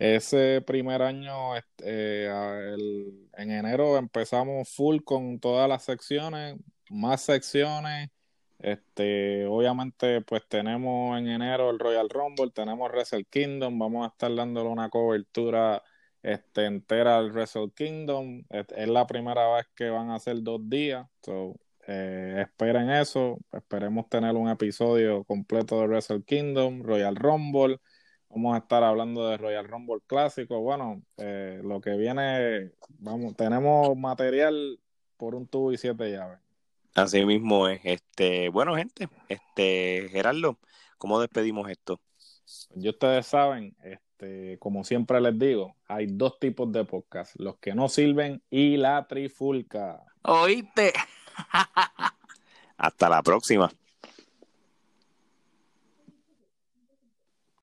[0.00, 6.56] ese primer año, este, en enero empezamos full con todas las secciones,
[6.90, 8.10] más secciones.
[8.58, 14.34] Este, obviamente, pues tenemos en enero el Royal Rumble, tenemos Wrestle Kingdom, vamos a estar
[14.34, 15.82] dándole una cobertura
[16.24, 18.44] este, entera al Wrestle Kingdom.
[18.48, 21.06] Es, la primera vez que van a ser dos días.
[21.22, 21.54] So,
[21.86, 23.38] eh, esperen eso.
[23.52, 27.78] Esperemos tener un episodio completo de Wrestle Kingdom, Royal Rumble.
[28.30, 30.60] Vamos a estar hablando de Royal Rumble clásico.
[30.60, 34.80] Bueno, eh, lo que viene, vamos, tenemos material
[35.18, 36.38] por un tubo y siete llaves.
[36.94, 37.80] Así mismo es.
[37.84, 40.58] Este, bueno, gente, este, Gerardo,
[40.96, 42.00] ¿cómo despedimos esto?
[42.74, 43.76] Y ustedes saben,
[44.24, 48.76] este, como siempre les digo, hay dos tipos de podcast, los que no sirven y
[48.76, 50.02] la trifulca.
[50.22, 50.92] Oíste.
[52.76, 53.70] Hasta la próxima.